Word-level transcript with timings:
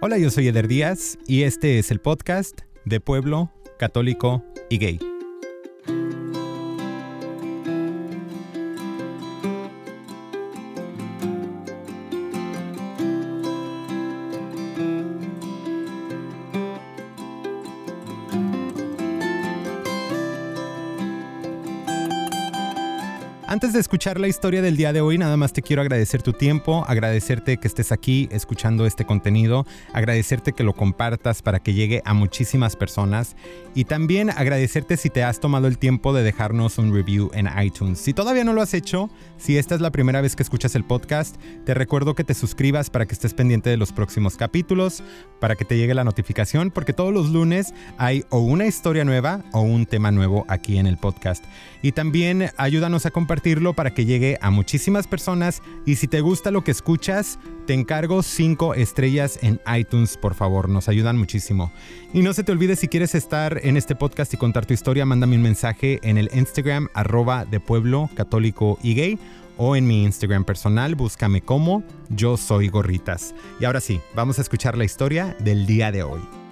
Hola, 0.00 0.18
yo 0.18 0.30
soy 0.30 0.48
Eder 0.48 0.68
Díaz 0.68 1.18
y 1.26 1.42
este 1.42 1.78
es 1.78 1.90
el 1.90 2.00
podcast 2.00 2.60
de 2.84 3.00
Pueblo 3.00 3.50
Católico 3.78 4.44
y 4.68 4.78
Gay. 4.78 5.13
De 23.74 23.80
escuchar 23.80 24.20
la 24.20 24.28
historia 24.28 24.62
del 24.62 24.76
día 24.76 24.92
de 24.92 25.00
hoy, 25.00 25.18
nada 25.18 25.36
más 25.36 25.52
te 25.52 25.60
quiero 25.60 25.82
agradecer 25.82 26.22
tu 26.22 26.32
tiempo, 26.32 26.84
agradecerte 26.86 27.56
que 27.56 27.66
estés 27.66 27.90
aquí 27.90 28.28
escuchando 28.30 28.86
este 28.86 29.04
contenido, 29.04 29.66
agradecerte 29.92 30.52
que 30.52 30.62
lo 30.62 30.74
compartas 30.74 31.42
para 31.42 31.58
que 31.58 31.74
llegue 31.74 32.00
a 32.04 32.14
muchísimas 32.14 32.76
personas 32.76 33.34
y 33.74 33.84
también 33.84 34.30
agradecerte 34.30 34.96
si 34.96 35.10
te 35.10 35.24
has 35.24 35.40
tomado 35.40 35.66
el 35.66 35.78
tiempo 35.78 36.12
de 36.12 36.22
dejarnos 36.22 36.78
un 36.78 36.94
review 36.94 37.32
en 37.34 37.48
iTunes. 37.60 37.98
Si 37.98 38.14
todavía 38.14 38.44
no 38.44 38.52
lo 38.52 38.62
has 38.62 38.74
hecho, 38.74 39.10
si 39.38 39.58
esta 39.58 39.74
es 39.74 39.80
la 39.80 39.90
primera 39.90 40.20
vez 40.20 40.36
que 40.36 40.44
escuchas 40.44 40.76
el 40.76 40.84
podcast, 40.84 41.36
te 41.64 41.74
recuerdo 41.74 42.14
que 42.14 42.22
te 42.22 42.34
suscribas 42.34 42.90
para 42.90 43.06
que 43.06 43.14
estés 43.14 43.34
pendiente 43.34 43.70
de 43.70 43.76
los 43.76 43.92
próximos 43.92 44.36
capítulos, 44.36 45.02
para 45.40 45.56
que 45.56 45.64
te 45.64 45.76
llegue 45.76 45.94
la 45.94 46.04
notificación, 46.04 46.70
porque 46.70 46.92
todos 46.92 47.12
los 47.12 47.30
lunes 47.30 47.74
hay 47.98 48.24
o 48.30 48.38
una 48.38 48.66
historia 48.66 49.04
nueva 49.04 49.42
o 49.52 49.62
un 49.62 49.86
tema 49.86 50.12
nuevo 50.12 50.44
aquí 50.48 50.78
en 50.78 50.86
el 50.86 50.96
podcast. 50.96 51.44
Y 51.82 51.92
también 51.92 52.50
ayúdanos 52.56 53.04
a 53.04 53.10
para 53.72 53.94
que 53.94 54.04
llegue 54.04 54.38
a 54.40 54.50
muchísimas 54.50 55.06
personas 55.06 55.62
y 55.86 55.96
si 55.96 56.06
te 56.06 56.20
gusta 56.20 56.50
lo 56.50 56.62
que 56.62 56.70
escuchas, 56.70 57.38
te 57.66 57.74
encargo 57.74 58.22
5 58.22 58.74
estrellas 58.74 59.38
en 59.42 59.60
iTunes, 59.74 60.16
por 60.16 60.34
favor, 60.34 60.68
nos 60.68 60.88
ayudan 60.88 61.16
muchísimo. 61.16 61.72
Y 62.12 62.22
no 62.22 62.32
se 62.32 62.44
te 62.44 62.52
olvide 62.52 62.76
si 62.76 62.88
quieres 62.88 63.14
estar 63.14 63.60
en 63.64 63.76
este 63.76 63.96
podcast 63.96 64.34
y 64.34 64.36
contar 64.36 64.66
tu 64.66 64.74
historia, 64.74 65.06
mándame 65.06 65.36
un 65.36 65.42
mensaje 65.42 65.98
en 66.02 66.18
el 66.18 66.30
Instagram 66.34 66.88
arroba 66.94 67.44
de 67.44 67.60
pueblo 67.60 68.10
católico 68.14 68.78
y 68.82 68.94
gay 68.94 69.18
o 69.56 69.76
en 69.76 69.86
mi 69.86 70.04
Instagram 70.04 70.44
personal, 70.44 70.94
búscame 70.94 71.40
como 71.40 71.82
yo 72.08 72.36
soy 72.36 72.68
gorritas. 72.68 73.34
Y 73.60 73.64
ahora 73.64 73.80
sí, 73.80 74.00
vamos 74.14 74.38
a 74.38 74.42
escuchar 74.42 74.76
la 74.76 74.84
historia 74.84 75.36
del 75.40 75.66
día 75.66 75.92
de 75.92 76.02
hoy. 76.02 76.43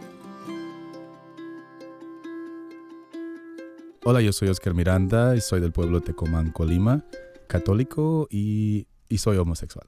Hola, 4.04 4.20
yo 4.20 4.32
soy 4.32 4.48
Oscar 4.48 4.74
Miranda 4.74 5.36
y 5.36 5.40
soy 5.40 5.60
del 5.60 5.70
pueblo 5.70 6.00
Tecomán, 6.00 6.50
Colima, 6.50 7.04
católico 7.46 8.26
y, 8.32 8.88
soy 9.16 9.36
homosexual. 9.36 9.86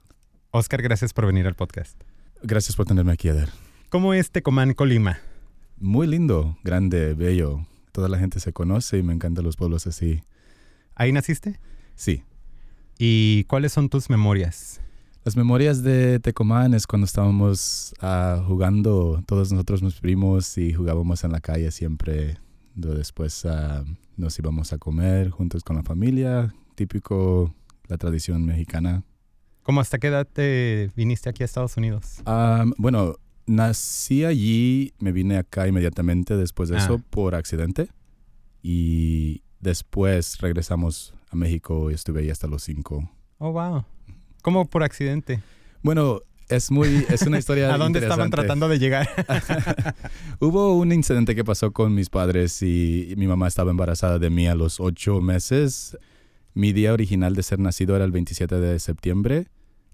Oscar, 0.51 0.81
gracias 0.81 1.11
por 1.11 1.25
venir 1.25 1.47
al 1.47 1.55
podcast. 1.55 2.01
Gracias 2.41 2.77
por 2.77 2.85
tenerme 2.85 3.11
aquí, 3.11 3.27
Eder. 3.27 3.49
¿Cómo 3.89 4.13
es 4.13 4.31
Tecomán, 4.31 4.73
Colima? 4.73 5.19
Muy 5.81 6.07
lindo, 6.07 6.57
grande, 6.63 7.13
bello. 7.13 7.67
Toda 7.91 8.07
la 8.07 8.17
gente 8.17 8.39
se 8.39 8.53
conoce 8.53 8.99
y 8.99 9.03
me 9.03 9.11
encantan 9.11 9.43
los 9.43 9.57
pueblos 9.57 9.85
así. 9.85 10.21
¿Ahí 10.95 11.11
naciste? 11.11 11.59
Sí. 11.95 12.23
¿Y 12.97 13.43
cuáles 13.45 13.73
son 13.73 13.89
tus 13.89 14.09
memorias? 14.09 14.79
Las 15.25 15.35
memorias 15.35 15.83
de 15.83 16.21
Tecomán 16.21 16.73
es 16.73 16.87
cuando 16.87 17.03
estábamos 17.03 17.93
ah, 17.99 18.41
jugando, 18.47 19.21
todos 19.25 19.51
nosotros, 19.51 19.83
mis 19.83 19.95
primos, 19.95 20.57
y 20.57 20.71
jugábamos 20.71 21.25
en 21.25 21.33
la 21.33 21.41
calle 21.41 21.69
siempre. 21.71 22.37
Después 22.75 23.45
uh, 23.45 23.85
nos 24.17 24.37
íbamos 24.39 24.73
a 24.73 24.77
comer 24.77 25.29
juntos 25.29 25.63
con 25.63 25.75
la 25.75 25.83
familia, 25.83 26.53
típico 26.75 27.53
la 27.87 27.97
tradición 27.97 28.45
mexicana. 28.45 29.03
¿Cómo 29.63 29.81
hasta 29.81 29.97
qué 29.97 30.07
edad 30.07 30.27
te 30.31 30.91
viniste 30.95 31.29
aquí 31.29 31.43
a 31.43 31.45
Estados 31.45 31.77
Unidos? 31.77 32.21
bueno, 32.77 33.15
nací 33.47 34.25
allí, 34.25 34.93
me 34.99 35.11
vine 35.11 35.37
acá 35.37 35.67
inmediatamente 35.67 36.35
después 36.35 36.69
de 36.69 36.77
eso 36.77 36.99
ah. 36.99 37.05
por 37.09 37.35
accidente 37.35 37.89
y 38.61 39.43
después 39.59 40.39
regresamos 40.39 41.13
a 41.29 41.35
México 41.35 41.91
y 41.91 41.93
estuve 41.93 42.21
ahí 42.21 42.29
hasta 42.29 42.47
los 42.47 42.63
cinco. 42.63 43.09
Oh, 43.37 43.51
wow. 43.51 43.83
¿Cómo 44.41 44.65
por 44.65 44.83
accidente? 44.83 45.41
Bueno, 45.81 46.21
es 46.49 46.71
muy, 46.71 47.05
es 47.09 47.21
una 47.23 47.39
historia. 47.39 47.71
¿A 47.73 47.77
dónde 47.77 47.99
estaban 47.99 48.29
tratando 48.29 48.67
de 48.67 48.79
llegar? 48.79 49.09
Hubo 50.39 50.75
un 50.75 50.91
incidente 50.91 51.35
que 51.35 51.43
pasó 51.43 51.71
con 51.71 51.93
mis 51.93 52.09
padres 52.09 52.61
y 52.61 53.13
mi 53.17 53.27
mamá 53.27 53.47
estaba 53.47 53.71
embarazada 53.71 54.19
de 54.19 54.29
mí 54.29 54.47
a 54.47 54.55
los 54.55 54.79
ocho 54.79 55.21
meses. 55.21 55.97
Mi 56.53 56.71
día 56.73 56.93
original 56.93 57.35
de 57.35 57.43
ser 57.43 57.59
nacido 57.59 57.95
era 57.95 58.05
el 58.05 58.11
27 58.11 58.59
de 58.59 58.79
septiembre. 58.79 59.47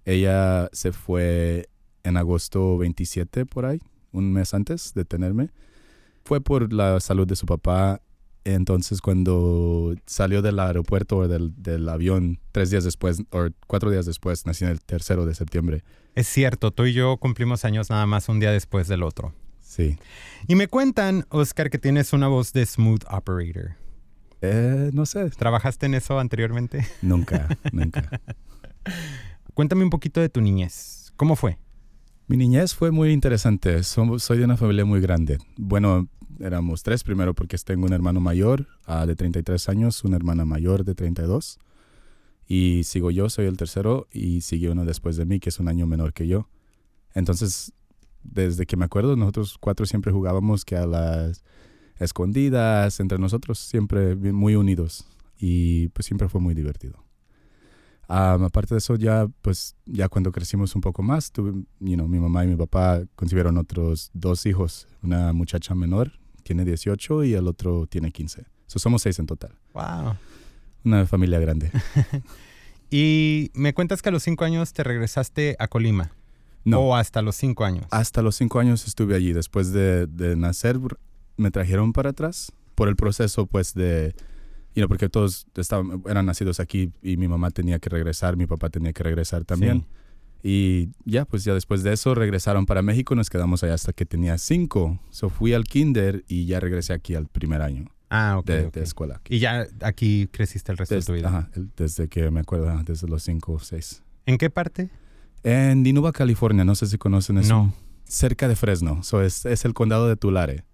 Ella 0.06 0.70
se 0.74 0.92
fue 0.92 1.70
en 2.04 2.18
agosto 2.18 2.78
27 2.78 3.46
por 3.46 3.66
ahí, 3.66 3.80
un 4.12 4.32
mes 4.32 4.54
antes 4.54 4.94
de 4.94 5.06
tenerme. 5.06 5.50
Fue 6.24 6.42
por 6.42 6.72
la 6.72 7.00
salud 7.00 7.28
de 7.28 7.36
su 7.36 7.46
papá. 7.46 8.02
Entonces 8.44 9.02
cuando 9.02 9.96
salió 10.06 10.42
del 10.42 10.60
aeropuerto 10.60 11.18
o 11.18 11.28
del, 11.28 11.54
del 11.62 11.88
avión 11.88 12.40
tres 12.52 12.72
días 12.72 12.84
después 12.84 13.22
o 13.32 13.48
cuatro 13.68 13.92
días 13.92 14.06
después, 14.06 14.46
nací 14.46 14.66
en 14.66 14.72
el 14.72 14.82
tercero 14.82 15.26
de 15.26 15.36
septiembre 15.36 15.84
es 16.16 16.28
cierto, 16.28 16.72
tú 16.72 16.86
y 16.86 16.94
yo 16.94 17.18
cumplimos 17.18 17.64
años 17.66 17.90
nada 17.90 18.06
más 18.06 18.28
un 18.30 18.40
día 18.40 18.52
después 18.52 18.88
del 18.88 19.04
otro. 19.04 19.34
Sí. 19.62 19.98
Y 20.48 20.56
me 20.56 20.68
cuentan, 20.68 21.26
Oscar, 21.30 21.70
que 21.70 21.80
tienes 21.80 22.12
una 22.12 22.28
voz 22.28 22.52
de 22.52 22.66
smooth 22.66 23.04
operator. 23.10 23.76
Eh, 24.42 24.90
no 24.94 25.06
sé. 25.06 25.30
¿Trabajaste 25.30 25.86
en 25.86 25.94
eso 25.94 26.20
anteriormente? 26.20 26.86
Nunca, 27.02 27.48
nunca. 27.72 28.22
Cuéntame 29.54 29.84
un 29.84 29.90
poquito 29.90 30.20
de 30.20 30.30
tu 30.30 30.42
niñez. 30.42 31.14
¿Cómo 31.16 31.36
fue? 31.36 31.58
Mi 32.32 32.38
niñez 32.38 32.74
fue 32.74 32.92
muy 32.92 33.12
interesante. 33.12 33.84
soy 33.84 34.38
de 34.38 34.46
una 34.46 34.56
familia 34.56 34.86
muy 34.86 35.02
grande. 35.02 35.38
Bueno, 35.58 36.08
éramos 36.40 36.82
tres 36.82 37.04
primero 37.04 37.34
porque 37.34 37.58
tengo 37.58 37.86
un 37.86 37.92
hermano 37.92 38.22
mayor 38.22 38.68
uh, 38.88 39.06
de 39.06 39.18
33 39.18 39.68
años, 39.68 40.06
una 40.06 40.16
hermana 40.16 40.46
mayor 40.46 40.86
de 40.86 40.96
32 40.96 41.60
y 42.48 42.86
sigo 42.86 43.12
yo, 43.12 43.30
soy 43.30 43.48
el 43.48 43.58
tercero 43.58 44.08
y 44.14 44.40
sigue 44.40 44.70
uno 44.70 44.86
después 44.86 45.18
de 45.18 45.26
mí, 45.26 45.42
que 45.42 45.50
es 45.50 45.60
un 45.60 45.68
año 45.68 45.88
menor 45.88 46.14
que 46.14 46.26
yo. 46.26 46.48
Entonces, 47.14 47.74
desde 48.24 48.66
que 48.66 48.78
me 48.78 48.86
acuerdo, 48.86 49.18
nosotros 49.18 49.58
cuatro 49.60 49.86
siempre 49.86 50.14
jugábamos 50.14 50.64
que 50.64 50.78
a 50.78 50.86
las 50.86 51.44
escondidas 52.00 53.02
entre 53.02 53.18
nosotros, 53.18 53.60
siempre 53.60 54.16
muy 54.16 54.56
unidos 54.56 55.06
y 55.38 55.90
pues 55.90 56.06
siempre 56.06 56.30
fue 56.30 56.40
muy 56.40 56.54
divertido. 56.54 57.04
Aparte 58.12 58.76
de 58.76 58.80
eso, 58.80 58.96
ya 58.96 59.28
pues 59.42 59.76
ya 59.86 60.10
cuando 60.10 60.32
crecimos 60.32 60.76
un 60.76 60.82
poco 60.82 61.02
más, 61.02 61.32
tuve, 61.32 61.52
you 61.80 61.96
know, 61.96 62.08
mi 62.08 62.20
mamá 62.20 62.44
y 62.44 62.48
mi 62.48 62.56
papá 62.56 63.02
concibieron 63.16 63.58
otros 63.58 64.10
dos 64.14 64.46
hijos, 64.46 64.88
una 65.02 65.32
muchacha 65.34 65.76
menor, 65.76 66.12
tiene 66.44 66.66
18 66.66 67.24
y 67.24 67.34
el 67.34 67.48
otro 67.48 67.88
tiene 67.88 68.12
15. 68.12 68.46
somos 68.68 69.02
seis 69.02 69.20
en 69.20 69.28
total. 69.28 69.58
Wow. 69.74 70.16
Una 70.84 71.06
familia 71.06 71.40
grande. 71.40 71.72
y 72.90 73.52
me 73.54 73.74
cuentas 73.74 74.02
que 74.02 74.10
a 74.10 74.12
los 74.12 74.24
cinco 74.24 74.44
años 74.44 74.74
te 74.74 74.84
regresaste 74.84 75.56
a 75.60 75.68
Colima. 75.68 76.12
No. 76.64 76.80
¿O 76.80 76.96
hasta 76.96 77.22
los 77.22 77.36
cinco 77.36 77.66
años? 77.66 77.86
Hasta 77.92 78.22
los 78.22 78.36
cinco 78.36 78.60
años 78.60 78.86
estuve 78.88 79.16
allí. 79.16 79.34
Después 79.34 79.72
de, 79.72 80.08
nacer, 80.38 80.80
me 81.38 81.52
trajeron 81.52 81.94
para 81.94 82.12
atrás 82.12 82.52
por 82.76 82.88
el 82.88 82.96
proceso, 82.96 83.46
pues, 83.46 83.74
de... 83.74 84.16
You 84.76 84.88
porque 84.88 85.10
todos 85.10 85.48
estaban, 85.56 86.02
eran 86.08 86.26
nacidos 86.26 86.60
aquí 86.60 86.92
y 87.02 87.18
mi 87.18 87.28
mamá 87.28 87.52
tenía 87.52 87.80
que 87.80 87.90
regresar, 87.90 88.38
mi 88.38 88.46
papá 88.46 88.70
tenía 88.70 88.94
que 88.94 89.04
regresar 89.04 89.44
también. 89.44 89.86
Y 90.44 90.90
ya, 91.06 91.26
pues 91.26 91.44
ya 91.44 91.54
después 91.54 91.84
de 91.84 91.94
eso 91.94 92.16
regresaron 92.16 92.66
para 92.66 92.82
México, 92.82 93.14
nos 93.14 93.30
quedamos 93.30 93.64
allá 93.64 93.76
hasta 93.76 93.94
que 93.94 94.06
tenía 94.06 94.38
cinco. 94.38 95.00
So 95.10 95.30
fui 95.30 95.54
al 95.54 95.66
kinder 95.66 96.24
y 96.28 96.46
ya 96.46 96.60
regresé 96.60 96.94
aquí 96.94 97.16
al 97.16 97.28
primer 97.28 97.62
año. 97.62 97.86
Ah, 98.10 98.38
ok. 98.40 98.46
De, 98.46 98.82
escuela. 98.82 99.22
Y 99.30 99.40
ya 99.40 99.68
aquí 99.82 100.28
creciste 100.32 100.72
el 100.72 100.78
resto 100.78 100.96
de 100.96 101.02
tu 101.02 101.14
vida. 101.14 101.28
Ajá, 101.28 101.50
desde 101.78 102.08
que 102.08 102.30
me 102.32 102.42
acuerdo, 102.42 102.70
desde 102.84 103.08
los 103.08 103.24
cinco 103.24 103.54
o 103.54 103.60
seis. 103.60 104.04
¿En 104.26 104.38
qué 104.38 104.50
parte? 104.50 104.90
En 105.44 105.84
Dinuba, 105.84 106.12
California. 106.12 106.66
No 106.66 106.76
sé 106.76 106.88
si 106.88 106.98
conocen 106.98 107.38
eso. 107.38 107.54
No. 107.54 107.74
Cerca 108.04 108.48
de 108.48 108.56
Fresno. 108.56 109.04
So 109.04 109.22
es, 109.22 109.46
es 109.46 109.64
el 109.64 109.74
condado 109.74 110.08
de 110.10 110.18
Tulare. 110.18 110.66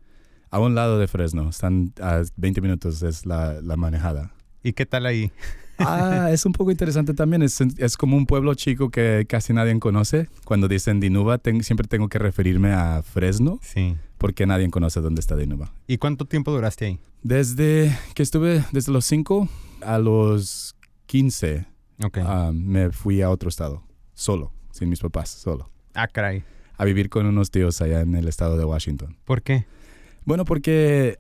A 0.58 0.60
un 0.60 0.74
lado 0.74 0.98
de 0.98 1.08
Fresno. 1.08 1.50
Están 1.50 1.94
a 2.02 2.24
20 2.36 2.62
minutos, 2.62 3.04
es 3.04 3.28
la, 3.28 3.62
la 3.62 3.78
manejada. 3.78 4.32
¿Y 4.64 4.74
qué 4.74 4.88
tal 4.88 5.06
ahí? 5.06 5.32
Ah, 5.78 6.30
es 6.32 6.48
un 6.48 6.52
poco 6.52 6.72
interesante 6.72 7.14
también. 7.14 7.44
Es, 7.44 7.62
es, 7.62 7.96
como 7.96 8.18
un 8.18 8.26
pueblo 8.26 8.56
chico 8.56 8.90
que 8.90 9.28
casi 9.30 9.54
nadie 9.54 9.78
conoce. 9.80 10.30
Cuando 10.46 10.68
dicen 10.68 11.00
Dinuba, 11.00 11.40
siempre 11.62 11.88
tengo 11.88 12.10
que 12.10 12.18
referirme 12.18 12.74
a 12.74 13.04
Fresno. 13.04 13.60
Sí. 13.62 13.98
Porque 14.18 14.48
nadie 14.48 14.68
conoce 14.72 15.00
dónde 15.00 15.20
está 15.20 15.36
Dinuba. 15.36 15.72
¿Y 15.86 16.00
cuánto 16.00 16.26
tiempo 16.26 16.52
duraste 16.52 16.86
ahí? 16.86 17.00
Desde 17.22 17.96
que 18.16 18.24
estuve, 18.24 18.64
desde 18.72 18.92
los 18.92 19.06
5 19.06 19.48
a 19.82 20.00
los 20.00 20.76
15, 21.06 21.68
okay. 22.04 22.24
Ah, 22.26 22.50
me 22.52 22.90
fui 22.90 23.22
a 23.22 23.30
otro 23.30 23.50
estado, 23.50 23.84
solo, 24.16 24.52
sin 24.72 24.90
mis 24.90 25.02
papás, 25.02 25.30
solo. 25.30 25.70
Ah, 25.94 26.08
caray. 26.08 26.44
A 26.78 26.84
vivir 26.84 27.12
con 27.12 27.28
unos 27.28 27.52
tíos 27.52 27.80
allá 27.80 28.02
en 28.02 28.16
el 28.16 28.28
estado 28.28 28.58
de 28.58 28.66
Washington. 28.66 29.18
¿Por 29.24 29.44
qué? 29.44 29.68
Bueno, 30.28 30.44
porque 30.44 31.20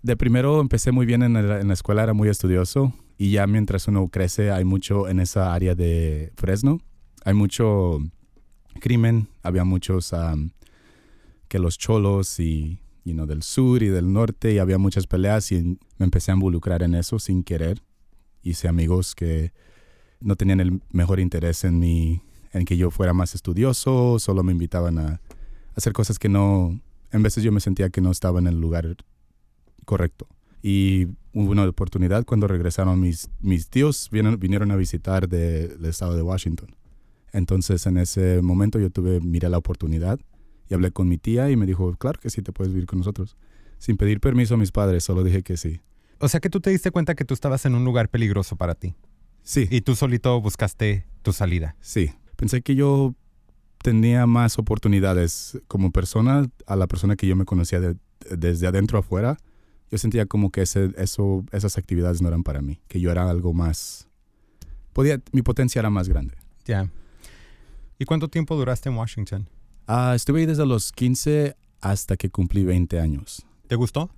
de 0.00 0.16
primero 0.16 0.62
empecé 0.62 0.90
muy 0.90 1.04
bien 1.04 1.22
en, 1.22 1.34
la 1.68 1.74
escuela, 1.74 2.02
era 2.02 2.14
muy 2.14 2.30
estudioso 2.30 2.94
y 3.18 3.32
ya 3.32 3.46
mientras 3.46 3.88
uno 3.88 4.08
crece 4.08 4.50
hay 4.50 4.64
mucho 4.64 5.06
en 5.06 5.20
esa 5.20 5.52
área 5.52 5.74
de 5.74 6.32
Fresno, 6.34 6.80
hay 7.26 7.34
mucho 7.34 7.98
crimen, 8.80 9.28
había 9.42 9.64
muchos 9.64 10.14
que 11.48 11.58
los 11.58 11.76
cholos 11.76 12.40
y 12.40 12.80
you 13.04 13.12
know, 13.12 13.26
del 13.26 13.42
sur 13.42 13.82
y 13.82 13.88
del 13.88 14.10
norte 14.14 14.54
y 14.54 14.58
había 14.58 14.78
muchas 14.78 15.06
peleas 15.06 15.52
y 15.52 15.78
me 15.98 16.06
empecé 16.06 16.30
a 16.30 16.34
involucrar 16.34 16.82
en 16.82 16.94
eso 16.94 17.18
sin 17.18 17.44
querer. 17.44 17.82
Hice 18.42 18.66
amigos 18.66 19.14
que 19.14 19.52
no 20.20 20.36
tenían 20.36 20.60
el 20.60 20.80
mejor 20.90 21.20
interés 21.20 21.64
en 21.64 21.78
mí, 21.78 22.22
en 22.54 22.64
que 22.64 22.78
yo 22.78 22.90
fuera 22.90 23.12
más 23.12 23.34
estudioso, 23.34 24.18
solo 24.18 24.42
me 24.42 24.52
invitaban 24.52 24.98
a 24.98 25.20
hacer 25.76 25.92
cosas 25.92 26.18
que 26.18 26.30
no, 26.30 26.80
en 27.12 27.22
veces 27.22 27.44
yo 27.44 27.52
me 27.52 27.60
sentía 27.60 27.90
que 27.90 28.00
no 28.00 28.10
estaba 28.10 28.38
en 28.38 28.46
el 28.46 28.60
lugar 28.60 28.96
correcto. 29.84 30.26
Y 30.62 31.06
hubo 31.32 31.50
una 31.50 31.64
oportunidad 31.64 32.24
cuando 32.24 32.48
regresaron 32.48 33.00
mis, 33.00 33.30
mis 33.40 33.68
tíos, 33.68 34.08
vinieron, 34.10 34.38
vinieron 34.38 34.70
a 34.70 34.76
visitar 34.76 35.28
del 35.28 35.84
estado 35.84 36.16
de 36.16 36.22
Washington. 36.22 36.74
Entonces 37.32 37.86
en 37.86 37.98
ese 37.98 38.42
momento 38.42 38.78
yo 38.78 38.90
tuve, 38.90 39.20
miré 39.20 39.48
la 39.48 39.58
oportunidad 39.58 40.18
y 40.68 40.74
hablé 40.74 40.90
con 40.90 41.08
mi 41.08 41.18
tía 41.18 41.50
y 41.50 41.56
me 41.56 41.66
dijo, 41.66 41.94
claro 41.96 42.18
que 42.20 42.30
sí, 42.30 42.42
te 42.42 42.52
puedes 42.52 42.72
vivir 42.72 42.86
con 42.86 42.98
nosotros. 42.98 43.36
Sin 43.78 43.96
pedir 43.96 44.20
permiso 44.20 44.54
a 44.54 44.56
mis 44.56 44.72
padres, 44.72 45.04
solo 45.04 45.22
dije 45.22 45.42
que 45.42 45.56
sí. 45.56 45.80
O 46.18 46.28
sea 46.28 46.40
que 46.40 46.50
tú 46.50 46.60
te 46.60 46.70
diste 46.70 46.90
cuenta 46.90 47.14
que 47.14 47.24
tú 47.24 47.34
estabas 47.34 47.64
en 47.64 47.74
un 47.74 47.84
lugar 47.84 48.08
peligroso 48.08 48.56
para 48.56 48.74
ti. 48.74 48.94
Sí. 49.42 49.68
Y 49.70 49.82
tú 49.82 49.94
solito 49.94 50.40
buscaste 50.40 51.06
tu 51.22 51.32
salida. 51.32 51.76
Sí. 51.80 52.10
Pensé 52.36 52.60
que 52.60 52.74
yo 52.74 53.14
tenía 53.82 54.26
más 54.26 54.58
oportunidades 54.58 55.58
como 55.68 55.90
persona 55.90 56.48
a 56.66 56.76
la 56.76 56.86
persona 56.86 57.16
que 57.16 57.26
yo 57.26 57.36
me 57.36 57.44
conocía 57.44 57.80
desde 58.30 58.66
adentro 58.66 58.98
afuera. 58.98 59.38
Yo 59.90 59.98
sentía 59.98 60.26
como 60.26 60.50
que 60.50 60.62
ese, 60.62 60.92
eso, 60.96 61.44
esas 61.52 61.78
actividades 61.78 62.20
no 62.20 62.28
eran 62.28 62.42
para 62.42 62.60
mí, 62.60 62.80
que 62.88 63.00
yo 63.00 63.10
era 63.10 63.28
algo 63.28 63.54
más... 63.54 64.08
Podía, 64.92 65.20
mi 65.32 65.42
potencia 65.42 65.78
era 65.78 65.90
más 65.90 66.08
grande. 66.08 66.34
Ya. 66.66 66.90
¿Y 67.98 68.04
cuánto 68.04 68.28
tiempo 68.28 68.56
duraste 68.56 68.88
en 68.88 68.96
Washington? 68.96 69.48
Ah, 69.86 70.12
estuve 70.14 70.40
ahí 70.40 70.46
desde 70.46 70.66
los 70.66 70.92
15 70.92 71.56
hasta 71.80 72.16
que 72.16 72.30
cumplí 72.30 72.64
20 72.64 73.00
años. 73.00 73.46
¿Te 73.68 73.76
gustó? 73.76 74.10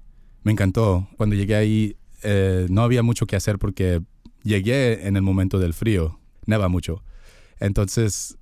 Me 0.42 0.52
encantó. 0.52 1.08
Cuando 1.16 1.36
llegué 1.36 1.54
ahí 1.54 1.96
eh, 2.22 2.66
no 2.68 2.82
había 2.82 3.02
mucho 3.02 3.26
que 3.26 3.36
hacer 3.36 3.58
porque 3.58 4.02
llegué 4.42 5.06
en 5.06 5.16
el 5.16 5.22
momento 5.22 5.58
del 5.58 5.74
frío, 5.74 6.18
neva 6.46 6.68
mucho. 6.68 7.02
Entonces 7.58 8.38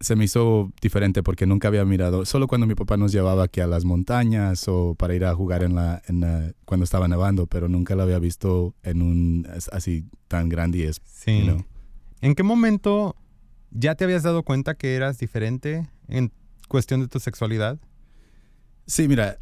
se 0.00 0.16
me 0.16 0.24
hizo 0.24 0.72
diferente 0.80 1.22
porque 1.22 1.46
nunca 1.46 1.68
había 1.68 1.84
mirado, 1.84 2.24
solo 2.24 2.46
cuando 2.46 2.66
mi 2.66 2.74
papá 2.74 2.96
nos 2.96 3.12
llevaba 3.12 3.44
aquí 3.44 3.60
a 3.60 3.66
las 3.66 3.84
montañas 3.84 4.68
o 4.68 4.94
para 4.94 5.14
ir 5.14 5.24
a 5.24 5.34
jugar 5.34 5.62
en 5.62 5.74
la, 5.74 6.02
en 6.06 6.54
cuando 6.64 6.84
estaba 6.84 7.08
nevando, 7.08 7.46
pero 7.46 7.68
nunca 7.68 7.94
lo 7.94 8.02
había 8.02 8.18
visto 8.18 8.74
en 8.82 9.02
un 9.02 9.48
así 9.72 10.04
tan 10.28 10.48
grande 10.48 10.78
y 10.78 10.82
es, 10.82 11.00
sí. 11.04 11.48
¿En 12.20 12.34
qué 12.34 12.42
momento 12.42 13.16
ya 13.70 13.94
te 13.94 14.04
habías 14.04 14.22
dado 14.22 14.42
cuenta 14.42 14.74
que 14.74 14.94
eras 14.94 15.18
diferente 15.18 15.88
en 16.08 16.32
cuestión 16.68 17.00
de 17.00 17.08
tu 17.08 17.20
sexualidad? 17.20 17.78
Sí, 18.86 19.08
mira, 19.08 19.38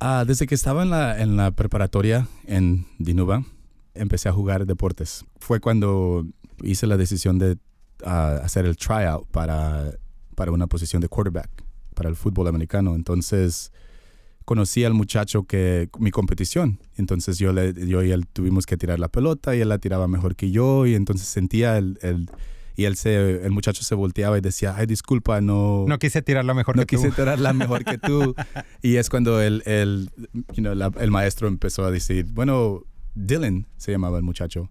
ah, 0.00 0.24
desde 0.26 0.46
que 0.46 0.54
estaba 0.54 0.82
en 0.82 0.90
la, 0.90 1.20
en 1.20 1.36
la 1.36 1.50
preparatoria 1.52 2.26
en 2.46 2.86
Dinuba, 2.98 3.44
empecé 3.94 4.28
a 4.28 4.32
jugar 4.32 4.66
deportes. 4.66 5.24
Fue 5.38 5.60
cuando 5.60 6.26
hice 6.62 6.86
la 6.86 6.96
decisión 6.96 7.38
de 7.38 7.58
ah, 8.04 8.40
hacer 8.42 8.66
el 8.66 8.76
tryout 8.76 9.28
para, 9.30 9.92
para 10.34 10.52
una 10.52 10.66
posición 10.66 11.00
de 11.02 11.08
quarterback 11.08 11.50
para 11.94 12.08
el 12.08 12.16
fútbol 12.16 12.48
americano. 12.48 12.94
Entonces 12.94 13.72
conocí 14.44 14.84
al 14.84 14.94
muchacho 14.94 15.44
que 15.44 15.88
mi 15.98 16.10
competición. 16.10 16.80
Entonces 16.96 17.38
yo, 17.38 17.52
le, 17.52 17.72
yo 17.86 18.02
y 18.02 18.10
él 18.10 18.26
tuvimos 18.26 18.66
que 18.66 18.76
tirar 18.76 18.98
la 18.98 19.08
pelota 19.08 19.54
y 19.54 19.60
él 19.60 19.68
la 19.68 19.78
tiraba 19.78 20.08
mejor 20.08 20.36
que 20.36 20.50
yo 20.50 20.86
y 20.86 20.94
entonces 20.94 21.26
sentía 21.26 21.78
el, 21.78 21.98
el 22.02 22.28
y 22.74 22.84
él 22.84 22.96
se, 22.96 23.44
el 23.44 23.50
muchacho 23.50 23.82
se 23.84 23.94
volteaba 23.94 24.38
y 24.38 24.40
decía, 24.40 24.74
ay, 24.76 24.86
disculpa, 24.86 25.40
no... 25.40 25.84
No 25.86 25.98
quise 25.98 26.22
tirarla 26.22 26.54
mejor 26.54 26.74
que 26.74 26.86
tú. 26.86 26.96
No 26.96 27.02
quise 27.02 27.14
tirarla 27.14 27.52
mejor 27.52 27.84
que 27.84 27.98
tú. 27.98 28.34
y 28.82 28.96
es 28.96 29.10
cuando 29.10 29.42
el, 29.42 29.62
el, 29.66 30.10
you 30.54 30.62
know, 30.62 30.72
el 30.98 31.10
maestro 31.10 31.48
empezó 31.48 31.84
a 31.84 31.90
decir, 31.90 32.26
bueno, 32.32 32.82
Dylan 33.14 33.66
se 33.76 33.92
llamaba 33.92 34.16
el 34.16 34.22
muchacho. 34.22 34.70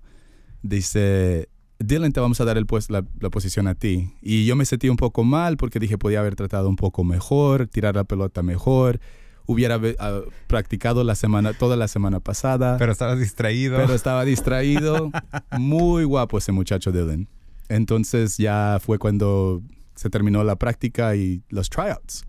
Dice, 0.63 1.49
Dylan, 1.83 2.11
te 2.11 2.19
vamos 2.19 2.39
a 2.41 2.45
dar 2.45 2.57
el 2.57 2.65
pues, 2.65 2.89
la, 2.89 3.05
la, 3.19 3.29
posición 3.29 3.67
a 3.67 3.75
ti. 3.75 4.13
Y 4.21 4.45
yo 4.45 4.55
me 4.55 4.65
sentí 4.65 4.89
un 4.89 4.97
poco 4.97 5.23
mal 5.23 5.57
porque 5.57 5.79
dije, 5.79 5.97
podía 5.97 6.19
haber 6.19 6.35
tratado 6.35 6.69
un 6.69 6.75
poco 6.75 7.03
mejor, 7.03 7.67
tirar 7.67 7.95
la 7.95 8.03
pelota 8.03 8.43
mejor. 8.43 8.99
Hubiera 9.45 9.77
uh, 9.77 10.29
practicado 10.47 11.03
la 11.03 11.15
semana, 11.15 11.53
toda 11.53 11.75
la 11.75 11.87
semana 11.87 12.19
pasada. 12.19 12.77
Pero 12.77 12.91
estaba 12.91 13.15
distraído. 13.15 13.77
Pero 13.77 13.93
estaba 13.93 14.23
distraído. 14.23 15.11
Muy 15.57 16.03
guapo 16.03 16.37
ese 16.37 16.51
muchacho 16.51 16.91
Dylan. 16.91 17.27
Entonces 17.69 18.37
ya 18.37 18.79
fue 18.81 18.99
cuando 18.99 19.61
se 19.95 20.09
terminó 20.09 20.43
la 20.43 20.55
práctica 20.55 21.15
y 21.15 21.43
los 21.49 21.69
tryouts. 21.69 22.23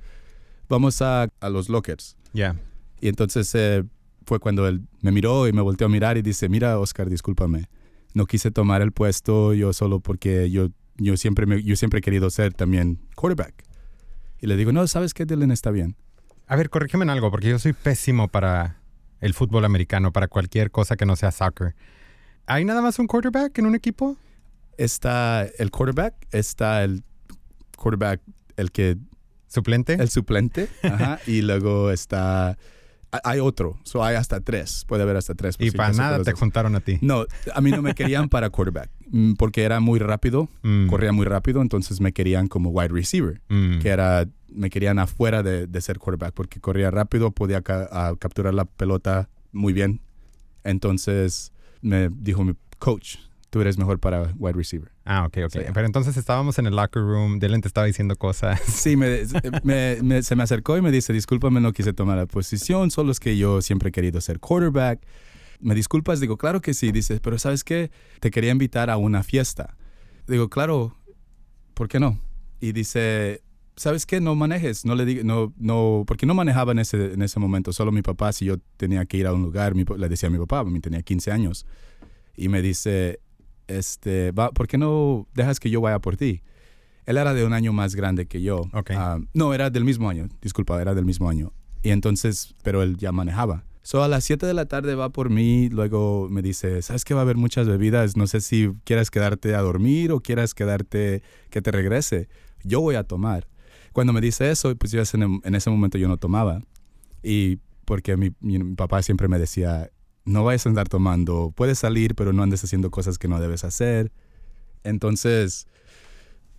Vamos 0.68 1.02
a, 1.02 1.28
a 1.40 1.48
los 1.48 1.68
lockers. 1.68 2.16
Ya. 2.32 2.56
Y 3.00 3.08
entonces 3.08 3.52
eh, 3.54 3.84
fue 4.24 4.38
cuando 4.38 4.66
él 4.66 4.82
me 5.00 5.12
miró 5.12 5.48
y 5.48 5.52
me 5.52 5.60
volteó 5.60 5.86
a 5.86 5.90
mirar 5.90 6.16
y 6.16 6.22
dice, 6.22 6.48
mira, 6.48 6.78
Oscar, 6.78 7.10
discúlpame. 7.10 7.68
No 8.14 8.26
quise 8.26 8.50
tomar 8.50 8.82
el 8.82 8.92
puesto 8.92 9.54
yo 9.54 9.72
solo 9.72 10.00
porque 10.00 10.50
yo, 10.50 10.68
yo, 10.96 11.16
siempre, 11.16 11.46
me, 11.46 11.62
yo 11.62 11.76
siempre 11.76 11.98
he 11.98 12.02
querido 12.02 12.30
ser 12.30 12.52
también 12.52 13.00
quarterback. 13.14 13.64
Y 14.40 14.46
le 14.46 14.56
digo, 14.56 14.72
no, 14.72 14.86
¿sabes 14.86 15.14
qué, 15.14 15.24
Dylan? 15.24 15.50
Está 15.50 15.70
bien. 15.70 15.96
A 16.46 16.56
ver, 16.56 16.68
corrígeme 16.68 17.04
en 17.04 17.10
algo, 17.10 17.30
porque 17.30 17.48
yo 17.48 17.58
soy 17.58 17.72
pésimo 17.72 18.28
para 18.28 18.80
el 19.20 19.34
fútbol 19.34 19.64
americano, 19.64 20.12
para 20.12 20.28
cualquier 20.28 20.70
cosa 20.70 20.96
que 20.96 21.06
no 21.06 21.16
sea 21.16 21.30
soccer. 21.30 21.74
¿Hay 22.46 22.64
nada 22.64 22.82
más 22.82 22.98
un 22.98 23.06
quarterback 23.06 23.56
en 23.58 23.66
un 23.66 23.74
equipo? 23.76 24.16
está 24.76 25.46
el 25.58 25.70
quarterback, 25.70 26.14
está 26.30 26.84
el 26.84 27.02
quarterback, 27.76 28.20
el 28.56 28.70
que... 28.72 28.96
¿Suplente? 29.46 29.94
El 29.94 30.08
suplente, 30.08 30.68
ajá, 30.82 31.20
y 31.26 31.42
luego 31.42 31.90
está... 31.90 32.56
Hay 33.24 33.40
otro, 33.40 33.78
so 33.84 34.02
hay 34.02 34.16
hasta 34.16 34.40
tres, 34.40 34.84
puede 34.88 35.02
haber 35.02 35.16
hasta 35.16 35.34
tres. 35.34 35.56
Y 35.58 35.70
para 35.70 35.92
nada 35.92 36.22
te 36.22 36.32
juntaron 36.32 36.74
a 36.76 36.80
ti. 36.80 36.98
No, 37.02 37.26
a 37.54 37.60
mí 37.60 37.70
no 37.70 37.82
me 37.82 37.94
querían 37.94 38.28
para 38.30 38.48
quarterback, 38.48 38.90
mm, 39.10 39.34
porque 39.34 39.64
era 39.64 39.80
muy 39.80 39.98
rápido, 39.98 40.48
mm. 40.62 40.86
corría 40.86 41.12
muy 41.12 41.26
rápido, 41.26 41.60
entonces 41.60 42.00
me 42.00 42.12
querían 42.12 42.48
como 42.48 42.70
wide 42.70 42.88
receiver, 42.88 43.42
mm. 43.50 43.80
que 43.80 43.88
era, 43.90 44.26
me 44.48 44.70
querían 44.70 44.98
afuera 44.98 45.42
de, 45.42 45.66
de, 45.66 45.80
ser 45.82 45.98
quarterback, 45.98 46.32
porque 46.32 46.58
corría 46.60 46.90
rápido, 46.90 47.32
podía 47.32 47.60
capturar 47.60 48.54
la 48.54 48.64
pelota 48.64 49.28
muy 49.52 49.74
bien. 49.74 50.00
Entonces 50.64 51.52
me 51.82 52.08
dijo 52.08 52.44
mi 52.44 52.54
coach, 52.78 53.16
tú 53.52 53.60
eres 53.60 53.76
mejor 53.76 54.00
para 54.00 54.32
wide 54.38 54.54
receiver. 54.54 54.90
Ah, 55.04 55.26
ok, 55.26 55.36
ok. 55.44 55.52
Pero 55.74 55.84
entonces 55.84 56.16
estábamos 56.16 56.58
en 56.58 56.64
el 56.66 56.74
locker 56.74 57.02
room, 57.02 57.38
Dylan 57.38 57.60
te 57.60 57.68
estaba 57.68 57.86
diciendo 57.86 58.16
cosas. 58.16 58.58
Sí, 58.66 58.96
se 58.96 60.36
me 60.36 60.42
acercó 60.42 60.78
y 60.78 60.80
me 60.80 60.90
dice, 60.90 61.12
discúlpame, 61.12 61.60
no 61.60 61.74
quise 61.74 61.92
tomar 61.92 62.16
la 62.16 62.24
posición, 62.24 62.90
solo 62.90 63.12
es 63.12 63.20
que 63.20 63.36
yo 63.36 63.60
siempre 63.60 63.90
he 63.90 63.92
querido 63.92 64.22
ser 64.22 64.40
quarterback. 64.40 65.00
¿Me 65.60 65.74
disculpas? 65.74 66.18
Digo, 66.18 66.38
claro 66.38 66.62
que 66.62 66.72
sí. 66.72 66.92
Dice, 66.92 67.20
pero 67.20 67.38
¿sabes 67.38 67.62
qué? 67.62 67.90
Te 68.20 68.30
quería 68.30 68.52
invitar 68.52 68.88
a 68.88 68.96
una 68.96 69.22
fiesta. 69.22 69.76
Digo, 70.26 70.48
claro, 70.48 70.96
¿por 71.74 71.88
qué 71.88 72.00
no? 72.00 72.18
Y 72.58 72.72
dice, 72.72 73.42
¿sabes 73.76 74.06
qué? 74.06 74.22
No 74.22 74.34
manejes, 74.34 74.86
no 74.86 74.94
le 74.94 75.04
digo, 75.04 75.24
no, 75.24 75.52
no, 75.58 76.04
porque 76.06 76.24
no 76.24 76.32
manejaba 76.32 76.72
en 76.72 76.78
ese, 76.78 77.12
en 77.12 77.20
ese 77.20 77.38
momento, 77.38 77.74
solo 77.74 77.92
mi 77.92 78.00
papá, 78.00 78.32
si 78.32 78.46
yo 78.46 78.56
tenía 78.78 79.04
que 79.04 79.18
ir 79.18 79.26
a 79.26 79.34
un 79.34 79.42
lugar, 79.42 79.74
le 79.76 80.08
decía 80.08 80.28
a 80.28 80.32
mi 80.32 80.38
papá, 80.38 80.64
mí 80.64 80.80
tenía 80.80 81.02
15 81.02 81.30
años, 81.30 81.66
y 82.34 82.48
me 82.48 82.62
dice, 82.62 83.20
este, 83.76 84.32
va, 84.32 84.50
¿por 84.50 84.68
qué 84.68 84.78
no 84.78 85.26
dejas 85.34 85.60
que 85.60 85.70
yo 85.70 85.80
vaya 85.80 85.98
por 85.98 86.16
ti? 86.16 86.42
Él 87.06 87.16
era 87.16 87.34
de 87.34 87.44
un 87.44 87.52
año 87.52 87.72
más 87.72 87.94
grande 87.94 88.26
que 88.26 88.42
yo. 88.42 88.62
Ah, 88.90 89.18
no, 89.34 89.54
era 89.54 89.70
del 89.70 89.84
mismo 89.84 90.08
año, 90.08 90.28
disculpa, 90.40 90.80
era 90.80 90.94
del 90.94 91.04
mismo 91.04 91.28
año. 91.28 91.52
Y 91.82 91.90
entonces, 91.90 92.54
pero 92.62 92.82
él 92.82 92.96
ya 92.96 93.10
manejaba. 93.10 93.64
So, 93.82 94.04
a 94.04 94.08
las 94.08 94.22
7 94.22 94.46
de 94.46 94.54
la 94.54 94.66
tarde 94.66 94.94
va 94.94 95.08
por 95.08 95.28
mí, 95.28 95.68
luego 95.68 96.28
me 96.30 96.40
dice, 96.40 96.82
¿sabes 96.82 97.04
que 97.04 97.14
va 97.14 97.20
a 97.20 97.22
haber 97.24 97.36
muchas 97.36 97.66
bebidas? 97.66 98.16
No 98.16 98.28
sé 98.28 98.40
si 98.40 98.70
quieras 98.84 99.10
quedarte 99.10 99.56
a 99.56 99.60
dormir 99.60 100.12
o 100.12 100.20
quieras 100.20 100.54
quedarte, 100.54 101.22
que 101.50 101.60
te 101.60 101.72
regrese. 101.72 102.28
Yo 102.62 102.80
voy 102.80 102.94
a 102.94 103.02
tomar. 103.02 103.48
Cuando 103.92 104.12
me 104.12 104.20
dice 104.20 104.50
eso, 104.50 104.74
pues 104.76 104.92
yo 104.92 105.02
en, 105.02 105.54
ese 105.54 105.70
momento 105.70 105.98
yo 105.98 106.06
no 106.06 106.16
tomaba. 106.16 106.60
Y 107.24 107.58
porque 107.84 108.16
mi 108.16 108.30
papá 108.76 109.02
siempre 109.02 109.26
me 109.26 109.40
decía, 109.40 109.90
no 110.24 110.44
vayas 110.44 110.66
a 110.66 110.68
andar 110.68 110.88
tomando, 110.88 111.52
puedes 111.54 111.78
salir, 111.78 112.14
pero 112.14 112.32
no 112.32 112.42
andes 112.42 112.62
haciendo 112.64 112.90
cosas 112.90 113.18
que 113.18 113.28
no 113.28 113.40
debes 113.40 113.64
hacer. 113.64 114.12
Entonces, 114.84 115.66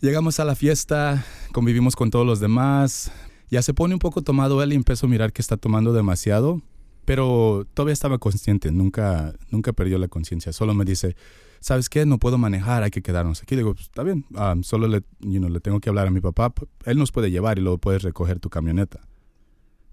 llegamos 0.02 0.40
a 0.40 0.46
la 0.46 0.56
fiesta, 0.56 1.26
convivimos 1.52 1.96
con 1.96 2.12
todos 2.12 2.26
los 2.26 2.40
demás, 2.40 3.12
ya 3.50 3.62
se 3.62 3.74
pone 3.74 3.94
un 3.94 4.00
poco 4.00 4.22
tomado 4.22 4.62
él 4.64 4.74
y 4.74 4.76
empezó 4.76 5.06
a 5.06 5.10
mirar 5.10 5.34
que 5.34 5.42
está 5.42 5.58
tomando 5.58 5.94
demasiado, 5.94 6.62
pero 7.06 7.66
todavía 7.74 7.94
estaba 7.94 8.18
consciente, 8.18 8.72
nunca, 8.72 9.34
nunca 9.50 9.74
perdió 9.74 9.98
la 9.98 10.08
conciencia, 10.08 10.54
solo 10.54 10.74
me 10.74 10.86
dice, 10.86 11.16
¿sabes 11.60 11.90
qué? 11.90 12.06
No 12.06 12.18
puedo 12.18 12.38
manejar, 12.38 12.84
hay 12.84 12.92
que 12.92 13.02
quedarnos 13.02 13.42
aquí. 13.42 13.56
digo, 13.56 13.74
pues, 13.74 13.86
está 13.86 14.04
bien, 14.04 14.26
ah, 14.36 14.56
solo 14.64 14.88
le, 14.88 15.04
le 15.22 15.60
tengo 15.60 15.80
que 15.80 15.90
hablar 15.90 16.08
a 16.08 16.12
mi 16.12 16.22
papá, 16.22 16.54
él 16.86 16.98
nos 16.98 17.12
puede 17.12 17.32
llevar 17.32 17.58
y 17.60 17.62
luego 17.62 17.78
puedes 17.78 18.04
recoger 18.04 18.40
tu 18.40 18.50
camioneta. 18.50 19.02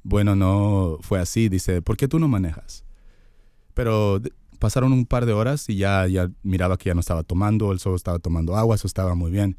Bueno, 0.02 0.34
no 0.34 0.98
fue 1.02 1.20
así, 1.20 1.48
dice, 1.48 1.82
¿por 1.82 1.96
qué 1.96 2.08
tú 2.08 2.18
no 2.18 2.26
manejas? 2.26 2.84
Pero 3.74 4.20
pasaron 4.58 4.92
un 4.92 5.06
par 5.06 5.26
de 5.26 5.32
horas 5.32 5.68
y 5.68 5.76
ya, 5.76 6.06
ya 6.06 6.30
miraba 6.42 6.76
que 6.76 6.90
ya 6.90 6.94
no 6.94 7.00
estaba 7.00 7.22
tomando, 7.22 7.72
el 7.72 7.80
solo 7.80 7.96
estaba 7.96 8.18
tomando 8.18 8.56
agua, 8.56 8.76
eso 8.76 8.86
estaba 8.86 9.14
muy 9.14 9.30
bien. 9.30 9.56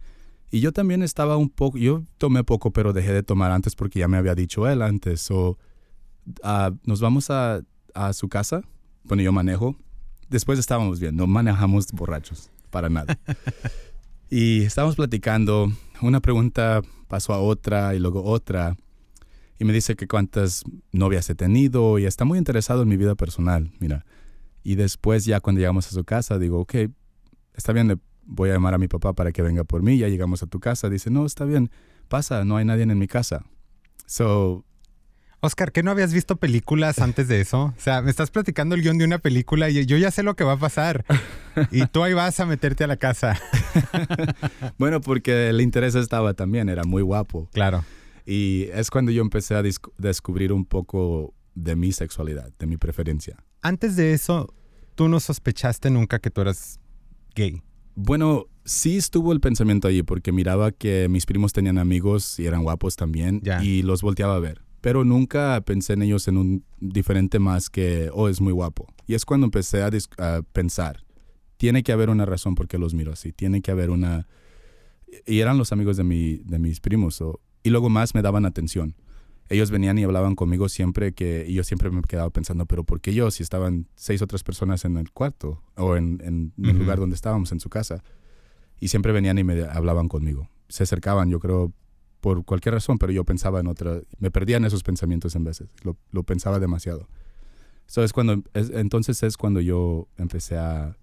Y 0.51 0.59
yo 0.59 0.71
también 0.71 1.01
estaba 1.01 1.37
un 1.37 1.49
poco, 1.49 1.77
yo 1.77 2.03
tomé 2.17 2.43
poco, 2.43 2.71
pero 2.71 2.93
dejé 2.93 3.13
de 3.13 3.23
tomar 3.23 3.51
antes 3.51 3.75
porque 3.75 3.99
ya 3.99 4.07
me 4.07 4.17
había 4.17 4.35
dicho 4.35 4.67
él 4.67 4.81
antes. 4.81 5.21
So, 5.21 5.57
ah, 6.43 6.71
nos 6.85 7.01
vamos 7.01 7.29
a, 7.29 7.61
a 7.93 8.13
su 8.13 8.29
casa, 8.29 8.61
bueno, 9.03 9.23
yo 9.23 9.31
manejo. 9.31 9.75
Después 10.29 10.59
estábamos 10.59 10.99
bien, 10.99 11.15
no 11.15 11.27
manejamos 11.27 11.87
borrachos, 11.91 12.49
para 12.69 12.89
nada. 12.89 13.17
y 14.29 14.61
estábamos 14.61 14.95
platicando, 14.95 15.71
una 16.01 16.19
pregunta 16.21 16.81
pasó 17.07 17.33
a 17.33 17.39
otra 17.39 17.95
y 17.95 17.99
luego 17.99 18.23
otra. 18.23 18.77
Y 19.61 19.63
me 19.63 19.73
dice 19.73 19.95
que 19.95 20.07
cuántas 20.07 20.63
novias 20.91 21.29
he 21.29 21.35
tenido 21.35 21.99
y 21.99 22.07
está 22.07 22.25
muy 22.25 22.39
interesado 22.39 22.81
en 22.81 22.87
mi 22.89 22.97
vida 22.97 23.13
personal, 23.13 23.71
mira. 23.79 24.07
Y 24.63 24.73
después 24.73 25.23
ya 25.25 25.39
cuando 25.39 25.59
llegamos 25.59 25.85
a 25.85 25.91
su 25.91 26.03
casa, 26.03 26.39
digo, 26.39 26.59
ok, 26.61 26.73
está 27.53 27.71
bien, 27.71 27.87
le 27.87 27.97
voy 28.25 28.49
a 28.49 28.53
llamar 28.53 28.73
a 28.73 28.79
mi 28.79 28.87
papá 28.87 29.13
para 29.13 29.31
que 29.31 29.43
venga 29.43 29.63
por 29.63 29.83
mí. 29.83 29.99
Ya 29.99 30.07
llegamos 30.07 30.41
a 30.41 30.47
tu 30.47 30.59
casa. 30.59 30.89
Dice, 30.89 31.11
no, 31.11 31.27
está 31.27 31.45
bien, 31.45 31.69
pasa, 32.07 32.43
no 32.43 32.57
hay 32.57 32.65
nadie 32.65 32.81
en 32.81 32.97
mi 32.97 33.05
casa. 33.05 33.45
So, 34.07 34.65
Oscar, 35.41 35.71
¿qué 35.71 35.83
no 35.83 35.91
habías 35.91 36.11
visto 36.11 36.37
películas 36.37 36.97
antes 36.97 37.27
de 37.27 37.41
eso? 37.41 37.65
O 37.65 37.73
sea, 37.77 38.01
me 38.01 38.09
estás 38.09 38.31
platicando 38.31 38.73
el 38.73 38.81
guion 38.81 38.97
de 38.97 39.05
una 39.05 39.19
película 39.19 39.69
y 39.69 39.85
yo 39.85 39.95
ya 39.95 40.09
sé 40.09 40.23
lo 40.23 40.35
que 40.35 40.43
va 40.43 40.53
a 40.53 40.57
pasar. 40.57 41.05
Y 41.69 41.85
tú 41.85 42.01
ahí 42.03 42.13
vas 42.13 42.39
a 42.39 42.47
meterte 42.47 42.83
a 42.83 42.87
la 42.87 42.97
casa. 42.97 43.39
bueno, 44.79 45.01
porque 45.01 45.49
el 45.49 45.61
interés 45.61 45.93
estaba 45.93 46.33
también, 46.33 46.67
era 46.67 46.83
muy 46.83 47.03
guapo. 47.03 47.47
Claro. 47.53 47.85
Y 48.25 48.67
es 48.73 48.89
cuando 48.89 49.11
yo 49.11 49.21
empecé 49.21 49.55
a 49.55 49.63
descubrir 49.97 50.53
un 50.53 50.65
poco 50.65 51.33
de 51.55 51.75
mi 51.75 51.91
sexualidad, 51.91 52.51
de 52.57 52.67
mi 52.67 52.77
preferencia. 52.77 53.43
Antes 53.61 53.95
de 53.95 54.13
eso, 54.13 54.53
¿tú 54.95 55.07
no 55.07 55.19
sospechaste 55.19 55.89
nunca 55.89 56.19
que 56.19 56.29
tú 56.29 56.41
eras 56.41 56.79
gay? 57.35 57.61
Bueno, 57.95 58.45
sí 58.63 58.97
estuvo 58.97 59.33
el 59.33 59.39
pensamiento 59.39 59.87
allí 59.87 60.03
porque 60.03 60.31
miraba 60.31 60.71
que 60.71 61.07
mis 61.09 61.25
primos 61.25 61.53
tenían 61.53 61.77
amigos 61.77 62.39
y 62.39 62.45
eran 62.45 62.63
guapos 62.63 62.95
también 62.95 63.41
y 63.61 63.81
los 63.81 64.01
volteaba 64.01 64.35
a 64.35 64.39
ver. 64.39 64.61
Pero 64.81 65.03
nunca 65.03 65.61
pensé 65.61 65.93
en 65.93 66.01
ellos 66.01 66.27
en 66.27 66.37
un 66.37 66.65
diferente 66.79 67.37
más 67.37 67.69
que, 67.69 68.09
oh, 68.13 68.29
es 68.29 68.41
muy 68.41 68.51
guapo. 68.51 68.87
Y 69.05 69.13
es 69.13 69.25
cuando 69.25 69.45
empecé 69.45 69.83
a, 69.83 70.41
pensar, 70.53 71.05
tiene 71.57 71.83
que 71.83 71.91
haber 71.91 72.09
una 72.09 72.25
razón 72.25 72.55
por 72.55 72.67
qué 72.67 72.79
los 72.79 72.95
miro 72.95 73.11
así, 73.11 73.31
tiene 73.31 73.61
que 73.61 73.71
haber 73.71 73.91
una... 73.91 74.27
Y 75.27 75.39
eran 75.39 75.57
los 75.57 75.71
amigos 75.71 75.97
de, 75.97 76.03
mi, 76.03 76.37
de 76.37 76.57
mis 76.57 76.79
primos. 76.79 77.21
Y 77.63 77.69
luego 77.69 77.89
más 77.89 78.15
me 78.15 78.21
daban 78.21 78.45
atención. 78.45 78.95
Ellos 79.49 79.69
venían 79.69 79.97
y 79.97 80.03
hablaban 80.03 80.35
conmigo 80.35 80.69
siempre 80.69 81.13
que 81.13 81.45
y 81.47 81.53
yo 81.53 81.63
siempre 81.63 81.91
me 81.91 82.01
quedaba 82.03 82.29
pensando, 82.29 82.65
pero 82.65 82.83
¿por 82.83 83.01
qué 83.01 83.13
yo 83.13 83.31
si 83.31 83.43
estaban 83.43 83.87
seis 83.95 84.21
otras 84.21 84.43
personas 84.43 84.85
en 84.85 84.97
el 84.97 85.11
cuarto 85.11 85.61
o 85.75 85.97
en, 85.97 86.21
en 86.23 86.53
el 86.65 86.77
lugar 86.77 86.99
donde 86.99 87.15
estábamos, 87.15 87.51
en 87.51 87.59
su 87.59 87.69
casa? 87.69 88.01
y 88.81 88.89
siempre 88.89 89.13
venían 89.13 89.37
y 89.37 89.45
me 89.45 89.63
hablaban 89.63 90.09
conmigo. 90.09 90.49
Se 90.67 90.83
acercaban, 90.83 91.29
yo 91.29 91.39
creo, 91.39 91.71
por 92.19 92.43
cualquier 92.43 92.73
razón, 92.73 92.97
pero 92.97 93.13
yo 93.13 93.23
pensaba 93.23 93.61
en 93.61 93.67
otra, 93.67 94.01
me 94.17 94.31
perdía 94.31 94.57
en 94.57 94.65
esos 94.65 94.83
pensamientos 94.83 95.35
en 95.35 95.45
veces, 95.45 95.69
lo, 95.83 95.95
lo 96.09 96.23
pensaba 96.23 96.59
demasiado. 96.59 97.07
es 97.95 98.11
cuando, 98.11 98.43
entonces 98.53 99.21
es 99.23 99.37
cuando 99.37 99.61
yo 99.61 100.07
empecé 100.17 100.57
a, 100.57 100.97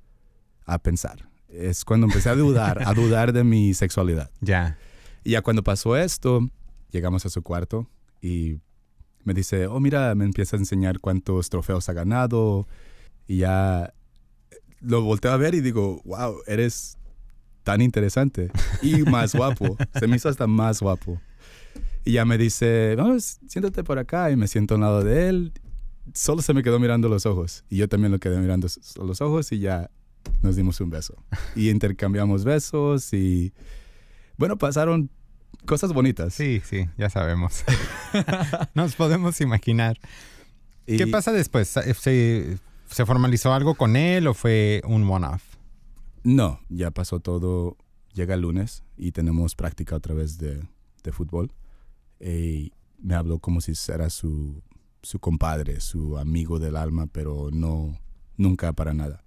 a, 0.67 0.79
pensar, 0.81 1.29
es 1.49 1.85
cuando 1.85 2.09
empecé 2.09 2.29
a 2.29 2.35
dudar, 2.35 2.83
a 2.85 2.93
dudar 2.95 3.33
de 3.33 3.45
mi 3.45 3.73
sexualidad. 3.75 4.33
Ya. 4.41 4.77
Y 5.29 5.33
ya 5.33 5.43
cuando 5.43 5.63
pasó 5.63 5.95
esto, 5.95 6.41
llegamos 6.91 7.27
a 7.27 7.29
su 7.29 7.43
cuarto 7.43 7.87
y 8.23 8.61
me 9.25 9.35
dice, 9.35 9.67
oh, 9.67 9.79
mira, 9.79 10.15
me 10.15 10.25
empieza 10.25 10.57
a 10.57 10.59
enseñar 10.59 11.01
cuántos 11.01 11.51
trofeos 11.51 11.87
ha 11.91 11.93
ganado. 11.93 12.67
Y 13.27 13.37
ya 13.37 13.93
lo 14.81 15.03
volteo 15.03 15.31
a 15.31 15.37
ver 15.37 15.55
y 15.55 15.61
digo, 15.61 16.01
wow, 16.07 16.39
eres 16.47 16.97
tan 17.63 17.83
interesante 17.83 18.51
y 18.81 19.03
más 19.03 19.35
guapo. 19.35 19.77
Se 19.99 20.07
me 20.07 20.17
hizo 20.17 20.31
hasta 20.31 20.47
más 20.47 20.81
guapo. 20.81 21.21
Y 22.07 22.13
ya 22.13 22.25
me 22.25 22.39
dice, 22.39 22.95
vamos, 22.97 23.39
siéntate 23.47 23.85
por 23.85 23.99
acá. 23.99 24.31
Y 24.31 24.37
me 24.37 24.49
siento 24.49 24.77
al 24.77 24.81
lado 24.81 25.05
de 25.05 25.29
él. 25.29 25.53
Solo 26.15 26.41
se 26.41 26.55
me 26.55 26.63
quedó 26.63 26.79
mirando 26.81 27.11
los 27.11 27.27
ojos. 27.27 27.67
Y 27.69 27.77
yo 27.77 27.87
también 27.87 28.13
lo 28.13 28.19
quedé 28.19 28.39
mirando 28.39 28.67
los 28.97 29.21
ojos 29.21 29.53
y 29.53 29.59
ya 29.59 29.91
nos 30.41 30.57
dimos 30.57 30.81
un 30.81 30.89
beso. 30.89 31.23
Y 31.55 31.69
intercambiamos 31.69 32.45
besos 32.45 33.13
y... 33.13 33.53
Bueno, 34.39 34.57
pasaron 34.57 35.11
cosas 35.67 35.93
bonitas. 35.93 36.35
Sí, 36.35 36.63
sí, 36.65 36.89
ya 36.97 37.11
sabemos. 37.11 37.65
Nos 38.75 38.95
podemos 38.97 39.41
imaginar. 39.41 39.99
¿Qué 40.87 41.07
pasa 41.07 41.33
después? 41.33 41.69
¿Se, 41.69 42.59
¿Se 42.91 43.07
formalizó 43.07 43.53
algo 43.53 43.75
con 43.75 43.97
él 43.97 44.27
o 44.27 44.35
fue 44.35 44.81
un 44.87 45.09
one-off? 45.09 45.43
No, 46.25 46.61
ya 46.69 46.91
pasó 46.91 47.21
todo. 47.21 47.77
Llega 48.15 48.35
el 48.35 48.41
lunes 48.41 48.85
y 48.97 49.13
tenemos 49.13 49.55
práctica 49.55 49.97
otra 49.97 50.15
vez 50.15 50.39
de, 50.39 50.67
fútbol. 51.13 51.53
Y 52.21 52.73
me 52.99 53.15
habló 53.15 53.39
como 53.39 53.61
si 53.63 53.73
era 53.91 54.11
su, 54.11 54.63
su 55.03 55.21
compadre, 55.21 55.81
su 55.81 56.19
amigo 56.19 56.59
del 56.59 56.77
alma, 56.77 57.07
pero 57.07 57.49
no, 57.51 57.99
nunca 58.37 58.73
para 58.73 58.93
nada. 58.93 59.25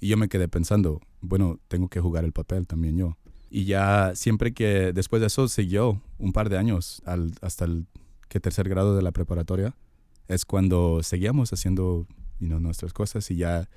Y 0.00 0.08
yo 0.08 0.16
me 0.16 0.28
quedé 0.28 0.46
pensando, 0.48 1.00
bueno, 1.20 1.58
tengo 1.68 1.88
que 1.88 2.00
jugar 2.00 2.24
el 2.24 2.32
papel 2.32 2.66
también 2.66 2.96
yo. 2.96 3.16
Y 3.50 3.64
ya 3.66 4.12
siempre 4.14 4.52
que 4.52 4.92
después 4.92 5.20
de 5.20 5.26
eso 5.26 5.48
siguió 5.48 6.00
un 6.18 6.32
par 6.32 6.48
de 6.48 6.58
años 6.58 7.02
hasta 7.40 7.64
el 7.64 7.86
que 8.28 8.40
tercer 8.40 8.68
grado 8.68 8.96
de 8.96 9.02
la 9.02 9.12
preparatoria, 9.12 9.74
es 10.26 10.44
cuando 10.44 11.02
seguíamos 11.02 11.52
haciendo 11.52 12.06
nuestras 12.40 12.92
cosas 12.92 13.30
y 13.30 13.36
ya 13.36 13.68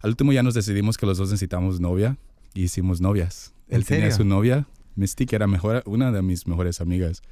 al 0.00 0.10
último 0.10 0.32
ya 0.32 0.42
nos 0.42 0.54
decidimos 0.54 0.96
que 0.96 1.06
los 1.06 1.18
dos 1.18 1.30
necesitamos 1.30 1.80
novia 1.80 2.18
y 2.54 2.64
hicimos 2.64 3.00
novias. 3.00 3.54
Él 3.68 3.84
tenía 3.84 4.10
su 4.10 4.24
novia, 4.24 4.66
Misty, 4.96 5.26
que 5.26 5.36
era 5.36 5.46
mejor, 5.46 5.82
una 5.86 6.12
de 6.12 6.22
mis 6.22 6.46
mejores 6.46 6.80
amigas, 6.80 7.22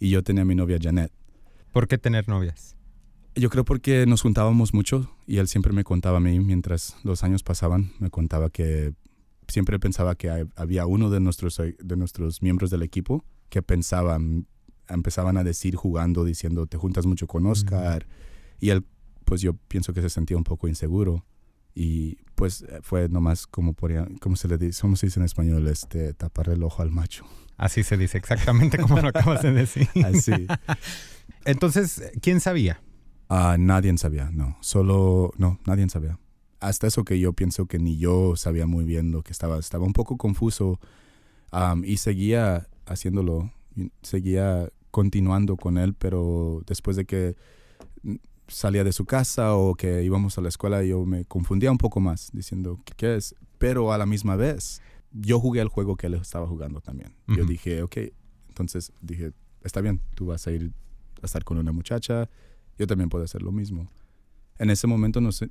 y 0.00 0.10
yo 0.10 0.22
tenía 0.22 0.44
mi 0.44 0.54
novia 0.54 0.78
Janet. 0.80 1.12
¿Por 1.72 1.86
qué 1.86 1.98
tener 1.98 2.28
novias? 2.28 2.76
Yo 3.36 3.50
creo 3.50 3.64
porque 3.64 4.06
nos 4.06 4.22
juntábamos 4.22 4.74
mucho 4.74 5.10
y 5.26 5.38
él 5.38 5.48
siempre 5.48 5.72
me 5.72 5.84
contaba 5.84 6.18
a 6.18 6.20
mí 6.20 6.40
mientras 6.40 6.96
los 7.04 7.22
años 7.24 7.42
pasaban, 7.42 7.92
me 7.98 8.10
contaba 8.10 8.50
que 8.50 8.94
siempre 9.48 9.78
pensaba 9.78 10.14
que 10.14 10.46
había 10.56 10.86
uno 10.86 11.10
de 11.10 11.20
nuestros, 11.20 11.56
de 11.56 11.96
nuestros 11.96 12.42
miembros 12.42 12.70
del 12.70 12.82
equipo 12.82 13.24
que 13.48 13.62
pensaban, 13.62 14.46
empezaban 14.88 15.36
a 15.36 15.44
decir 15.44 15.76
jugando, 15.76 16.24
diciendo, 16.24 16.66
te 16.66 16.76
juntas 16.76 17.06
mucho 17.06 17.26
con 17.26 17.46
Oscar. 17.46 18.06
Y 18.60 18.70
él, 18.70 18.84
pues 19.24 19.40
yo 19.40 19.54
pienso 19.54 19.92
que 19.92 20.02
se 20.02 20.10
sentía 20.10 20.36
un 20.36 20.44
poco 20.44 20.68
inseguro 20.68 21.24
y 21.74 22.18
pues 22.34 22.62
eh, 22.62 22.80
fue 22.82 23.08
nomás 23.08 23.46
como 23.46 23.74
podría, 23.74 24.06
¿cómo 24.20 24.36
se 24.36 24.48
le 24.48 24.58
dice? 24.58 24.80
¿Cómo 24.80 24.96
se 24.96 25.06
dice 25.06 25.20
en 25.20 25.26
español? 25.26 25.66
Este, 25.66 26.14
tapar 26.14 26.48
el 26.48 26.62
ojo 26.62 26.82
al 26.82 26.90
macho. 26.90 27.24
Así 27.56 27.82
se 27.82 27.96
dice, 27.96 28.18
exactamente 28.18 28.78
como 28.78 29.00
lo 29.00 29.08
acabas 29.08 29.42
de 29.42 29.52
decir. 29.52 29.88
Así. 30.04 30.46
Entonces, 31.44 32.02
¿quién 32.20 32.40
sabía? 32.40 32.80
Ah, 33.28 33.56
nadie 33.58 33.96
sabía, 33.98 34.30
no. 34.32 34.56
Solo, 34.60 35.32
no, 35.36 35.58
nadie 35.66 35.88
sabía. 35.88 36.18
Hasta 36.60 36.86
eso 36.86 37.04
que 37.04 37.18
yo 37.18 37.32
pienso 37.32 37.66
que 37.66 37.78
ni 37.78 37.98
yo 37.98 38.36
sabía 38.36 38.66
muy 38.66 38.84
bien 38.84 39.10
lo 39.10 39.22
que 39.22 39.32
estaba. 39.32 39.58
Estaba 39.58 39.84
un 39.84 39.92
poco 39.92 40.16
confuso 40.16 40.80
y 41.84 41.96
seguía 41.98 42.68
haciéndolo, 42.86 43.52
seguía 44.02 44.68
continuando 44.90 45.56
con 45.56 45.78
él, 45.78 45.94
pero 45.94 46.62
después 46.66 46.96
de 46.96 47.04
que 47.04 47.36
salía 48.48 48.84
de 48.84 48.92
su 48.92 49.04
casa 49.04 49.54
o 49.54 49.74
que 49.74 50.02
íbamos 50.02 50.36
a 50.38 50.40
la 50.40 50.48
escuela, 50.48 50.82
yo 50.84 51.04
me 51.04 51.24
confundía 51.24 51.70
un 51.70 51.78
poco 51.78 52.00
más 52.00 52.30
diciendo, 52.32 52.78
¿qué, 52.96 53.16
es? 53.16 53.34
Pero 53.58 53.92
a 53.92 53.98
la 53.98 54.06
misma 54.06 54.36
vez, 54.36 54.82
yo 55.12 55.40
jugué 55.40 55.60
el 55.60 55.68
juego 55.68 55.96
que 55.96 56.08
él 56.08 56.14
estaba 56.14 56.46
jugando 56.46 56.80
también. 56.80 57.14
Yo 57.26 57.44
dije, 57.44 57.82
ok, 57.82 57.96
entonces 58.48 58.92
dije, 59.00 59.32
está 59.62 59.80
bien, 59.80 60.00
tú 60.14 60.26
vas 60.26 60.46
a 60.46 60.52
ir 60.52 60.72
a 61.22 61.26
estar 61.26 61.44
con 61.44 61.58
una 61.58 61.72
muchacha, 61.72 62.28
yo 62.78 62.86
también 62.86 63.08
puedo 63.08 63.24
hacer 63.24 63.42
lo 63.42 63.52
mismo. 63.52 63.88
En 64.58 64.70
ese 64.70 64.86
momento 64.86 65.20
nos, 65.20 65.44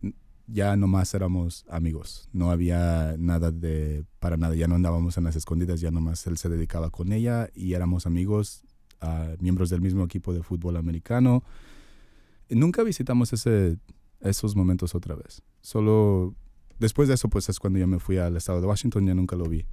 ya 0.48 0.76
nomás 0.76 1.14
éramos 1.14 1.66
amigos, 1.70 2.30
no 2.34 2.52
había 2.52 3.16
nada 3.18 3.52
de, 3.52 4.06
para 4.20 4.38
nada, 4.38 4.56
ya 4.56 4.68
no 4.68 4.76
andábamos 4.76 5.18
en 5.18 5.24
las 5.24 5.36
escondidas, 5.36 5.82
ya 5.82 5.92
nomás 5.92 6.26
él 6.28 6.38
se 6.38 6.50
dedicaba 6.50 6.90
con 6.90 7.12
ella 7.14 7.50
y 7.54 7.74
éramos 7.74 8.06
amigos, 8.06 8.64
uh, 9.02 9.42
miembros 9.42 9.70
del 9.70 9.82
mismo 9.82 10.04
equipo 10.04 10.34
de 10.34 10.44
fútbol 10.44 10.78
americano 10.78 11.44
nunca 12.56 12.84
visitamos 12.84 13.34
ese, 13.34 13.78
esos 14.22 14.56
momentos 14.56 14.96
otra 14.96 15.16
vez. 15.16 15.42
Solo 15.62 16.36
después 16.80 17.08
de 17.08 17.16
eso, 17.16 17.30
pues 17.30 17.50
es 17.50 17.60
cuando 17.60 17.80
yo 17.80 17.88
me 17.88 18.00
fui 18.00 18.18
al 18.18 18.36
estado 18.38 18.62
de 18.62 18.68
Washington, 18.68 19.08
ya 19.08 19.14
nunca 19.14 19.36
lo 19.36 19.46
vi. 19.46 19.66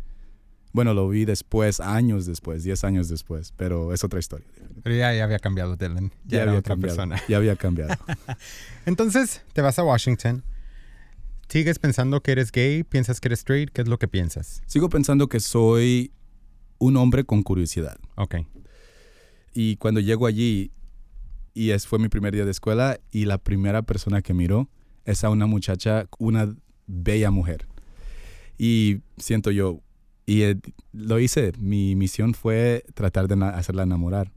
Bueno, 0.73 0.95
lo 0.95 1.09
vi 1.09 1.25
después, 1.25 1.81
años 1.81 2.27
después, 2.27 2.63
10 2.63 2.85
años 2.85 3.09
después, 3.09 3.53
pero 3.57 3.93
es 3.93 4.05
otra 4.05 4.21
historia. 4.21 4.47
Pero 4.85 4.95
ya, 4.95 5.13
ya 5.13 5.25
había 5.25 5.41
cambiado 5.41 5.75
Dylan, 5.75 6.13
ya, 6.25 6.43
era 6.43 6.55
otra 6.55 6.77
persona. 6.77 7.21
Ya 7.29 7.39
había 7.39 7.57
cambiado. 7.57 7.97
Entonces, 8.87 9.43
te 9.53 9.63
vas 9.63 9.81
a 9.81 9.85
Washington. 9.85 10.45
¿Sigues 11.51 11.81
pensando 11.81 12.23
que 12.23 12.31
eres 12.31 12.53
gay? 12.53 12.85
¿Piensas 12.85 13.21
que 13.21 13.27
eres 13.27 13.41
straight? 13.41 13.71
¿Qué 13.71 13.83
es 13.83 13.89
lo 13.89 13.99
que 13.99 14.07
piensas? 14.07 14.63
Sigo 14.67 14.89
pensando 14.89 15.29
que 15.29 15.41
soy 15.41 16.13
un 16.79 16.97
hombre 16.97 17.25
con 17.25 17.43
curiosidad. 17.43 17.99
Ok. 18.15 18.37
Y 19.53 19.75
cuando 19.77 19.99
llego 19.99 20.27
allí, 20.29 20.71
y 21.53 21.71
es, 21.71 21.89
fue 21.89 21.99
mi 21.99 22.09
primer 22.09 22.35
día 22.35 22.45
de 22.45 22.53
escuela 22.53 23.01
y 23.11 23.25
la 23.25 23.39
primera 23.39 23.83
persona 23.83 24.23
que 24.23 24.33
miró 24.33 24.69
es 25.05 25.25
a 25.25 25.31
una 25.31 25.47
muchacha, 25.47 26.07
una 26.21 26.55
bella 26.87 27.33
mujer. 27.33 27.67
Y 28.57 29.01
siento 29.17 29.51
yo, 29.51 29.81
Y 30.27 30.43
eh, 30.43 30.57
lo 30.93 31.19
hice. 31.19 31.51
Mi 31.59 31.97
misión 31.97 32.35
fue 32.35 32.85
tratar 32.95 33.27
de 33.27 33.45
hacerla 33.45 33.83
enamorar. 33.83 34.31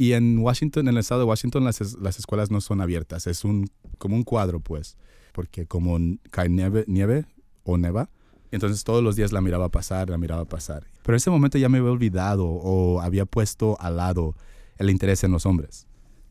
Y 0.00 0.14
en 0.14 0.38
Washington, 0.38 0.88
en 0.88 0.94
el 0.94 1.00
estado 1.00 1.20
de 1.20 1.26
Washington, 1.26 1.62
las, 1.62 1.78
las 2.00 2.18
escuelas 2.18 2.50
no 2.50 2.62
son 2.62 2.80
abiertas. 2.80 3.26
Es 3.26 3.44
un, 3.44 3.68
como 3.98 4.16
un 4.16 4.22
cuadro, 4.22 4.58
pues. 4.58 4.96
Porque 5.34 5.66
como 5.66 5.98
cae 6.30 6.48
nieve, 6.48 6.86
nieve 6.86 7.26
o 7.64 7.76
neva, 7.76 8.08
entonces 8.50 8.82
todos 8.82 9.04
los 9.04 9.14
días 9.14 9.30
la 9.30 9.42
miraba 9.42 9.68
pasar, 9.68 10.08
la 10.08 10.16
miraba 10.16 10.46
pasar. 10.46 10.86
Pero 11.02 11.12
en 11.12 11.16
ese 11.16 11.28
momento 11.28 11.58
ya 11.58 11.68
me 11.68 11.76
había 11.76 11.90
olvidado 11.90 12.46
o 12.46 13.02
había 13.02 13.26
puesto 13.26 13.78
al 13.78 13.98
lado 13.98 14.36
el 14.78 14.88
interés 14.88 15.22
en 15.22 15.32
los 15.32 15.44
hombres. 15.44 15.86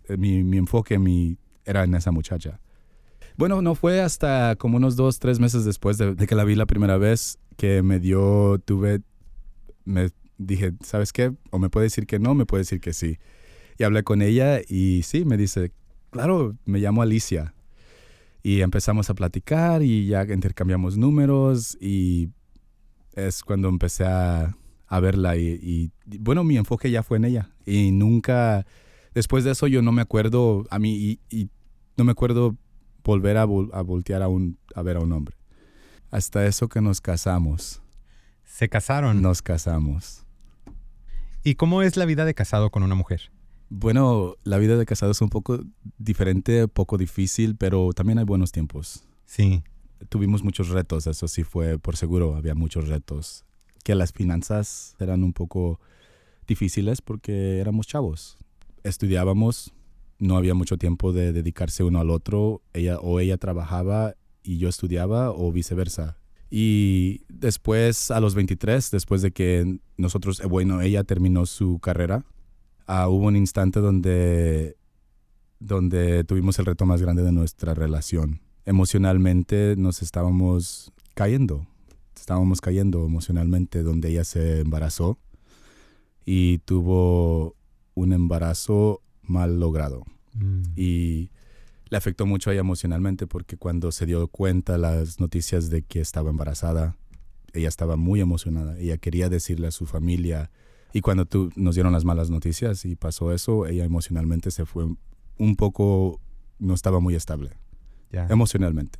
Eh, 0.07 0.17
mi, 0.17 0.43
mi 0.43 0.57
enfoque 0.57 0.97
mi, 0.97 1.37
era 1.63 1.83
en 1.83 1.93
esa 1.93 2.09
muchacha. 2.09 2.59
Bueno, 3.37 3.61
no 3.61 3.75
fue 3.75 4.01
hasta 4.01 4.55
como 4.55 4.77
unos 4.77 4.95
dos, 4.95 5.19
tres 5.19 5.39
meses 5.39 5.63
después 5.63 5.99
de, 5.99 6.15
que 6.15 6.33
la 6.33 6.43
vi 6.43 6.55
la 6.55 6.65
primera 6.65 6.97
vez 6.97 7.37
que 7.55 7.83
me 7.83 7.99
dio, 7.99 8.57
tuve, 8.65 9.01
me 9.85 10.09
dije, 10.39 10.73
¿sabes 10.83 11.13
qué? 11.13 11.33
O 11.51 11.59
me 11.59 11.69
puede 11.69 11.83
decir 11.83 12.07
que 12.07 12.17
no, 12.17 12.33
me 12.33 12.47
puede 12.47 12.61
decir 12.61 12.81
que 12.81 12.93
sí. 12.93 13.19
Y 13.79 13.85
hablé 13.85 14.03
con 14.03 14.21
ella 14.21 14.59
y 14.67 15.03
sí, 15.03 15.23
me 15.23 15.37
dice, 15.37 15.71
claro, 16.11 16.57
me 16.65 16.79
llamo 16.79 17.01
Alicia. 17.01 17.53
Y 18.43 18.59
empezamos 18.59 19.09
a 19.09 19.13
platicar 19.13 19.81
y 19.81 20.05
ya 20.07 20.23
intercambiamos 20.23 20.97
números 20.97 21.77
y 21.79 22.29
es 23.13 23.41
cuando 23.41 23.69
empecé 23.69 24.03
a, 24.03 24.55
a 24.87 24.99
verla 24.99 25.37
y, 25.37 25.91
bueno, 26.05 26.43
mi 26.43 26.57
enfoque 26.57 26.91
ya 26.91 27.03
fue 27.03 27.17
en 27.17 27.25
ella 27.25 27.49
y 27.65 27.91
nunca, 27.91 28.65
después 29.13 29.43
de 29.43 29.51
eso 29.51 29.67
yo 29.67 29.81
no 29.81 29.91
me 29.91 30.01
acuerdo 30.01 30.65
a 30.69 30.77
mí 30.77 31.19
y, 31.29 31.49
no 31.95 32.05
me 32.05 32.11
acuerdo 32.11 32.55
volver 33.03 33.37
a, 33.37 33.41
a 33.41 33.45
voltear 33.45 34.21
a, 34.21 34.29
un, 34.29 34.57
a 34.75 34.81
ver 34.81 34.97
a 34.97 34.99
un 35.01 35.11
hombre. 35.11 35.35
Hasta 36.11 36.45
eso 36.45 36.69
que 36.69 36.81
nos 36.81 37.01
casamos. 37.01 37.81
¿Se 38.45 38.69
casaron? 38.69 39.21
Nos 39.21 39.41
casamos. 39.41 40.25
¿Y 41.43 41.55
cómo 41.55 41.81
es 41.81 41.97
la 41.97 42.05
vida 42.05 42.23
de 42.23 42.33
casado 42.33 42.69
con 42.71 42.83
una 42.83 42.95
mujer? 42.95 43.31
Bueno, 43.69 44.35
la 44.43 44.57
vida 44.57 44.77
de 44.77 44.85
casado 44.85 45.11
es 45.11 45.21
un 45.21 45.29
poco 45.29 45.59
diferente, 45.97 46.67
poco 46.67 46.97
difícil, 46.97 47.55
pero 47.55 47.91
también 47.93 48.19
hay 48.19 48.25
buenos 48.25 48.51
tiempos. 48.51 49.03
Sí. 49.25 49.63
Tuvimos 50.09 50.43
muchos 50.43 50.69
retos, 50.69 51.05
eso 51.07 51.27
sí 51.27 51.43
fue 51.43 51.77
por 51.77 51.95
seguro, 51.95 52.35
había 52.35 52.55
muchos 52.55 52.87
retos. 52.87 53.45
Que 53.83 53.95
las 53.95 54.11
finanzas 54.11 54.95
eran 54.99 55.23
un 55.23 55.33
poco 55.33 55.79
difíciles 56.47 57.01
porque 57.01 57.59
éramos 57.59 57.85
chavos. 57.85 58.37
Estudiábamos, 58.83 59.71
no 60.19 60.35
había 60.35 60.53
mucho 60.53 60.77
tiempo 60.77 61.13
de 61.13 61.31
dedicarse 61.31 61.83
uno 61.83 61.99
al 61.99 62.09
otro. 62.09 62.61
Ella 62.73 62.97
o 62.99 63.19
ella 63.19 63.37
trabajaba 63.37 64.15
y 64.43 64.57
yo 64.57 64.67
estudiaba 64.67 65.31
o 65.31 65.51
viceversa. 65.51 66.17
Y 66.49 67.21
después, 67.29 68.09
a 68.09 68.19
los 68.19 68.35
23, 68.35 68.89
después 68.91 69.21
de 69.21 69.31
que 69.31 69.79
nosotros, 69.97 70.39
eh, 70.39 70.47
bueno, 70.47 70.81
ella 70.81 71.03
terminó 71.03 71.45
su 71.45 71.79
carrera, 71.79 72.25
Ah, 72.91 73.07
hubo 73.07 73.27
un 73.27 73.35
instante 73.35 73.81
donde, 73.81 74.75
donde 75.59 76.23
tuvimos 76.23 76.57
el 76.57 76.65
reto 76.65 76.87
más 76.87 77.03
grande 77.03 77.21
de 77.21 77.31
nuestra 77.31 77.75
relación. 77.75 78.41
Emocionalmente 78.65 79.75
nos 79.77 80.01
estábamos 80.01 80.91
cayendo, 81.13 81.67
estábamos 82.15 82.61
cayendo 82.61 83.05
emocionalmente, 83.05 83.83
donde 83.83 84.09
ella 84.09 84.23
se 84.23 84.61
embarazó 84.61 85.19
y 86.25 86.57
tuvo 86.65 87.55
un 87.93 88.11
embarazo 88.11 89.03
mal 89.21 89.59
logrado. 89.59 90.03
Mm. 90.33 90.63
Y 90.75 91.29
le 91.91 91.97
afectó 91.97 92.25
mucho 92.25 92.49
a 92.49 92.53
ella 92.53 92.61
emocionalmente 92.61 93.27
porque 93.27 93.55
cuando 93.55 93.91
se 93.91 94.07
dio 94.07 94.27
cuenta 94.29 94.79
las 94.79 95.19
noticias 95.19 95.69
de 95.69 95.83
que 95.83 95.99
estaba 95.99 96.31
embarazada, 96.31 96.97
ella 97.53 97.67
estaba 97.67 97.97
muy 97.97 98.19
emocionada. 98.19 98.79
Ella 98.79 98.97
quería 98.97 99.29
decirle 99.29 99.67
a 99.67 99.71
su 99.71 99.85
familia, 99.85 100.49
y 100.93 101.01
cuando 101.01 101.25
tú, 101.25 101.51
nos 101.55 101.75
dieron 101.75 101.93
las 101.93 102.05
malas 102.05 102.29
noticias 102.29 102.85
y 102.85 102.95
pasó 102.95 103.31
eso, 103.31 103.65
ella 103.67 103.85
emocionalmente 103.85 104.51
se 104.51 104.65
fue 104.65 104.85
un 105.37 105.55
poco, 105.55 106.19
no 106.57 106.73
estaba 106.73 106.99
muy 106.99 107.15
estable, 107.15 107.51
emocionalmente. 108.11 108.99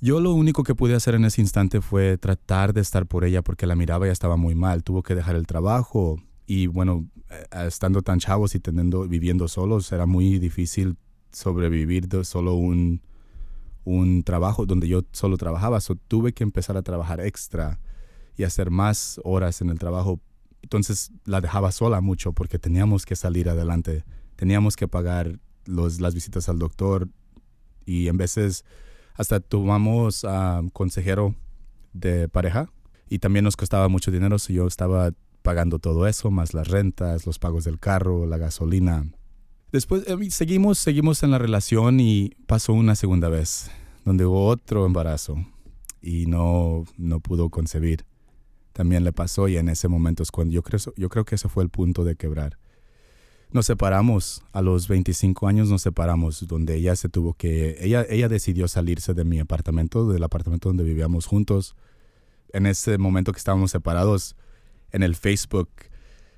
Yo 0.00 0.20
lo 0.20 0.32
único 0.32 0.62
que 0.62 0.76
pude 0.76 0.94
hacer 0.94 1.16
en 1.16 1.24
ese 1.24 1.40
instante 1.40 1.80
fue 1.80 2.18
tratar 2.18 2.72
de 2.72 2.80
estar 2.80 3.06
por 3.06 3.24
ella 3.24 3.42
porque 3.42 3.66
la 3.66 3.74
miraba 3.74 4.06
ya 4.06 4.12
estaba 4.12 4.36
muy 4.36 4.54
mal, 4.54 4.84
tuvo 4.84 5.02
que 5.02 5.16
dejar 5.16 5.34
el 5.34 5.46
trabajo 5.46 6.22
y 6.46 6.68
bueno, 6.68 7.08
eh, 7.30 7.66
estando 7.66 8.02
tan 8.02 8.20
chavos 8.20 8.54
y 8.54 8.60
teniendo, 8.60 9.08
viviendo 9.08 9.48
solos, 9.48 9.90
era 9.90 10.06
muy 10.06 10.38
difícil 10.38 10.96
sobrevivir 11.32 12.08
de 12.08 12.24
solo 12.24 12.54
un, 12.54 13.02
un 13.84 14.22
trabajo 14.22 14.66
donde 14.66 14.86
yo 14.86 15.02
solo 15.12 15.36
trabajaba, 15.36 15.80
so, 15.80 15.96
tuve 15.96 16.32
que 16.32 16.44
empezar 16.44 16.76
a 16.76 16.82
trabajar 16.82 17.20
extra 17.20 17.80
y 18.36 18.44
hacer 18.44 18.70
más 18.70 19.20
horas 19.24 19.60
en 19.62 19.70
el 19.70 19.80
trabajo 19.80 20.20
entonces 20.62 21.12
la 21.24 21.40
dejaba 21.40 21.72
sola 21.72 22.00
mucho 22.00 22.32
porque 22.32 22.58
teníamos 22.58 23.06
que 23.06 23.16
salir 23.16 23.48
adelante, 23.48 24.04
teníamos 24.36 24.76
que 24.76 24.88
pagar 24.88 25.38
los, 25.64 26.00
las 26.00 26.14
visitas 26.14 26.48
al 26.48 26.58
doctor 26.58 27.08
y 27.84 28.08
en 28.08 28.16
veces 28.16 28.64
hasta 29.14 29.40
tomamos 29.40 30.24
a 30.24 30.62
consejero 30.72 31.34
de 31.92 32.28
pareja 32.28 32.70
y 33.08 33.18
también 33.18 33.44
nos 33.44 33.56
costaba 33.56 33.88
mucho 33.88 34.10
dinero 34.10 34.38
si 34.38 34.54
yo 34.54 34.66
estaba 34.66 35.12
pagando 35.42 35.78
todo 35.78 36.06
eso, 36.06 36.30
más 36.30 36.54
las 36.54 36.68
rentas, 36.68 37.26
los 37.26 37.38
pagos 37.38 37.64
del 37.64 37.78
carro, 37.78 38.26
la 38.26 38.36
gasolina. 38.36 39.06
Después 39.72 40.04
eh, 40.06 40.30
seguimos, 40.30 40.78
seguimos 40.78 41.22
en 41.22 41.30
la 41.30 41.38
relación 41.38 42.00
y 42.00 42.32
pasó 42.46 42.72
una 42.72 42.94
segunda 42.94 43.28
vez, 43.28 43.70
donde 44.04 44.26
hubo 44.26 44.46
otro 44.46 44.86
embarazo 44.86 45.36
y 46.02 46.26
no, 46.26 46.84
no 46.96 47.20
pudo 47.20 47.50
concebir 47.50 48.04
también 48.78 49.02
le 49.02 49.12
pasó 49.12 49.48
y 49.48 49.56
en 49.56 49.68
ese 49.68 49.88
momento 49.88 50.22
es 50.22 50.30
cuando 50.30 50.54
yo 50.54 50.62
creo, 50.62 50.78
yo 50.96 51.08
creo 51.08 51.24
que 51.24 51.34
ese 51.34 51.48
fue 51.48 51.64
el 51.64 51.68
punto 51.68 52.04
de 52.04 52.14
quebrar. 52.14 52.58
Nos 53.50 53.66
separamos, 53.66 54.44
a 54.52 54.62
los 54.62 54.86
25 54.86 55.48
años 55.48 55.68
nos 55.68 55.82
separamos, 55.82 56.46
donde 56.46 56.76
ella 56.76 56.94
se 56.94 57.08
tuvo 57.08 57.34
que, 57.34 57.76
ella, 57.80 58.06
ella 58.08 58.28
decidió 58.28 58.68
salirse 58.68 59.14
de 59.14 59.24
mi 59.24 59.40
apartamento, 59.40 60.08
del 60.08 60.22
apartamento 60.22 60.68
donde 60.68 60.84
vivíamos 60.84 61.26
juntos. 61.26 61.74
En 62.52 62.66
ese 62.66 62.98
momento 62.98 63.32
que 63.32 63.38
estábamos 63.38 63.72
separados, 63.72 64.36
en 64.92 65.02
el 65.02 65.16
Facebook, 65.16 65.70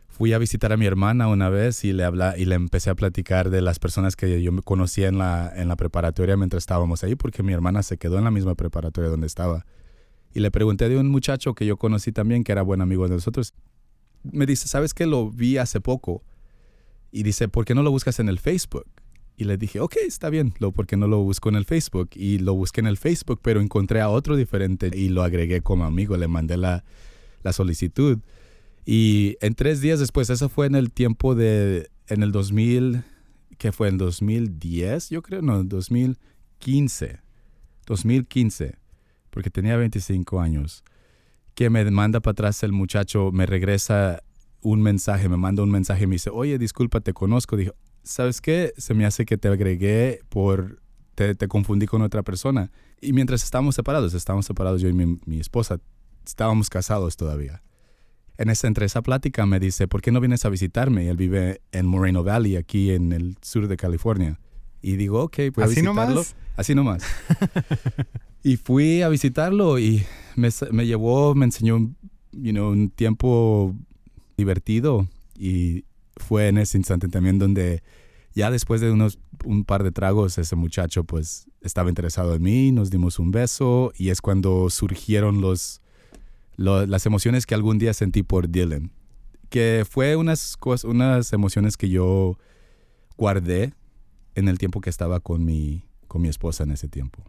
fui 0.09 0.33
a 0.33 0.39
visitar 0.39 0.73
a 0.73 0.79
mi 0.79 0.87
hermana 0.87 1.29
una 1.29 1.51
vez 1.51 1.85
y 1.85 1.93
le, 1.93 2.05
habla, 2.05 2.39
y 2.39 2.47
le 2.47 2.55
empecé 2.55 2.89
a 2.89 2.95
platicar 2.95 3.51
de 3.51 3.61
las 3.61 3.79
personas 3.79 4.17
que 4.17 4.41
yo 4.41 4.51
conocía 4.63 5.09
en 5.09 5.19
la, 5.19 5.53
en 5.55 5.69
la 5.69 5.77
preparatoria 5.77 6.39
mientras 6.39 6.63
estábamos 6.63 7.05
ahí, 7.05 7.17
porque 7.17 7.43
mi 7.43 7.53
hermana 7.53 7.83
se 7.83 7.99
quedó 7.99 8.17
en 8.17 8.25
la 8.25 8.31
misma 8.31 8.55
preparatoria 8.55 9.11
donde 9.11 9.27
estaba. 9.27 9.67
Y 10.33 10.41
le 10.41 10.51
pregunté 10.51 10.89
de 10.89 10.97
un 10.97 11.09
muchacho 11.09 11.55
que 11.55 11.67
yo 11.67 11.77
conocí 11.77 12.13
también, 12.13 12.45
que 12.45 12.53
era 12.53 12.63
buen 12.63 12.81
amigo 12.81 13.05
de 13.09 13.15
nosotros. 13.15 13.55
Me 14.23 14.47
dice, 14.47 14.69
¿sabes 14.69 14.95
qué? 14.95 15.07
Lo 15.07 15.31
vi 15.31 15.57
hace 15.57 15.81
poco. 15.81 16.23
Y 17.11 17.25
dice, 17.25 17.49
¿por 17.49 17.65
qué 17.65 17.75
no 17.75 17.83
lo 17.83 17.91
buscas 17.91 18.21
en 18.21 18.29
el 18.29 18.39
Facebook? 18.39 18.87
Y 19.37 19.45
le 19.45 19.57
dije, 19.57 19.81
ok, 19.81 19.97
está 20.07 20.31
bien, 20.31 20.55
lo, 20.59 20.71
¿por 20.71 20.87
qué 20.87 20.97
no 20.97 21.09
lo 21.09 21.23
busco 21.23 21.49
en 21.49 21.57
el 21.57 21.65
Facebook? 21.65 22.11
Y 22.15 22.39
lo 22.39 22.55
busqué 22.55 22.81
en 22.81 22.87
el 22.87 22.99
Facebook, 22.99 23.41
pero 23.43 23.61
encontré 23.61 24.01
a 24.01 24.11
otro 24.11 24.37
diferente 24.37 24.91
y 24.95 25.09
lo 25.09 25.23
agregué 25.23 25.63
como 25.63 25.85
amigo, 25.85 26.17
le 26.17 26.29
mandé 26.29 26.57
la, 26.57 26.85
la 27.43 27.53
solicitud. 27.53 28.19
Y 28.85 29.37
en 29.41 29.55
tres 29.55 29.81
días 29.81 29.99
después, 29.99 30.31
eso 30.31 30.49
fue 30.49 30.67
en 30.67 30.75
el 30.75 30.93
tiempo 30.93 31.35
de, 31.35 31.91
en 32.07 32.23
el 32.23 32.33
2000, 32.33 33.03
que 33.57 33.73
fue 33.73 33.89
en 33.89 33.99
2010, 33.99 35.11
yo 35.11 35.23
creo, 35.23 35.43
no, 35.43 35.65
2015. 35.65 37.21
2015 37.87 38.80
porque 39.31 39.51
tenía 39.51 39.77
25 39.77 40.41
años, 40.41 40.85
que 41.55 41.71
me 41.71 41.89
manda 41.91 42.21
para 42.21 42.33
atrás 42.33 42.63
el 42.63 42.73
muchacho, 42.73 43.31
me 43.33 43.47
regresa 43.47 44.23
un 44.63 44.83
mensaje, 44.83 45.29
me 45.29 45.37
manda 45.37 45.63
un 45.63 45.71
mensaje 45.71 46.05
y 46.05 46.07
me 46.07 46.15
dice, 46.15 46.31
oye, 46.31 46.59
disculpa, 46.59 47.01
te 47.01 47.13
conozco. 47.13 47.57
Dijo, 47.57 47.73
¿sabes 48.03 48.41
qué? 48.41 48.73
Se 48.77 48.95
me 48.95 49.07
hace 49.07 49.25
que 49.25 49.39
te 49.39 49.49
agregué 49.49 50.21
por, 50.29 50.81
te, 51.15 51.35
te 51.35 51.49
confundí 51.49 51.87
con 51.87 52.03
otra 52.03 52.23
persona. 52.23 52.71
Y 53.01 53.13
mientras 53.13 53.43
estábamos 53.43 53.75
separados, 53.75 54.15
estábamos 54.15 54.47
separados 54.47 54.81
yo 54.81 54.89
y 54.89 54.93
mi, 54.93 55.19
mi 55.25 55.41
esposa, 55.41 55.79
estábamos 56.27 56.69
casados 56.71 57.17
todavía. 57.17 57.63
En 58.37 58.49
esa, 58.49 58.69
entre 58.69 58.87
esa 58.87 59.03
plática 59.03 59.45
me 59.47 59.61
dice, 59.61 59.87
¿por 59.87 60.01
qué 60.01 60.13
no 60.13 60.21
vienes 60.21 60.45
a 60.45 60.49
visitarme? 60.49 61.09
él 61.09 61.17
vive 61.17 61.61
en 61.73 61.87
Moreno 61.87 62.25
Valley, 62.25 62.57
aquí 62.57 62.91
en 62.91 63.13
el 63.13 63.37
sur 63.43 63.69
de 63.69 63.77
California. 63.77 64.39
Y 64.83 64.97
digo, 64.97 65.23
ok, 65.25 65.39
a 65.39 65.63
¿Así 65.65 65.81
visitarlo. 65.81 66.15
Nomás? 66.15 66.37
Así 66.57 66.75
nomás. 66.75 67.03
Y 68.43 68.57
fui 68.57 69.03
a 69.03 69.09
visitarlo 69.11 69.79
y 69.79 70.05
me, 70.35 70.49
me 70.71 70.87
llevó, 70.87 71.35
me 71.35 71.45
enseñó 71.45 71.79
you 72.33 72.53
know, 72.53 72.71
un 72.71 72.91
tiempo 72.91 73.75
divertido 74.37 75.07
y 75.39 75.85
fue 76.17 76.49
en 76.49 76.59
ese 76.59 76.79
instante 76.79 77.09
también 77.09 77.39
donde 77.39 77.83
ya 78.35 78.51
después 78.51 78.81
de 78.81 78.91
unos 78.91 79.19
un 79.45 79.65
par 79.65 79.83
de 79.83 79.91
tragos 79.91 80.39
ese 80.39 80.57
muchacho 80.57 81.05
pues 81.05 81.49
estaba 81.61 81.91
interesado 81.91 82.35
en 82.35 82.43
mí, 82.43 82.73
nos 82.73 82.91
dimos 82.91 83.19
un 83.19 83.31
beso 83.31 83.93
y 83.97 84.09
es 84.09 84.23
cuando 84.23 84.71
surgieron 84.71 85.43
los, 85.43 85.83
las 86.57 87.05
emociones 87.05 87.45
que 87.45 87.55
algún 87.55 87.79
día 87.79 87.93
sentí 87.93 88.23
por 88.23 88.49
Dylan, 88.49 88.91
que 89.51 89.85
fue 89.89 90.17
unas 90.17 90.57
unas 90.85 91.33
emociones 91.35 91.77
que 91.77 91.91
yo 91.91 92.39
guardé 93.19 93.75
en 94.35 94.49
el 94.49 94.59
tiempo 94.59 94.81
que 94.81 94.91
estaba 94.91 95.21
con 95.21 95.45
mi 95.45 95.85
con 96.09 96.23
mi 96.23 96.29
esposa 96.29 96.65
en 96.65 96.73
ese 96.73 96.89
tiempo. 96.89 97.25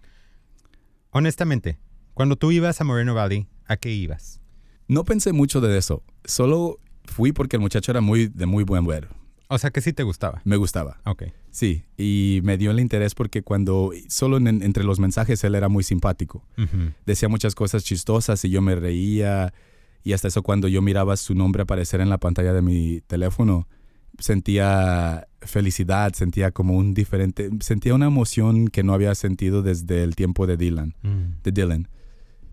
Honestamente, 1.11 1.77
cuando 2.13 2.35
tú 2.35 2.51
ibas 2.51 2.81
a 2.81 2.83
Moreno 2.83 3.13
Valley, 3.13 3.47
¿a 3.67 3.77
qué 3.77 3.91
ibas? 3.93 4.41
No 4.87 5.03
pensé 5.03 5.33
mucho 5.33 5.61
de 5.61 5.77
eso. 5.77 6.03
Solo 6.25 6.77
fui 7.05 7.31
porque 7.31 7.57
el 7.57 7.61
muchacho 7.61 7.91
era 7.91 8.01
muy 8.01 8.27
de 8.27 8.45
muy 8.45 8.63
buen 8.63 8.85
ver. 8.85 9.09
O 9.49 9.57
sea 9.57 9.69
que 9.69 9.81
sí 9.81 9.91
te 9.91 10.03
gustaba. 10.03 10.41
Me 10.45 10.55
gustaba. 10.55 11.01
Ok. 11.05 11.23
Sí, 11.49 11.83
y 11.97 12.39
me 12.43 12.57
dio 12.57 12.71
el 12.71 12.79
interés 12.79 13.13
porque 13.15 13.41
cuando, 13.43 13.91
solo 14.07 14.37
en- 14.37 14.63
entre 14.63 14.85
los 14.85 14.99
mensajes, 14.99 15.43
él 15.43 15.55
era 15.55 15.67
muy 15.67 15.83
simpático. 15.83 16.45
Decía 17.05 17.27
muchas 17.27 17.53
cosas 17.55 17.83
chistosas 17.83 18.43
y 18.45 18.49
yo 18.49 18.61
me 18.61 18.75
reía. 18.75 19.53
Y 20.03 20.13
hasta 20.13 20.29
eso 20.29 20.41
cuando 20.41 20.67
yo 20.69 20.81
miraba 20.81 21.17
su 21.17 21.35
nombre 21.35 21.63
aparecer 21.63 21.99
en 21.99 22.09
la 22.09 22.17
pantalla 22.17 22.53
de 22.53 22.61
mi 22.61 23.01
teléfono, 23.01 23.67
sentía 24.19 25.27
felicidad, 25.41 26.13
sentía 26.13 26.51
como 26.51 26.75
un 26.77 26.93
diferente, 26.93 27.49
sentía 27.61 27.93
una 27.95 28.05
emoción 28.07 28.67
que 28.67 28.83
no 28.83 28.93
había 28.93 29.15
sentido 29.15 29.61
desde 29.63 30.03
el 30.03 30.15
tiempo 30.15 30.47
de 30.47 30.57
Dylan, 30.57 30.95
Mm. 31.01 31.41
de 31.43 31.51
Dylan. 31.51 31.87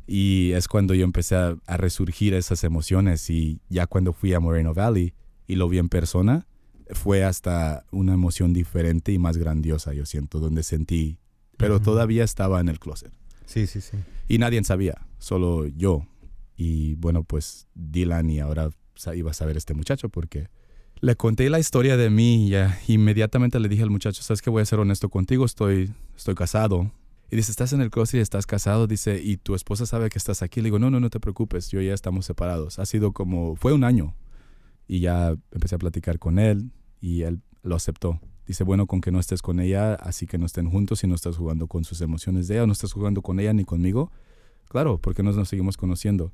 Y 0.07 0.53
es 0.53 0.69
cuando 0.69 0.95
yo 0.95 1.05
empecé 1.05 1.37
a, 1.37 1.57
a 1.67 1.77
resurgir 1.77 2.33
esas 2.33 2.65
emociones 2.65 3.29
y 3.29 3.61
ya 3.69 3.87
cuando 3.87 4.13
fui 4.15 4.33
a 4.33 4.41
Moreno 4.41 4.73
Valley 4.73 5.13
y 5.47 5.57
lo 5.57 5.69
vi 5.69 5.79
en 5.79 5.89
persona, 5.91 6.47
fue 6.91 7.25
hasta 7.25 7.85
una 7.91 8.15
emoción 8.15 8.55
diferente 8.55 9.13
y 9.13 9.19
más 9.19 9.37
grandiosa, 9.37 9.93
yo 9.93 10.07
siento, 10.07 10.41
donde 10.41 10.63
sentí, 10.63 11.19
pero 11.59 11.81
todavía 11.81 12.25
estaba 12.25 12.61
en 12.61 12.69
el 12.71 12.79
closet. 12.79 13.13
Sí, 13.45 13.67
sí, 13.67 13.83
sí. 13.83 13.99
Y 14.29 14.39
nadie 14.39 14.63
sabía, 14.65 15.07
solo 15.19 15.67
yo. 15.67 16.07
Y 16.57 16.95
bueno, 16.95 17.25
pues 17.25 17.67
Dylan 17.75 18.31
y 18.31 18.41
ahora 18.41 18.71
iba 19.15 19.31
a 19.31 19.35
saber 19.35 19.57
este 19.59 19.75
muchacho 19.75 20.09
porque 20.09 20.49
le 21.01 21.17
conté 21.17 21.49
la 21.51 21.59
historia 21.59 21.97
de 21.97 22.11
mí 22.11 22.47
y 22.47 22.51
ya 22.51 22.79
inmediatamente 22.89 23.61
le 23.61 23.69
dije 23.69 23.83
al 23.83 23.91
muchacho, 23.91 24.23
sabes 24.23 24.43
que 24.43 24.51
voy 24.51 24.63
a 24.63 24.65
ser 24.65 24.79
honesto 24.81 25.09
contigo, 25.09 25.45
estoy, 25.45 25.93
estoy 26.17 26.35
casado. 26.35 26.91
Y 27.31 27.37
dice, 27.37 27.51
¿estás 27.51 27.73
en 27.73 27.83
el 27.83 27.91
closet 27.91 28.19
y 28.19 28.23
estás 28.23 28.47
casado? 28.47 28.87
Dice, 28.87 29.21
¿y 29.23 29.37
tu 29.37 29.55
esposa 29.55 29.85
sabe 29.85 30.09
que 30.09 30.19
estás 30.19 30.43
aquí? 30.43 30.61
Le 30.61 30.67
digo, 30.67 30.79
no, 30.79 30.91
no, 30.91 30.99
no 30.99 31.11
te 31.11 31.21
preocupes, 31.21 31.69
yo 31.69 31.81
ya 31.83 31.93
estamos 31.93 32.25
separados. 32.25 32.79
Ha 32.79 32.87
sido 32.87 33.13
como, 33.13 33.55
fue 33.55 33.73
un 33.75 33.85
año. 33.85 34.15
Y 34.87 35.01
ya 35.01 35.37
empecé 35.53 35.75
a 35.75 35.79
platicar 35.79 36.19
con 36.19 36.39
él 36.39 36.73
y 37.01 37.23
él 37.23 37.43
lo 37.63 37.77
aceptó. 37.77 38.19
Dice, 38.47 38.65
bueno, 38.65 38.87
con 38.87 39.03
que 39.03 39.13
no 39.13 39.21
estés 39.21 39.43
con 39.43 39.61
ella, 39.61 39.95
así 39.95 40.27
que 40.27 40.39
no 40.39 40.47
estén 40.47 40.71
juntos 40.71 41.05
y 41.05 41.07
no 41.07 41.15
estás 41.15 41.37
jugando 41.37 41.67
con 41.67 41.85
sus 41.85 42.01
emociones 42.01 42.49
de 42.49 42.55
ella, 42.55 42.67
no 42.67 42.73
estás 42.73 42.95
jugando 42.95 43.21
con 43.21 43.39
ella 43.39 43.53
ni 43.53 43.65
conmigo. 43.65 44.11
Claro, 44.71 44.99
porque 44.99 45.23
nos, 45.23 45.37
nos 45.37 45.51
seguimos 45.51 45.77
conociendo. 45.77 46.33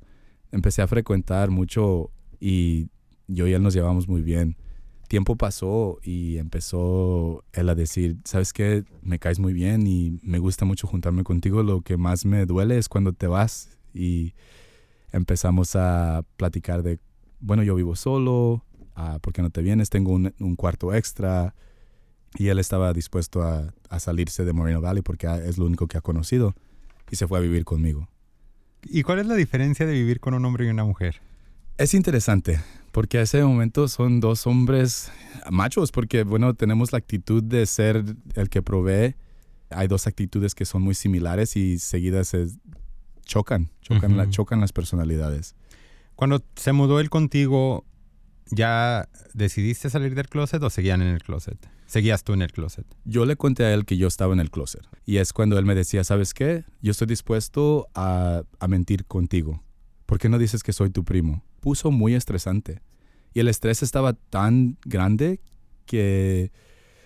Empecé 0.51 0.81
a 0.81 0.87
frecuentar 0.87 1.51
mucho 1.51 2.11
y 2.39 2.87
yo 3.27 3.47
y 3.47 3.53
él 3.53 3.63
nos 3.63 3.73
llevamos 3.73 4.07
muy 4.07 4.21
bien. 4.21 4.57
Tiempo 5.07 5.35
pasó 5.35 5.99
y 6.03 6.37
empezó 6.37 7.43
él 7.53 7.69
a 7.69 7.75
decir, 7.75 8.17
¿sabes 8.23 8.53
qué? 8.53 8.83
Me 9.01 9.19
caes 9.19 9.39
muy 9.39 9.53
bien 9.53 9.85
y 9.85 10.19
me 10.23 10.39
gusta 10.39 10.65
mucho 10.65 10.87
juntarme 10.87 11.23
contigo. 11.23 11.61
Lo 11.61 11.81
que 11.81 11.95
más 11.97 12.25
me 12.25 12.45
duele 12.45 12.77
es 12.77 12.89
cuando 12.89 13.13
te 13.13 13.27
vas. 13.27 13.77
Y 13.93 14.33
empezamos 15.11 15.75
a 15.75 16.23
platicar 16.37 16.81
de, 16.81 16.99
bueno, 17.39 17.61
yo 17.63 17.75
vivo 17.75 17.95
solo, 17.95 18.65
ah, 18.95 19.19
¿por 19.21 19.31
qué 19.31 19.41
no 19.41 19.51
te 19.51 19.61
vienes? 19.61 19.89
Tengo 19.89 20.11
un, 20.11 20.33
un 20.39 20.55
cuarto 20.55 20.93
extra. 20.93 21.53
Y 22.37 22.47
él 22.47 22.59
estaba 22.59 22.91
dispuesto 22.91 23.43
a, 23.43 23.73
a 23.89 23.99
salirse 23.99 24.43
de 24.43 24.53
Moreno 24.53 24.81
Valley 24.81 25.03
porque 25.03 25.27
ah, 25.27 25.37
es 25.37 25.57
lo 25.57 25.65
único 25.65 25.87
que 25.87 25.97
ha 25.97 26.01
conocido. 26.01 26.55
Y 27.11 27.15
se 27.15 27.27
fue 27.27 27.37
a 27.37 27.41
vivir 27.41 27.63
conmigo. 27.63 28.09
¿Y 28.83 29.03
cuál 29.03 29.19
es 29.19 29.27
la 29.27 29.35
diferencia 29.35 29.85
de 29.85 29.93
vivir 29.93 30.19
con 30.19 30.33
un 30.33 30.43
hombre 30.45 30.65
y 30.65 30.69
una 30.69 30.83
mujer? 30.83 31.21
Es 31.77 31.93
interesante, 31.93 32.59
porque 32.95 33.17
a 33.17 33.23
ese 33.23 33.43
momento 33.43 33.89
son 33.89 34.21
dos 34.21 34.47
hombres 34.47 35.11
machos, 35.51 35.91
porque 35.91 36.23
bueno, 36.23 36.53
tenemos 36.53 36.93
la 36.93 36.97
actitud 36.99 37.43
de 37.43 37.65
ser 37.65 38.05
el 38.35 38.49
que 38.49 38.61
provee. 38.61 39.15
Hay 39.69 39.89
dos 39.89 40.07
actitudes 40.07 40.55
que 40.55 40.63
son 40.63 40.81
muy 40.81 40.95
similares 40.95 41.57
y 41.57 41.77
seguidas 41.77 42.29
se 42.29 42.47
chocan, 43.25 43.69
chocan, 43.81 44.15
la- 44.15 44.23
Ujú. 44.23 44.31
chocan 44.31 44.61
las 44.61 44.71
personalidades. 44.71 45.55
Cuando 46.15 46.41
se 46.55 46.71
mudó 46.71 47.01
él 47.01 47.09
contigo, 47.09 47.83
¿ya 48.49 49.09
decidiste 49.33 49.89
salir 49.89 50.15
del 50.15 50.29
closet 50.29 50.63
o 50.63 50.69
seguían 50.69 51.01
en 51.01 51.09
el 51.09 51.21
closet? 51.21 51.57
Seguías 51.87 52.23
tú 52.23 52.31
en 52.31 52.43
el 52.43 52.53
closet. 52.53 52.85
Yo 53.03 53.25
le 53.25 53.35
conté 53.35 53.65
a 53.65 53.73
él 53.73 53.83
que 53.85 53.97
yo 53.97 54.07
estaba 54.07 54.31
en 54.33 54.39
el 54.39 54.49
closet 54.51 54.87
y 55.05 55.17
es 55.17 55.33
cuando 55.33 55.59
él 55.59 55.65
me 55.65 55.75
decía, 55.75 56.05
¿sabes 56.05 56.33
qué? 56.33 56.63
Yo 56.81 56.91
estoy 56.91 57.07
dispuesto 57.07 57.87
a, 57.93 58.43
a 58.59 58.67
mentir 58.69 59.03
contigo. 59.05 59.61
¿Por 60.05 60.19
qué 60.19 60.29
no 60.29 60.37
dices 60.37 60.63
que 60.63 60.73
soy 60.73 60.89
tu 60.89 61.03
primo? 61.03 61.43
Puso 61.59 61.91
muy 61.91 62.13
estresante 62.13 62.81
y 63.33 63.39
el 63.39 63.47
estrés 63.47 63.83
estaba 63.83 64.13
tan 64.13 64.77
grande 64.85 65.41
que 65.85 66.51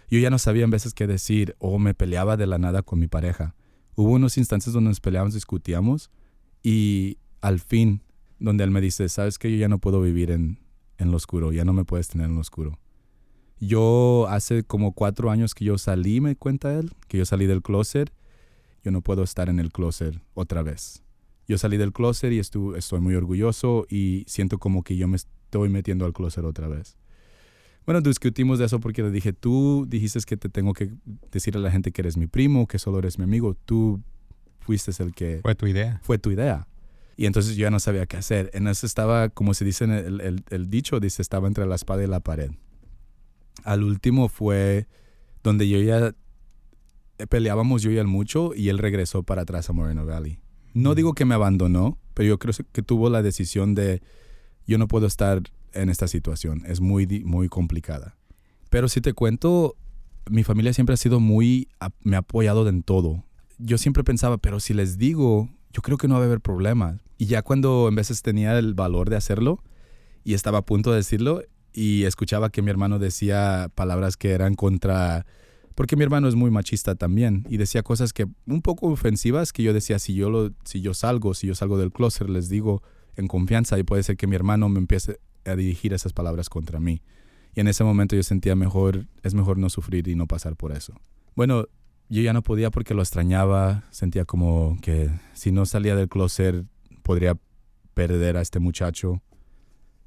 yo 0.10 0.20
ya 0.20 0.30
no 0.30 0.38
sabía 0.38 0.64
en 0.64 0.72
veces 0.72 0.94
qué 0.94 1.08
decir 1.08 1.56
o 1.60 1.80
me 1.80 1.94
peleaba 1.94 2.38
de 2.38 2.48
la 2.48 2.58
nada 2.58 2.82
con 2.82 3.00
mi 3.00 3.08
pareja. 3.08 3.56
Hubo 3.96 4.12
unos 4.12 4.38
instantes 4.38 4.74
donde 4.74 4.90
nos 4.90 5.00
peleábamos, 5.00 5.34
discutíamos 5.34 6.10
y 6.64 7.18
al 7.42 7.60
fin 7.60 8.04
donde 8.40 8.64
él 8.64 8.72
me 8.72 8.82
dice, 8.82 9.08
¿sabes 9.10 9.38
qué? 9.38 9.52
Yo 9.52 9.58
ya 9.58 9.68
no 9.68 9.80
puedo 9.80 10.02
vivir 10.02 10.32
en, 10.32 10.60
en 10.98 11.12
lo 11.12 11.18
oscuro, 11.18 11.52
ya 11.52 11.66
no 11.66 11.74
me 11.74 11.86
puedes 11.86 12.08
tener 12.08 12.28
en 12.28 12.36
lo 12.36 12.42
oscuro. 12.42 12.80
Yo 13.60 14.28
hace 14.30 14.64
como 14.64 14.94
cuatro 14.94 15.32
años 15.32 15.54
que 15.54 15.66
yo 15.66 15.78
salí, 15.78 16.22
me 16.22 16.36
cuenta 16.36 16.78
él, 16.80 16.92
que 17.08 17.18
yo 17.18 17.26
salí 17.26 17.46
del 17.46 17.62
closet. 17.62 18.12
Yo 18.84 18.92
no 18.92 19.02
puedo 19.02 19.24
estar 19.24 19.50
en 19.50 19.60
el 19.60 19.72
closet 19.72 20.16
otra 20.34 20.62
vez. 20.62 21.04
Yo 21.50 21.58
salí 21.58 21.76
del 21.78 21.92
closet 21.92 22.32
y 22.32 22.40
estu- 22.40 22.78
estoy 22.78 23.02
muy 23.02 23.16
orgulloso 23.16 23.86
y 23.90 24.24
siento 24.28 24.58
como 24.60 24.84
que 24.84 24.96
yo 24.96 25.08
me 25.10 25.18
estoy 25.18 25.68
metiendo 25.68 26.06
al 26.06 26.14
closet 26.14 26.46
otra 26.46 26.68
vez. 26.70 26.96
Bueno, 27.86 28.02
discutimos 28.02 28.60
de 28.60 28.66
eso 28.66 28.80
porque 28.80 29.02
le 29.02 29.10
dije, 29.10 29.34
tú 29.34 29.86
dijiste 29.90 30.20
que 30.28 30.38
te 30.38 30.48
tengo 30.48 30.74
que 30.74 30.92
decir 31.32 31.58
a 31.58 31.60
la 31.60 31.72
gente 31.72 31.92
que 31.92 32.02
eres 32.04 32.18
mi 32.18 32.28
primo, 32.28 32.68
que 32.68 32.78
solo 32.78 33.00
eres 33.00 33.18
mi 33.18 33.24
amigo. 33.24 33.56
Tú 33.66 34.00
fuiste 34.60 34.92
el 35.02 35.14
que 35.16 35.40
Fue 35.42 35.56
tu 35.56 35.66
idea. 35.66 36.00
fue 36.04 36.20
tu 36.20 36.30
idea. 36.30 36.68
Y 37.18 37.26
entonces 37.26 37.56
yo 37.56 37.64
ya 37.64 37.72
no 37.72 37.80
sabía 37.80 38.06
qué 38.06 38.18
hacer. 38.18 38.52
En 38.54 38.68
eso 38.68 38.86
estaba, 38.86 39.30
como 39.30 39.54
se 39.56 39.66
dice 39.66 39.86
en 39.86 39.92
el, 39.92 40.22
el- 40.22 40.44
el 40.52 40.70
dicho, 40.70 41.00
dice, 41.00 41.22
estaba 41.24 41.48
entre 41.48 41.66
la 41.66 41.74
espada 41.76 42.04
y 42.04 42.08
la 42.08 42.20
pared. 42.20 42.52
Al 43.64 43.84
último 43.84 44.30
fue 44.30 44.88
donde 45.44 45.68
yo 45.68 45.82
ya 45.82 46.14
eh, 47.18 47.28
peleábamos 47.28 47.82
yo 47.82 47.90
y 47.90 47.98
él 47.98 48.06
mucho 48.08 48.54
y 48.56 48.70
él 48.70 48.78
regresó 48.78 49.24
para 49.24 49.42
atrás 49.42 49.68
a 49.70 49.74
Moreno 49.74 50.06
Valley. 50.06 50.38
No 50.74 50.96
digo 50.96 51.14
que 51.14 51.26
me 51.26 51.36
abandonó, 51.36 51.98
pero 52.14 52.30
yo 52.30 52.40
creo 52.40 52.54
que 52.72 52.82
tuvo 52.82 53.10
la 53.10 53.22
decisión 53.22 53.76
de 53.76 54.02
yo 54.68 54.78
no 54.78 54.88
puedo 54.88 55.08
estar 55.08 55.42
en 55.74 55.90
esta 55.90 56.08
situación, 56.08 56.64
es 56.66 56.80
muy, 56.80 57.08
muy 57.26 57.50
complicada. 57.50 58.16
Pero 58.70 58.88
si 58.88 59.02
te 59.02 59.14
cuento, 59.14 59.76
mi 60.30 60.44
familia 60.44 60.74
siempre 60.74 60.94
ha 60.94 60.98
sido 60.98 61.20
muy, 61.20 61.70
me 62.04 62.16
ha 62.16 62.20
apoyado 62.20 62.68
en 62.68 62.84
todo. 62.84 63.24
Yo 63.58 63.78
siempre 63.78 64.04
pensaba, 64.04 64.38
pero 64.38 64.60
si 64.60 64.74
les 64.74 64.98
digo, 64.98 65.50
yo 65.74 65.82
creo 65.82 65.98
que 65.98 66.08
no 66.08 66.16
va 66.16 66.22
a 66.22 66.26
haber 66.26 66.42
problemas. 66.42 67.02
Y 67.18 67.26
ya 67.26 67.42
cuando 67.42 67.88
en 67.90 67.96
veces 67.96 68.22
tenía 68.22 68.58
el 68.58 68.74
valor 68.74 69.10
de 69.10 69.18
hacerlo 69.18 69.62
y 70.24 70.34
estaba 70.34 70.60
a 70.60 70.66
punto 70.66 70.92
de 70.92 70.98
decirlo 70.98 71.42
y 71.74 72.04
escuchaba 72.04 72.50
que 72.50 72.62
mi 72.62 72.70
hermano 72.70 73.00
decía 73.00 73.70
palabras 73.76 74.18
que 74.18 74.32
eran 74.32 74.56
contra 74.56 75.26
porque 75.80 75.96
mi 75.96 76.04
hermano 76.04 76.28
es 76.28 76.36
muy 76.36 76.52
machista 76.52 76.96
también 76.96 77.46
y 77.50 77.56
decía 77.56 77.84
cosas 77.84 78.12
que 78.12 78.28
un 78.46 78.62
poco 78.62 78.88
ofensivas 78.88 79.54
que 79.54 79.64
yo 79.64 79.72
decía 79.72 79.98
si 79.98 80.14
yo 80.14 80.30
lo 80.30 80.52
si 80.66 80.82
yo 80.82 80.94
salgo, 80.94 81.34
si 81.34 81.48
yo 81.48 81.56
salgo 81.56 81.78
del 81.78 81.94
closet 81.94 82.28
les 82.28 82.50
digo 82.50 82.84
en 83.16 83.30
confianza 83.30 83.80
y 83.80 83.84
puede 83.84 84.04
ser 84.04 84.18
que 84.18 84.28
mi 84.28 84.36
hermano 84.36 84.68
me 84.68 84.80
empiece 84.80 85.22
a 85.46 85.56
dirigir 85.56 85.94
esas 85.94 86.12
palabras 86.12 86.50
contra 86.50 86.82
mí. 86.82 87.02
Y 87.56 87.62
en 87.62 87.70
ese 87.70 87.86
momento 87.86 88.18
yo 88.18 88.24
sentía 88.24 88.58
mejor 88.58 89.08
es 89.24 89.34
mejor 89.34 89.58
no 89.58 89.70
sufrir 89.70 90.10
y 90.10 90.16
no 90.16 90.28
pasar 90.28 90.58
por 90.58 90.74
eso. 90.74 91.00
Bueno, 91.34 91.70
yo 92.10 92.22
ya 92.22 92.34
no 92.34 92.44
podía 92.44 92.72
porque 92.72 92.94
lo 92.94 93.02
extrañaba, 93.02 93.86
sentía 93.90 94.26
como 94.26 94.78
que 94.82 95.10
si 95.32 95.54
no 95.54 95.66
salía 95.66 95.96
del 95.96 96.10
closet 96.10 96.66
podría 97.04 97.38
perder 97.94 98.36
a 98.36 98.42
este 98.42 98.60
muchacho 98.60 99.22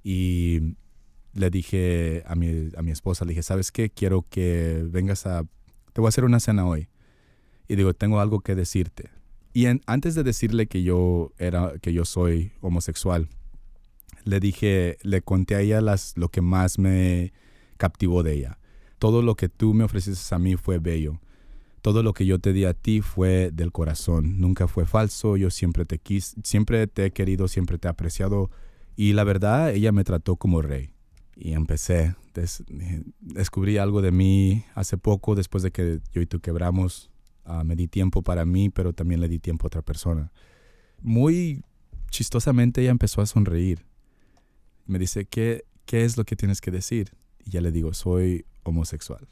y 0.05 0.75
le 1.33 1.49
dije 1.49 2.25
a 2.27 2.35
mi, 2.35 2.69
a 2.77 2.83
mi 2.83 2.91
esposa, 2.91 3.25
le 3.25 3.31
dije, 3.31 3.43
¿sabes 3.43 3.73
qué? 3.73 3.89
Quiero 3.89 4.27
que 4.29 4.85
vengas 4.87 5.27
a... 5.27 5.47
Te 5.93 6.01
voy 6.01 6.09
a 6.09 6.11
hacer 6.11 6.25
una 6.25 6.41
cena 6.41 6.67
hoy. 6.67 6.89
Y 7.69 7.77
digo, 7.77 7.95
tengo 7.95 8.21
algo 8.21 8.41
que 8.41 8.55
decirte. 8.55 9.11
Y 9.55 9.67
antes 9.87 10.15
de 10.15 10.23
decirle 10.23 10.67
que 10.67 10.83
yo, 10.83 11.33
era, 11.39 11.75
que 11.81 11.93
yo 11.93 12.05
soy 12.05 12.53
homosexual, 12.61 13.29
le 14.25 14.41
dije, 14.41 14.97
le 15.03 15.21
conté 15.23 15.55
a 15.55 15.61
ella 15.61 15.81
las, 15.81 16.17
lo 16.17 16.29
que 16.29 16.41
más 16.41 16.79
me 16.79 17.33
captivó 17.77 18.23
de 18.23 18.35
ella. 18.35 18.59
Todo 18.99 19.21
lo 19.21 19.35
que 19.35 19.49
tú 19.49 19.75
me 19.75 19.85
ofreciste 19.85 20.35
a 20.35 20.39
mí 20.39 20.57
fue 20.57 20.79
bello. 20.79 21.21
Todo 21.83 22.03
lo 22.03 22.13
que 22.13 22.25
yo 22.25 22.39
te 22.39 22.53
di 22.53 22.65
a 22.65 22.75
ti 22.75 23.01
fue 23.01 23.51
del 23.53 23.73
corazón. 23.73 24.41
Nunca 24.41 24.69
fue 24.69 24.87
falso. 24.87 25.37
Yo 25.37 25.51
siempre 25.51 25.85
te 25.85 25.99
quis, 25.99 26.37
siempre 26.45 26.87
te 26.87 27.07
he 27.07 27.11
querido, 27.11 27.49
siempre 27.49 27.79
te 27.79 27.89
he 27.89 27.91
apreciado. 27.91 28.51
Y 28.95 29.15
la 29.15 29.25
verdad, 29.25 29.75
ella 29.75 29.91
me 29.91 30.05
trató 30.05 30.37
como 30.37 30.63
rey. 30.63 30.95
Y 31.37 31.53
empecé. 31.53 32.15
Des- 32.35 32.63
descubrí 33.21 33.79
algo 33.79 34.03
de 34.03 34.13
mí 34.13 34.65
hace 34.75 34.97
poco, 34.99 35.35
después 35.35 35.63
de 35.63 35.71
que 35.71 36.01
yo 36.13 36.21
y 36.21 36.27
tú 36.27 36.41
quebramos. 36.41 37.11
Ah, 37.45 37.65
me 37.65 37.75
di 37.75 37.89
tiempo 37.89 38.23
para 38.23 38.45
mí, 38.45 38.71
pero 38.71 38.93
también 38.93 39.21
le 39.21 39.29
di 39.29 39.39
tiempo 39.39 39.67
a 39.67 39.69
otra 39.69 39.83
persona. 39.83 40.31
Muy 41.01 41.65
chistosamente 42.11 42.83
ella 42.83 42.91
empezó 42.91 43.21
a 43.21 43.27
sonreír. 43.27 43.85
Me 44.87 44.99
dice, 44.99 45.25
¿qué, 45.25 45.65
qué 45.85 46.05
es 46.05 46.17
lo 46.17 46.25
que 46.25 46.37
tienes 46.37 46.61
que 46.61 46.71
decir? 46.71 47.17
Y 47.45 47.51
ya 47.51 47.61
le 47.61 47.73
digo, 47.73 47.95
soy 47.95 48.45
homosexual. 48.63 49.27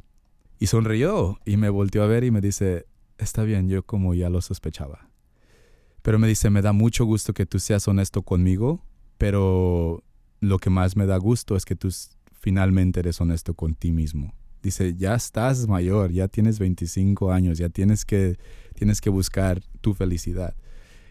Y 0.58 0.66
sonrió 0.66 1.38
y 1.44 1.56
me 1.56 1.68
volteó 1.68 2.02
a 2.02 2.06
ver 2.06 2.24
y 2.24 2.30
me 2.30 2.40
dice, 2.40 2.86
está 3.18 3.44
bien, 3.44 3.68
yo 3.68 3.84
como 3.84 4.14
ya 4.14 4.28
lo 4.30 4.40
sospechaba. 4.40 5.08
Pero 6.02 6.18
me 6.18 6.26
dice, 6.26 6.50
me 6.50 6.62
da 6.62 6.72
mucho 6.72 7.04
gusto 7.04 7.32
que 7.34 7.46
tú 7.46 7.58
seas 7.58 7.86
honesto 7.86 8.22
conmigo 8.22 8.84
pero 9.20 10.02
lo 10.40 10.58
que 10.58 10.70
más 10.70 10.96
me 10.96 11.06
da 11.06 11.16
gusto 11.18 11.56
es 11.56 11.64
que 11.64 11.76
tú 11.76 11.88
finalmente 12.32 13.00
eres 13.00 13.20
honesto 13.20 13.54
con 13.54 13.74
ti 13.74 13.92
mismo. 13.92 14.34
Dice, 14.62 14.94
ya 14.94 15.14
estás 15.14 15.66
mayor, 15.68 16.10
ya 16.10 16.28
tienes 16.28 16.58
25 16.58 17.32
años, 17.32 17.58
ya 17.58 17.68
tienes 17.68 18.04
que, 18.04 18.38
tienes 18.74 19.00
que 19.00 19.08
buscar 19.08 19.62
tu 19.80 19.94
felicidad. 19.94 20.54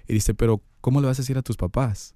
Y 0.08 0.14
dice, 0.14 0.34
pero 0.34 0.62
¿cómo 0.82 1.02
le 1.02 1.08
vas 1.08 1.20
a 1.20 1.22
decir 1.22 1.38
a 1.38 1.42
tus 1.42 1.58
papás? 1.58 2.16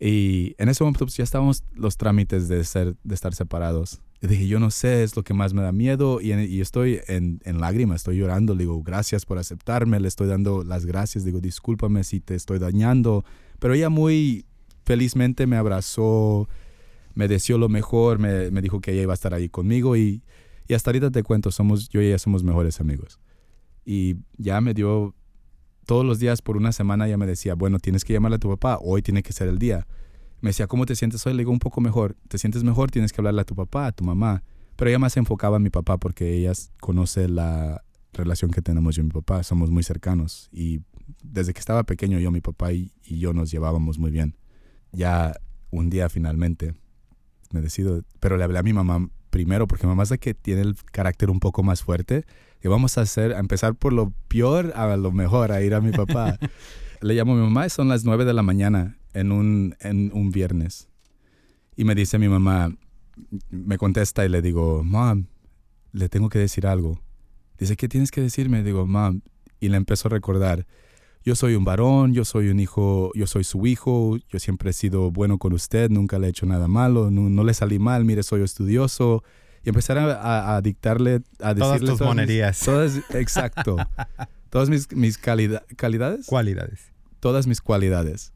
Y 0.00 0.54
en 0.58 0.68
ese 0.68 0.84
momento 0.84 1.04
pues, 1.04 1.16
ya 1.16 1.24
estábamos 1.24 1.64
los 1.74 1.96
trámites 1.96 2.48
de, 2.48 2.64
ser, 2.64 2.96
de 3.02 3.14
estar 3.14 3.34
separados. 3.34 4.00
Y 4.20 4.26
dije, 4.26 4.48
yo 4.48 4.58
no 4.58 4.70
sé, 4.70 5.04
es 5.04 5.16
lo 5.16 5.22
que 5.22 5.34
más 5.34 5.54
me 5.54 5.62
da 5.62 5.72
miedo. 5.72 6.20
Y, 6.20 6.32
y 6.32 6.60
estoy 6.60 7.00
en, 7.06 7.40
en, 7.44 7.60
lágrimas, 7.60 7.96
estoy 7.96 8.16
llorando. 8.16 8.54
Le 8.54 8.60
digo, 8.60 8.82
gracias 8.82 9.24
por 9.24 9.38
aceptarme, 9.38 10.00
le 10.00 10.08
estoy 10.08 10.28
dando 10.28 10.64
las 10.64 10.86
gracias. 10.86 11.24
Digo, 11.24 11.40
discúlpame 11.40 12.02
si 12.04 12.20
te 12.20 12.34
estoy 12.34 12.58
dañando. 12.58 13.24
Pero 13.60 13.74
ella 13.74 13.90
muy 13.90 14.44
felizmente 14.88 15.46
me 15.46 15.58
abrazó, 15.58 16.48
me 17.12 17.28
deseó 17.28 17.58
lo 17.58 17.68
mejor, 17.68 18.18
me, 18.18 18.62
dijo 18.62 18.80
que 18.80 18.92
ella 18.92 19.02
iba 19.02 19.12
a 19.12 19.20
estar 19.20 19.34
ahí 19.34 19.50
conmigo 19.50 19.96
y, 19.96 20.22
y 20.66 20.72
hasta 20.72 20.88
ahorita 20.88 21.10
te 21.10 21.22
cuento, 21.22 21.50
somos, 21.50 21.90
yo 21.90 22.00
y 22.00 22.06
ella 22.06 22.18
somos 22.18 22.42
mejores 22.42 22.80
amigos. 22.80 23.20
Y 23.84 24.16
ya 24.38 24.62
me 24.62 24.72
dio, 24.72 25.14
todos 25.84 26.06
los 26.06 26.20
días 26.20 26.40
por 26.40 26.56
una 26.56 26.72
semana 26.72 27.06
ya 27.06 27.18
me 27.18 27.26
decía, 27.26 27.54
bueno, 27.54 27.78
tienes 27.80 28.02
que 28.02 28.14
llamarle 28.14 28.36
a 28.36 28.38
tu 28.38 28.48
papá, 28.48 28.78
hoy 28.80 29.02
tiene 29.02 29.22
que 29.22 29.34
ser 29.34 29.48
el 29.48 29.58
día. 29.58 29.86
Me 30.40 30.50
decía, 30.50 30.66
¿cómo 30.68 30.86
te 30.86 30.96
sientes 30.96 31.26
hoy? 31.26 31.34
Le 31.34 31.40
digo, 31.40 31.52
un 31.52 31.58
poco 31.58 31.82
mejor. 31.82 32.16
¿Te 32.28 32.38
sientes 32.38 32.64
mejor? 32.64 32.90
Tienes 32.90 33.12
que 33.12 33.20
hablarle 33.20 33.42
a 33.42 33.44
tu 33.44 33.54
papá, 33.54 33.88
a 33.88 33.92
tu 33.92 34.04
mamá. 34.04 34.42
Pero 34.76 34.88
ella 34.88 34.98
más 34.98 35.12
se 35.12 35.18
enfocaba 35.18 35.58
en 35.58 35.64
mi 35.64 35.70
papá 35.70 35.98
porque 35.98 36.32
ella 36.32 36.52
conoce 36.80 37.28
la 37.28 37.84
relación 38.14 38.52
que 38.52 38.62
tenemos 38.62 38.96
yo 38.96 39.02
y 39.02 39.06
mi 39.06 39.10
papá. 39.10 39.42
Somos 39.42 39.70
muy 39.70 39.82
cercanos. 39.82 40.48
Y 40.50 40.80
desde 41.22 41.52
que 41.52 41.60
estaba 41.60 41.82
pequeño 41.82 42.18
yo, 42.20 42.30
mi 42.30 42.40
papá 42.40 42.72
y 42.72 42.90
yo 43.02 43.34
nos 43.34 43.50
llevábamos 43.50 43.98
muy 43.98 44.10
bien 44.10 44.34
ya 44.92 45.34
un 45.70 45.90
día 45.90 46.08
finalmente 46.08 46.74
me 47.52 47.60
decido, 47.60 48.02
pero 48.20 48.36
le 48.36 48.44
hablé 48.44 48.58
a 48.58 48.62
mi 48.62 48.72
mamá 48.72 49.08
primero 49.30 49.66
porque 49.66 49.86
mamá 49.86 50.02
es 50.02 50.10
la 50.10 50.18
que 50.18 50.34
tiene 50.34 50.62
el 50.62 50.76
carácter 50.92 51.30
un 51.30 51.40
poco 51.40 51.62
más 51.62 51.82
fuerte 51.82 52.24
y 52.62 52.68
vamos 52.68 52.98
a 52.98 53.02
hacer, 53.02 53.34
a 53.34 53.38
empezar 53.38 53.74
por 53.74 53.92
lo 53.92 54.12
peor 54.28 54.72
a 54.74 54.96
lo 54.96 55.12
mejor, 55.12 55.52
a 55.52 55.62
ir 55.62 55.74
a 55.74 55.80
mi 55.80 55.92
papá. 55.92 56.38
le 57.00 57.14
llamo 57.14 57.34
a 57.34 57.36
mi 57.36 57.42
mamá 57.42 57.68
son 57.68 57.88
las 57.88 58.04
nueve 58.04 58.24
de 58.24 58.32
la 58.32 58.42
mañana 58.42 58.98
en 59.14 59.32
un, 59.32 59.76
en 59.80 60.10
un 60.12 60.30
viernes. 60.30 60.88
Y 61.76 61.84
me 61.84 61.94
dice 61.94 62.18
mi 62.18 62.28
mamá, 62.28 62.74
me 63.50 63.78
contesta 63.78 64.24
y 64.24 64.28
le 64.28 64.42
digo, 64.42 64.82
mam, 64.82 65.26
le 65.92 66.08
tengo 66.08 66.28
que 66.28 66.38
decir 66.38 66.66
algo. 66.66 67.00
Dice, 67.58 67.76
¿qué 67.76 67.88
tienes 67.88 68.10
que 68.10 68.20
decirme? 68.20 68.62
Digo, 68.62 68.86
mam, 68.86 69.22
y 69.60 69.68
le 69.68 69.76
empezó 69.76 70.08
a 70.08 70.10
recordar 70.10 70.66
yo 71.28 71.34
soy 71.34 71.56
un 71.56 71.64
varón, 71.64 72.14
yo 72.14 72.24
soy 72.24 72.48
un 72.48 72.58
hijo, 72.58 73.12
yo 73.14 73.26
soy 73.26 73.44
su 73.44 73.66
hijo, 73.66 74.16
yo 74.30 74.38
siempre 74.38 74.70
he 74.70 74.72
sido 74.72 75.10
bueno 75.10 75.36
con 75.36 75.52
usted, 75.52 75.90
nunca 75.90 76.18
le 76.18 76.26
he 76.26 76.30
hecho 76.30 76.46
nada 76.46 76.68
malo, 76.68 77.10
no, 77.10 77.44
le 77.44 77.52
salí 77.52 77.78
mal, 77.78 78.06
mire, 78.06 78.22
soy 78.22 78.42
estudioso. 78.42 79.22
Y 79.62 79.68
empezar 79.68 79.98
a, 79.98 80.58
dictarle, 80.62 81.20
a 81.40 81.52
decirle... 81.52 81.80
Todas 81.80 81.80
tus 81.80 82.00
monerías. 82.00 82.58
Todas, 82.60 82.98
exacto. 83.10 83.76
todas 84.50 84.70
mis, 84.70 84.90
mis 84.92 85.18
calidades. 85.18 86.24
Cualidades. 86.26 86.92
Todas 87.20 87.46
mis 87.46 87.60
cualidades. 87.60 88.32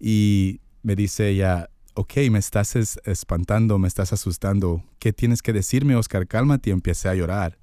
Y 0.00 0.62
me 0.82 0.96
dice 0.96 1.28
ella, 1.28 1.68
ok, 1.92 2.14
me 2.30 2.38
estás 2.38 2.74
espantando, 3.04 3.78
me 3.78 3.88
estás 3.88 4.14
asustando. 4.14 4.82
¿Qué 4.98 5.12
tienes 5.12 5.42
que 5.42 5.52
decirme, 5.52 5.96
Oscar? 5.96 6.26
Cálmate. 6.26 6.70
Y 6.70 6.72
empecé 6.72 7.10
a 7.10 7.14
llorar. 7.14 7.58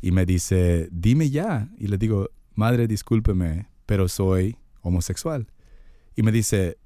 Y 0.00 0.10
me 0.10 0.26
dice, 0.26 0.88
dime 0.90 1.30
ya. 1.30 1.68
Y 1.78 1.86
le 1.86 1.96
digo, 1.96 2.30
madre, 2.54 2.88
discúlpeme, 2.88 3.68
pero 3.86 4.08
soy 4.08 4.56
homosexual. 4.82 5.46
Y 6.16 6.22
me 6.22 6.32
dice, 6.32 6.78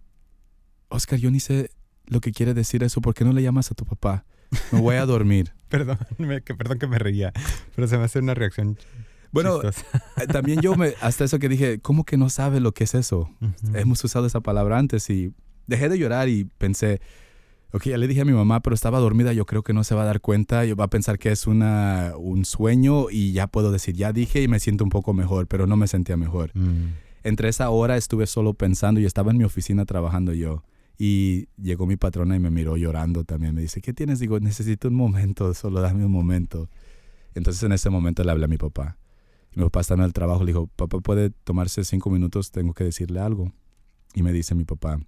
Oscar, 0.88 1.18
yo 1.18 1.30
ni 1.30 1.40
sé 1.40 1.70
lo 2.06 2.20
que 2.20 2.32
quiere 2.32 2.54
decir 2.54 2.82
eso, 2.82 3.00
¿por 3.00 3.14
qué 3.14 3.24
no 3.24 3.32
le 3.32 3.42
llamas 3.42 3.70
a 3.70 3.74
tu 3.74 3.84
papá? 3.84 4.24
Me 4.72 4.80
voy 4.80 4.96
a 4.96 5.06
dormir. 5.06 5.52
perdón, 5.68 5.98
que, 6.44 6.54
perdón 6.54 6.78
que 6.78 6.87
me 6.87 6.98
reía, 6.98 7.32
pero 7.74 7.87
se 7.87 7.98
me 7.98 8.04
hace 8.04 8.18
una 8.18 8.34
reacción. 8.34 8.78
Bueno, 9.30 9.61
eh, 9.62 10.26
también 10.26 10.61
yo 10.62 10.74
me, 10.74 10.94
hasta 11.02 11.24
eso 11.24 11.38
que 11.38 11.50
dije, 11.50 11.80
¿cómo 11.80 12.04
que 12.04 12.16
no 12.16 12.30
sabe 12.30 12.61
lo 12.61 12.72
que 12.72 12.84
es 12.84 12.94
eso? 12.94 13.30
Hemos 13.74 14.02
usado 14.02 14.26
esa 14.26 14.40
palabra 14.40 14.78
antes 14.78 15.11
y 15.11 15.34
dejé 15.66 15.90
de 15.90 15.98
llorar 15.98 16.30
y 16.30 16.44
pensé, 16.44 17.02
ok, 17.72 17.85
ya 17.85 17.98
le 17.98 18.09
dije 18.09 18.22
a 18.22 18.24
mi 18.24 18.33
mamá, 18.33 18.61
pero 18.61 18.74
estaba 18.74 18.98
dormida, 18.98 19.33
yo 19.33 19.44
creo 19.46 19.62
que 19.62 19.72
no 19.72 19.85
se 19.85 19.94
va 19.94 20.02
a 20.02 20.07
dar 20.07 20.20
cuenta, 20.20 20.64
yo 20.64 20.76
va 20.76 20.85
a 20.85 20.90
pensar 20.90 21.18
que 21.18 21.31
es 21.31 21.46
una, 21.46 22.14
un 22.16 22.44
sueño 22.44 23.11
y 23.11 23.33
ya 23.33 23.46
puedo 23.46 23.70
decir, 23.70 23.94
ya 23.94 24.12
dije 24.12 24.42
y 24.42 24.48
me 24.48 24.61
siento 24.61 24.85
un 24.85 24.90
poco 24.90 25.12
mejor, 25.12 25.46
pero 25.46 25.66
no 25.66 25.76
me 25.76 25.87
sentía 25.87 26.16
mejor. 26.16 26.50
Mm. 26.54 26.94
Entre 27.24 27.48
esa 27.48 27.68
hora 27.70 27.96
estuve 27.96 28.26
solo 28.26 28.54
pensando 28.54 29.00
y 29.00 29.04
estaba 29.04 29.31
en 29.31 29.38
mi 29.38 29.44
oficina 29.44 29.85
trabajando 29.85 30.33
yo. 30.33 30.62
Y 30.96 31.48
llegó 31.57 31.87
mi 31.87 31.96
patrona 31.96 32.35
y 32.35 32.40
me 32.40 32.50
miró 32.50 32.76
llorando 32.76 33.24
también. 33.24 33.54
Me 33.54 33.61
dice, 33.61 33.81
¿qué 33.81 33.92
tienes? 33.92 34.18
Digo, 34.18 34.40
necesito 34.40 34.88
un 34.88 34.94
momento, 34.94 35.54
solo 35.54 35.81
dame 35.81 36.04
un 36.04 36.11
momento. 36.11 36.68
Entonces 37.35 37.62
en 37.62 37.72
ese 37.72 37.88
momento 37.90 38.24
le 38.24 38.33
hablé 38.33 38.46
a 38.46 38.48
mi 38.48 38.57
papá. 38.57 38.96
Y 39.52 39.59
mi 39.59 39.64
papá 39.64 39.81
estaba 39.81 40.02
en 40.02 40.07
el 40.07 40.12
trabajo, 40.12 40.40
le 40.40 40.52
dijo, 40.52 40.66
papá 40.74 40.98
puede 41.00 41.31
tomarse 41.31 41.85
cinco 41.85 42.11
minutos, 42.11 42.50
tengo 42.50 42.74
que 42.74 42.85
decirle 42.85 43.20
algo. 43.20 43.52
Y 44.14 44.22
me 44.22 44.33
dice 44.33 44.54
mi 44.54 44.64
papá, 44.64 44.98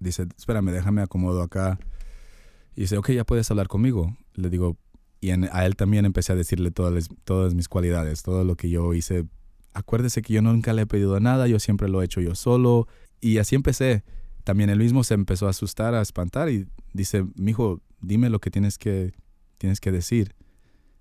dice, 0.00 0.26
espérame, 0.36 0.72
déjame 0.72 1.02
acomodo 1.02 1.42
acá. 1.42 1.78
Y 2.74 2.82
dice, 2.82 2.96
ok, 2.96 3.10
ya 3.10 3.24
puedes 3.24 3.50
hablar 3.50 3.68
conmigo. 3.68 4.16
Le 4.34 4.50
digo, 4.50 4.76
y 5.20 5.30
a 5.30 5.66
él 5.66 5.76
también 5.76 6.06
empecé 6.06 6.32
a 6.32 6.36
decirle 6.36 6.70
todas, 6.70 7.08
todas 7.24 7.54
mis 7.54 7.68
cualidades, 7.68 8.22
todo 8.22 8.42
lo 8.44 8.56
que 8.56 8.70
yo 8.70 8.94
hice. 8.94 9.26
Acuérdese 9.74 10.22
que 10.22 10.32
yo 10.32 10.42
nunca 10.42 10.72
le 10.72 10.82
he 10.82 10.86
pedido 10.86 11.20
nada, 11.20 11.46
yo 11.46 11.60
siempre 11.60 11.88
lo 11.88 12.00
he 12.00 12.06
hecho 12.06 12.20
yo 12.20 12.34
solo. 12.34 12.88
Y 13.20 13.38
así 13.38 13.54
empecé. 13.54 14.02
También 14.44 14.70
él 14.70 14.78
mismo 14.78 15.04
se 15.04 15.14
empezó 15.14 15.46
a 15.46 15.50
asustar, 15.50 15.94
a 15.94 16.00
espantar 16.00 16.48
y 16.48 16.66
dice, 16.94 17.26
mijo, 17.36 17.82
dime 18.00 18.30
lo 18.30 18.40
que 18.40 18.50
tienes 18.50 18.78
que, 18.78 19.12
tienes 19.58 19.78
que 19.80 19.92
decir. 19.92 20.34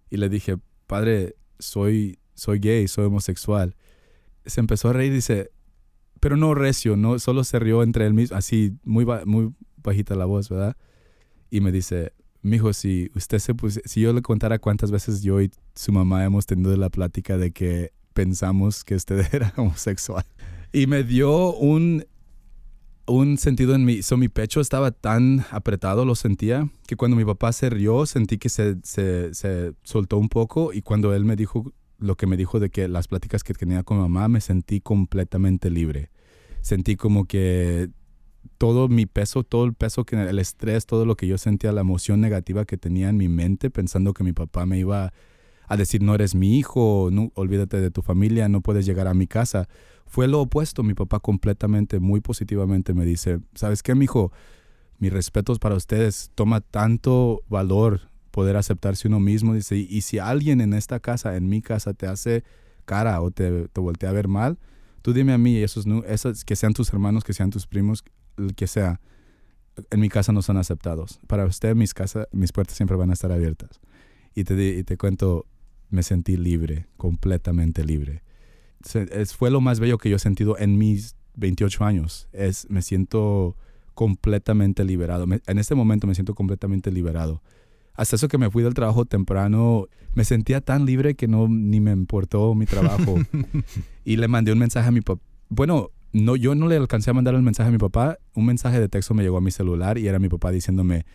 Y 0.09 0.17
le 0.17 0.27
dije, 0.27 0.57
padre, 0.85 1.35
soy, 1.57 2.19
soy 2.33 2.59
gay, 2.59 2.87
soy 2.89 3.05
homosexual. 3.05 3.75
Se 4.45 4.59
empezó 4.59 4.89
a 4.89 4.93
reír 4.93 5.13
y 5.13 5.15
dice, 5.15 5.51
pero 6.19 6.37
no 6.37 6.53
recio, 6.55 6.95
no, 6.95 7.19
solo 7.19 7.43
se 7.43 7.59
rió 7.59 7.83
entre 7.83 8.05
él 8.05 8.13
mismo, 8.13 8.37
así 8.37 8.73
muy, 8.83 9.05
muy 9.25 9.53
bajita 9.77 10.15
la 10.15 10.25
voz, 10.25 10.49
¿verdad? 10.49 10.75
Y 11.49 11.61
me 11.61 11.71
dice, 11.71 12.13
mijo, 12.41 12.73
si 12.73 13.11
usted 13.15 13.39
se 13.39 13.53
si 13.85 14.01
yo 14.01 14.13
le 14.13 14.21
contara 14.21 14.59
cuántas 14.59 14.91
veces 14.91 15.21
yo 15.21 15.41
y 15.41 15.51
su 15.75 15.91
mamá 15.91 16.23
hemos 16.23 16.45
tenido 16.45 16.75
la 16.77 16.89
plática 16.89 17.37
de 17.37 17.51
que 17.51 17.91
pensamos 18.13 18.83
que 18.83 18.95
usted 18.95 19.25
era 19.33 19.53
homosexual. 19.57 20.25
Y 20.71 20.87
me 20.87 21.03
dio 21.03 21.55
un, 21.55 22.05
un 23.07 23.37
sentido 23.37 23.73
en 23.75 23.85
mi, 23.85 24.01
so, 24.01 24.17
mi 24.17 24.27
pecho 24.29 24.61
estaba 24.61 24.91
tan 24.91 25.45
apretado, 25.51 26.05
lo 26.05 26.15
sentía, 26.15 26.69
que 26.87 26.95
cuando 26.95 27.17
mi 27.17 27.25
papá 27.25 27.51
se 27.53 27.69
rió, 27.69 28.05
sentí 28.05 28.37
que 28.37 28.49
se, 28.49 28.77
se, 28.83 29.33
se 29.33 29.73
soltó 29.83 30.17
un 30.17 30.29
poco 30.29 30.73
y 30.73 30.81
cuando 30.81 31.13
él 31.15 31.25
me 31.25 31.35
dijo 31.35 31.73
lo 31.99 32.15
que 32.15 32.27
me 32.27 32.37
dijo 32.37 32.59
de 32.59 32.69
que 32.69 32.87
las 32.87 33.07
pláticas 33.07 33.43
que 33.43 33.53
tenía 33.53 33.83
con 33.83 33.99
mamá, 33.99 34.27
me 34.27 34.41
sentí 34.41 34.81
completamente 34.81 35.69
libre. 35.69 36.09
Sentí 36.61 36.95
como 36.95 37.25
que 37.25 37.89
todo 38.57 38.87
mi 38.87 39.05
peso, 39.05 39.43
todo 39.43 39.65
el 39.65 39.73
peso, 39.73 40.05
que 40.05 40.15
el 40.15 40.39
estrés, 40.39 40.85
todo 40.85 41.05
lo 41.05 41.15
que 41.15 41.27
yo 41.27 41.37
sentía, 41.37 41.71
la 41.71 41.81
emoción 41.81 42.21
negativa 42.21 42.65
que 42.65 42.77
tenía 42.77 43.09
en 43.09 43.17
mi 43.17 43.29
mente, 43.29 43.69
pensando 43.69 44.13
que 44.13 44.23
mi 44.23 44.33
papá 44.33 44.65
me 44.65 44.79
iba 44.79 45.13
a 45.67 45.77
decir 45.77 46.01
no 46.01 46.15
eres 46.15 46.33
mi 46.35 46.57
hijo, 46.57 47.09
no, 47.11 47.31
olvídate 47.35 47.79
de 47.79 47.91
tu 47.91 48.01
familia, 48.01 48.49
no 48.49 48.61
puedes 48.61 48.85
llegar 48.85 49.07
a 49.07 49.13
mi 49.13 49.27
casa. 49.27 49.67
Fue 50.07 50.27
lo 50.27 50.41
opuesto, 50.41 50.83
mi 50.83 50.95
papá 50.95 51.19
completamente, 51.19 51.99
muy 51.99 52.21
positivamente 52.21 52.93
me 52.93 53.05
dice, 53.05 53.39
¿sabes 53.53 53.83
qué, 53.83 53.93
mi 53.93 54.05
hijo? 54.05 54.31
Mis 54.97 55.13
respetos 55.13 55.59
para 55.59 55.75
ustedes, 55.75 56.31
toma 56.33 56.61
tanto 56.61 57.43
valor 57.47 58.08
poder 58.31 58.55
aceptarse 58.55 59.07
uno 59.07 59.19
mismo. 59.19 59.53
Dice, 59.53 59.77
y, 59.77 60.01
si 60.01 60.19
alguien 60.19 60.61
en 60.61 60.73
esta 60.73 60.99
casa, 60.99 61.35
en 61.35 61.49
mi 61.49 61.61
casa, 61.61 61.93
te 61.93 62.07
hace 62.07 62.43
cara 62.85 63.21
o 63.21 63.31
te, 63.31 63.67
te 63.67 63.81
voltea 63.81 64.09
a 64.09 64.13
ver 64.13 64.27
mal, 64.27 64.57
tú 65.01 65.13
dime 65.13 65.33
a 65.33 65.37
mí, 65.37 65.57
esos, 65.57 65.85
esos, 66.07 66.45
que 66.45 66.55
sean 66.55 66.73
tus 66.73 66.91
hermanos, 66.91 67.23
que 67.23 67.33
sean 67.33 67.49
tus 67.49 67.67
primos, 67.67 68.03
que 68.55 68.67
sea, 68.67 68.99
en 69.89 69.99
mi 69.99 70.09
casa 70.09 70.31
no 70.31 70.41
son 70.41 70.57
aceptados. 70.57 71.19
Para 71.27 71.45
usted, 71.45 71.75
mis, 71.75 71.93
casa, 71.93 72.27
mis 72.31 72.51
puertas 72.51 72.75
siempre 72.75 72.97
van 72.97 73.09
a 73.09 73.13
estar 73.13 73.31
abiertas. 73.31 73.79
Y 74.35 74.43
te, 74.43 74.53
y 74.77 74.83
te 74.83 74.97
cuento, 74.97 75.45
me 75.89 76.03
sentí 76.03 76.37
libre, 76.37 76.87
completamente 76.97 77.83
libre. 77.83 78.23
es, 78.93 79.35
fue 79.35 79.51
lo 79.51 79.61
más 79.61 79.79
bello 79.79 79.97
que 79.97 80.09
yo 80.09 80.17
he 80.17 80.19
sentido 80.19 80.57
en 80.57 80.77
mis 80.77 81.15
28 81.35 81.83
años. 81.85 82.27
Es, 82.31 82.69
me 82.69 82.81
siento 82.81 83.55
completamente 83.93 84.83
liberado. 84.85 85.25
en 85.25 85.57
este 85.57 85.75
momento 85.75 86.07
me 86.07 86.15
siento 86.15 86.33
completamente 86.33 86.91
liberado 86.91 87.41
hasta 87.99 88.15
eso 88.15 88.29
que 88.29 88.37
me 88.37 88.49
fui 88.49 88.63
del 88.63 88.73
trabajo 88.73 89.03
temprano, 89.03 89.87
me 90.13 90.23
sentía 90.23 90.61
tan 90.61 90.85
libre 90.85 91.15
que 91.15 91.27
no 91.27 91.49
ni 91.49 91.81
me 91.81 91.91
importó 91.91 92.55
mi 92.55 92.65
trabajo. 92.65 93.17
y 94.05 94.15
le 94.15 94.29
mandé 94.29 94.53
un 94.53 94.59
mensaje 94.59 94.87
a 94.87 94.91
mi 94.91 95.01
papá. 95.01 95.21
Bueno, 95.49 95.91
no, 96.13 96.37
yo 96.37 96.55
no 96.55 96.69
le 96.69 96.77
alcancé 96.77 97.09
a 97.09 97.13
mandar 97.13 97.35
el 97.35 97.41
mensaje 97.41 97.67
a 97.67 97.71
mi 97.73 97.77
papá. 97.77 98.17
Un 98.35 98.45
mensaje 98.45 98.79
de 98.79 98.87
texto 98.87 99.13
me 99.13 99.21
llegó 99.21 99.35
a 99.35 99.41
mi 99.41 99.51
celular 99.51 99.97
y 99.97 100.07
era 100.07 100.17
mi 100.17 100.29
papá 100.29 100.49
diciéndome, 100.51 101.05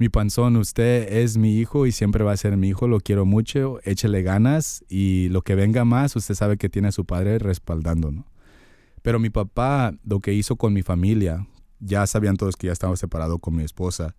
mi 0.00 0.08
panzón, 0.08 0.56
usted 0.56 1.06
es 1.08 1.36
mi 1.36 1.56
hijo 1.56 1.86
y 1.86 1.92
siempre 1.92 2.24
va 2.24 2.32
a 2.32 2.36
ser 2.36 2.56
mi 2.56 2.70
hijo, 2.70 2.88
lo 2.88 2.98
quiero 2.98 3.24
mucho, 3.24 3.78
échele 3.84 4.22
ganas 4.22 4.84
y 4.88 5.28
lo 5.28 5.42
que 5.42 5.54
venga 5.54 5.84
más, 5.84 6.16
usted 6.16 6.34
sabe 6.34 6.56
que 6.56 6.68
tiene 6.68 6.88
a 6.88 6.92
su 6.92 7.04
padre 7.04 7.38
respaldando, 7.38 8.10
¿no? 8.10 8.26
Pero 9.02 9.20
mi 9.20 9.30
papá, 9.30 9.94
lo 10.02 10.18
que 10.18 10.34
hizo 10.34 10.56
con 10.56 10.72
mi 10.72 10.82
familia, 10.82 11.46
ya 11.78 12.08
sabían 12.08 12.36
todos 12.36 12.56
que 12.56 12.66
ya 12.66 12.72
estaba 12.72 12.96
separado 12.96 13.38
con 13.38 13.54
mi 13.54 13.62
esposa 13.62 14.16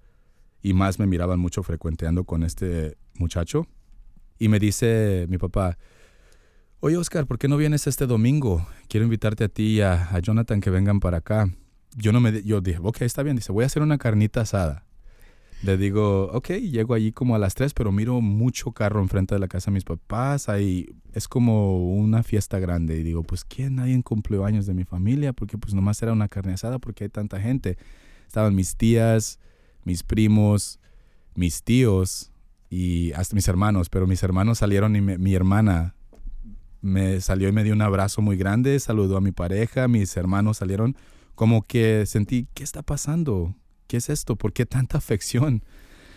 y 0.66 0.74
más 0.74 0.98
me 0.98 1.06
miraban 1.06 1.40
mucho 1.40 1.62
frecuenteando 1.62 2.24
con 2.24 2.42
este 2.42 2.98
muchacho. 3.20 3.68
Y 4.40 4.48
me 4.48 4.58
dice 4.58 5.28
mi 5.30 5.38
papá, 5.38 5.78
oye 6.80 6.98
Oscar, 6.98 7.28
¿por 7.28 7.38
qué 7.38 7.48
no 7.48 7.56
vienes 7.56 7.86
este 7.86 8.08
domingo? 8.08 8.68
Quiero 8.90 9.04
invitarte 9.04 9.44
a 9.44 9.48
ti 9.48 9.76
y 9.76 9.82
a, 9.82 10.10
a 10.10 10.18
Jonathan 10.18 10.62
que 10.62 10.72
vengan 10.72 11.00
para 11.00 11.18
acá. 11.18 11.52
Yo, 11.96 12.12
no 12.12 12.20
me, 12.20 12.42
yo 12.42 12.62
dije, 12.62 12.80
ok, 12.82 13.04
está 13.04 13.22
bien. 13.22 13.36
Dice, 13.36 13.52
voy 13.52 13.62
a 13.62 13.68
hacer 13.68 13.84
una 13.84 14.00
carnita 14.00 14.42
asada. 14.42 14.88
Le 15.62 15.78
digo, 15.78 16.32
ok, 16.32 16.50
llego 16.54 16.96
allí 16.96 17.12
como 17.12 17.36
a 17.36 17.40
las 17.40 17.54
3, 17.54 17.76
pero 17.76 17.92
miro 17.92 18.20
mucho 18.20 18.72
carro 18.72 19.02
enfrente 19.02 19.36
de 19.36 19.40
la 19.40 19.48
casa 19.48 19.70
de 19.70 19.76
mis 19.76 19.84
papás. 19.84 20.50
Ahí 20.50 20.88
es 21.14 21.28
como 21.28 21.94
una 21.94 22.24
fiesta 22.24 22.58
grande. 22.58 22.98
Y 22.98 23.04
digo, 23.04 23.22
pues, 23.22 23.46
¿quién? 23.46 23.76
Nadie 23.76 24.02
cumplió 24.02 24.46
años 24.46 24.66
de 24.66 24.74
mi 24.74 24.84
familia, 24.84 25.32
porque 25.32 25.60
pues 25.60 25.76
nomás 25.76 26.02
era 26.02 26.12
una 26.12 26.28
carne 26.28 26.54
asada, 26.54 26.80
porque 26.80 27.04
hay 27.04 27.10
tanta 27.12 27.40
gente. 27.40 27.78
Estaban 28.26 28.56
mis 28.56 28.76
tías, 28.78 29.40
mis 29.86 30.04
primos, 30.04 30.80
mis 31.36 31.64
tíos 31.64 32.32
y 32.70 33.14
hasta 33.14 33.36
mis 33.36 33.48
hermanos, 33.48 33.90
pero 33.90 34.08
mis 34.08 34.22
hermanos 34.22 34.58
salieron 34.58 34.96
y 34.98 35.02
mi 35.02 35.34
hermana 35.34 35.96
me 36.82 37.22
salió 37.22 37.48
y 37.48 37.54
me 37.54 37.64
dio 37.64 37.74
un 37.74 37.82
abrazo 37.82 38.22
muy 38.22 38.36
grande, 38.36 38.78
saludó 38.80 39.16
a 39.18 39.22
mi 39.22 39.32
pareja, 39.32 39.88
mis 39.88 40.18
hermanos 40.18 40.58
salieron 40.58 40.98
como 41.34 41.64
que 41.64 42.06
sentí, 42.06 42.48
¿qué 42.54 42.64
está 42.64 42.82
pasando? 42.82 43.56
¿qué 43.88 43.98
es 43.98 44.10
esto? 44.10 44.36
¿Por 44.36 44.54
qué 44.54 44.66
tanta 44.66 44.98
afección? 44.98 45.64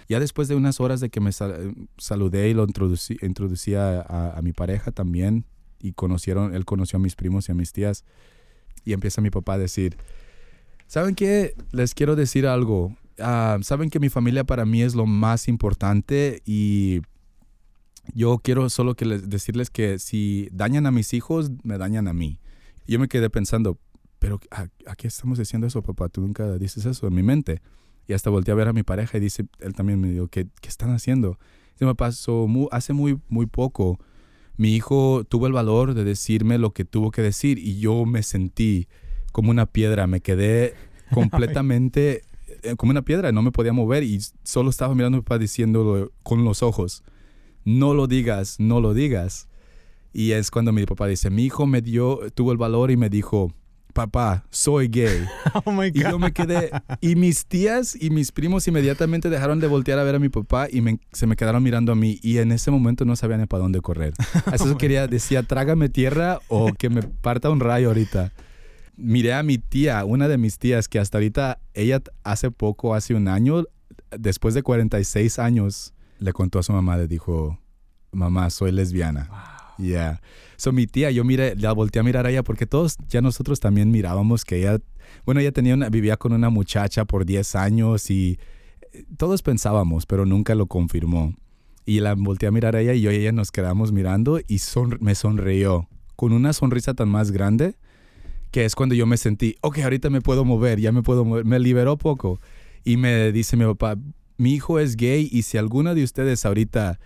Ya 0.08 0.20
después 0.20 0.48
de 0.48 0.54
unas 0.54 0.80
horas 0.80 1.00
de 1.00 1.10
que 1.10 1.20
me 1.20 1.32
saludé 1.32 2.48
y 2.48 2.54
lo 2.54 2.64
introducí, 2.64 3.18
introducí 3.20 3.74
a, 3.74 4.38
mi 4.42 4.52
pareja 4.52 4.90
también, 4.90 5.44
y 5.80 5.92
conocieron, 5.92 6.54
él 6.54 6.64
conoció 6.64 6.96
a 6.96 7.00
mis 7.00 7.14
primos 7.14 7.48
y 7.48 7.52
a 7.52 7.54
mis 7.54 7.72
tías, 7.72 8.04
y 8.84 8.94
empieza 8.94 9.20
mi 9.20 9.30
papá 9.30 9.54
a 9.54 9.58
decir, 9.58 9.96
¿saben 10.86 11.14
qué? 11.14 11.54
Les 11.72 11.94
quiero 11.94 12.16
decir 12.16 12.46
algo. 12.46 12.96
Ah, 13.20 13.58
Saben 13.62 13.90
que 13.90 14.00
mi 14.00 14.08
familia 14.08 14.44
para 14.44 14.64
mí 14.64 14.82
es 14.82 14.94
lo 14.94 15.06
más 15.06 15.48
importante 15.48 16.42
y 16.44 17.00
yo 18.14 18.38
quiero 18.38 18.68
solo 18.70 18.94
que 18.94 19.04
les, 19.04 19.28
decirles 19.28 19.70
que 19.70 19.98
si 19.98 20.48
dañan 20.52 20.86
a 20.86 20.90
mis 20.90 21.12
hijos, 21.14 21.50
me 21.62 21.78
dañan 21.78 22.08
a 22.08 22.12
mí. 22.12 22.38
yo 22.86 22.98
me 22.98 23.08
quedé 23.08 23.28
pensando, 23.28 23.78
pero 24.18 24.40
¿a, 24.50 24.68
qué 24.96 25.08
estamos 25.08 25.38
diciendo 25.38 25.66
eso, 25.66 25.82
papá? 25.82 26.08
Tú 26.08 26.20
nunca 26.20 26.58
dices 26.58 26.86
eso 26.86 27.06
en 27.06 27.14
mi 27.14 27.22
mente. 27.22 27.60
Y 28.06 28.14
hasta 28.14 28.30
volteé 28.30 28.52
a 28.52 28.54
ver 28.56 28.68
a 28.68 28.72
mi 28.72 28.82
pareja 28.82 29.18
y 29.18 29.20
dice, 29.20 29.46
él 29.60 29.74
también 29.74 30.00
me 30.00 30.10
dijo, 30.10 30.28
¿qué, 30.28 30.48
qué 30.60 30.68
están 30.68 30.90
haciendo? 30.90 31.38
Se 31.78 31.84
me 31.84 31.94
pasó 31.94 32.48
hace 32.72 32.92
muy, 32.92 33.20
muy 33.28 33.46
poco. 33.46 33.98
Mi 34.56 34.74
hijo 34.74 35.24
tuvo 35.28 35.46
el 35.46 35.52
valor 35.52 35.94
de 35.94 36.04
decirme 36.04 36.58
lo 36.58 36.72
que 36.72 36.84
tuvo 36.84 37.10
que 37.10 37.22
decir 37.22 37.58
y 37.58 37.78
yo 37.78 38.06
me 38.06 38.22
sentí 38.22 38.88
como 39.30 39.50
una 39.50 39.66
piedra. 39.66 40.06
Me 40.06 40.20
quedé 40.20 40.74
completamente 41.12 42.22
como 42.76 42.90
una 42.90 43.02
piedra, 43.02 43.32
no 43.32 43.42
me 43.42 43.52
podía 43.52 43.72
mover 43.72 44.02
y 44.02 44.20
solo 44.42 44.70
estaba 44.70 44.94
mirando 44.94 45.16
a 45.16 45.20
mi 45.20 45.24
papá 45.24 45.38
diciéndolo 45.38 46.12
con 46.22 46.44
los 46.44 46.62
ojos. 46.62 47.02
No 47.64 47.94
lo 47.94 48.06
digas, 48.06 48.58
no 48.58 48.80
lo 48.80 48.94
digas. 48.94 49.48
Y 50.12 50.32
es 50.32 50.50
cuando 50.50 50.72
mi 50.72 50.84
papá 50.86 51.06
dice, 51.06 51.30
mi 51.30 51.44
hijo 51.44 51.66
me 51.66 51.82
dio, 51.82 52.20
tuvo 52.34 52.52
el 52.52 52.58
valor 52.58 52.90
y 52.90 52.96
me 52.96 53.10
dijo, 53.10 53.52
papá, 53.92 54.44
soy 54.50 54.88
gay. 54.88 55.26
Oh 55.64 55.72
my 55.72 55.90
God. 55.90 55.96
Y 55.96 56.00
yo 56.02 56.18
me 56.18 56.32
quedé, 56.32 56.70
y 57.00 57.16
mis 57.16 57.46
tías 57.46 57.96
y 58.00 58.10
mis 58.10 58.32
primos 58.32 58.66
inmediatamente 58.68 59.28
dejaron 59.28 59.60
de 59.60 59.66
voltear 59.66 59.98
a 59.98 60.04
ver 60.04 60.14
a 60.14 60.18
mi 60.18 60.28
papá 60.28 60.68
y 60.70 60.82
se 61.12 61.26
me 61.26 61.36
quedaron 61.36 61.62
mirando 61.62 61.92
a 61.92 61.94
mí. 61.94 62.18
Y 62.22 62.38
en 62.38 62.52
ese 62.52 62.70
momento 62.70 63.04
no 63.04 63.16
sabían 63.16 63.46
para 63.46 63.62
dónde 63.62 63.80
correr. 63.80 64.14
Eso 64.52 64.64
oh 64.72 64.78
quería, 64.78 65.06
decía, 65.06 65.42
trágame 65.42 65.88
tierra 65.88 66.38
o 66.48 66.72
que 66.72 66.90
me 66.90 67.02
parta 67.02 67.50
un 67.50 67.60
rayo 67.60 67.88
ahorita. 67.88 68.32
Miré 69.00 69.32
a 69.32 69.44
mi 69.44 69.58
tía, 69.58 70.04
una 70.04 70.26
de 70.26 70.38
mis 70.38 70.58
tías, 70.58 70.88
que 70.88 70.98
hasta 70.98 71.18
ahorita, 71.18 71.60
ella 71.72 72.02
hace 72.24 72.50
poco, 72.50 72.96
hace 72.96 73.14
un 73.14 73.28
año, 73.28 73.64
después 74.10 74.54
de 74.54 74.64
46 74.64 75.38
años, 75.38 75.94
le 76.18 76.32
contó 76.32 76.58
a 76.58 76.64
su 76.64 76.72
mamá, 76.72 76.96
le 76.96 77.06
dijo, 77.06 77.60
mamá, 78.10 78.50
soy 78.50 78.72
lesbiana. 78.72 79.28
Ya. 79.78 79.84
Yeah. 79.84 80.20
So 80.56 80.72
mi 80.72 80.88
tía, 80.88 81.12
yo 81.12 81.22
miré, 81.22 81.54
la 81.54 81.72
volteé 81.72 82.00
a 82.00 82.02
mirar 82.02 82.26
a 82.26 82.30
ella 82.30 82.42
porque 82.42 82.66
todos 82.66 82.96
ya 83.08 83.20
nosotros 83.20 83.60
también 83.60 83.92
mirábamos 83.92 84.44
que 84.44 84.58
ella, 84.58 84.78
bueno, 85.24 85.40
ella 85.40 85.52
tenía 85.52 85.74
una, 85.74 85.88
vivía 85.88 86.16
con 86.16 86.32
una 86.32 86.50
muchacha 86.50 87.04
por 87.04 87.24
10 87.24 87.54
años 87.54 88.10
y 88.10 88.40
eh, 88.92 89.04
todos 89.16 89.42
pensábamos, 89.42 90.06
pero 90.06 90.26
nunca 90.26 90.56
lo 90.56 90.66
confirmó. 90.66 91.34
Y 91.86 92.00
la 92.00 92.16
volteé 92.16 92.48
a 92.48 92.50
mirar 92.50 92.74
a 92.74 92.80
ella 92.80 92.94
y 92.94 93.02
yo 93.02 93.12
y 93.12 93.16
ella 93.16 93.30
nos 93.30 93.52
quedamos 93.52 93.92
mirando 93.92 94.40
y 94.40 94.60
me 94.98 95.14
sonrió 95.14 95.88
con 96.16 96.32
una 96.32 96.52
sonrisa 96.52 96.94
tan 96.94 97.08
más 97.08 97.30
grande 97.30 97.76
que 98.50 98.64
es 98.64 98.74
cuando 98.74 98.94
yo 98.94 99.06
me 99.06 99.16
sentí, 99.16 99.56
ok, 99.60 99.78
ahorita 99.78 100.10
me 100.10 100.20
puedo 100.20 100.44
mover, 100.44 100.80
ya 100.80 100.92
me 100.92 101.02
puedo 101.02 101.24
mover, 101.24 101.44
me 101.44 101.58
liberó 101.58 101.98
poco. 101.98 102.40
Y 102.84 102.96
me 102.96 103.32
dice 103.32 103.56
mi 103.56 103.64
papá, 103.64 103.96
mi 104.36 104.54
hijo 104.54 104.78
es 104.78 104.96
gay 104.96 105.28
y 105.30 105.42
si 105.42 105.58
alguna 105.58 105.94
de 105.94 106.04
ustedes 106.04 106.46
ahorita 106.46 106.98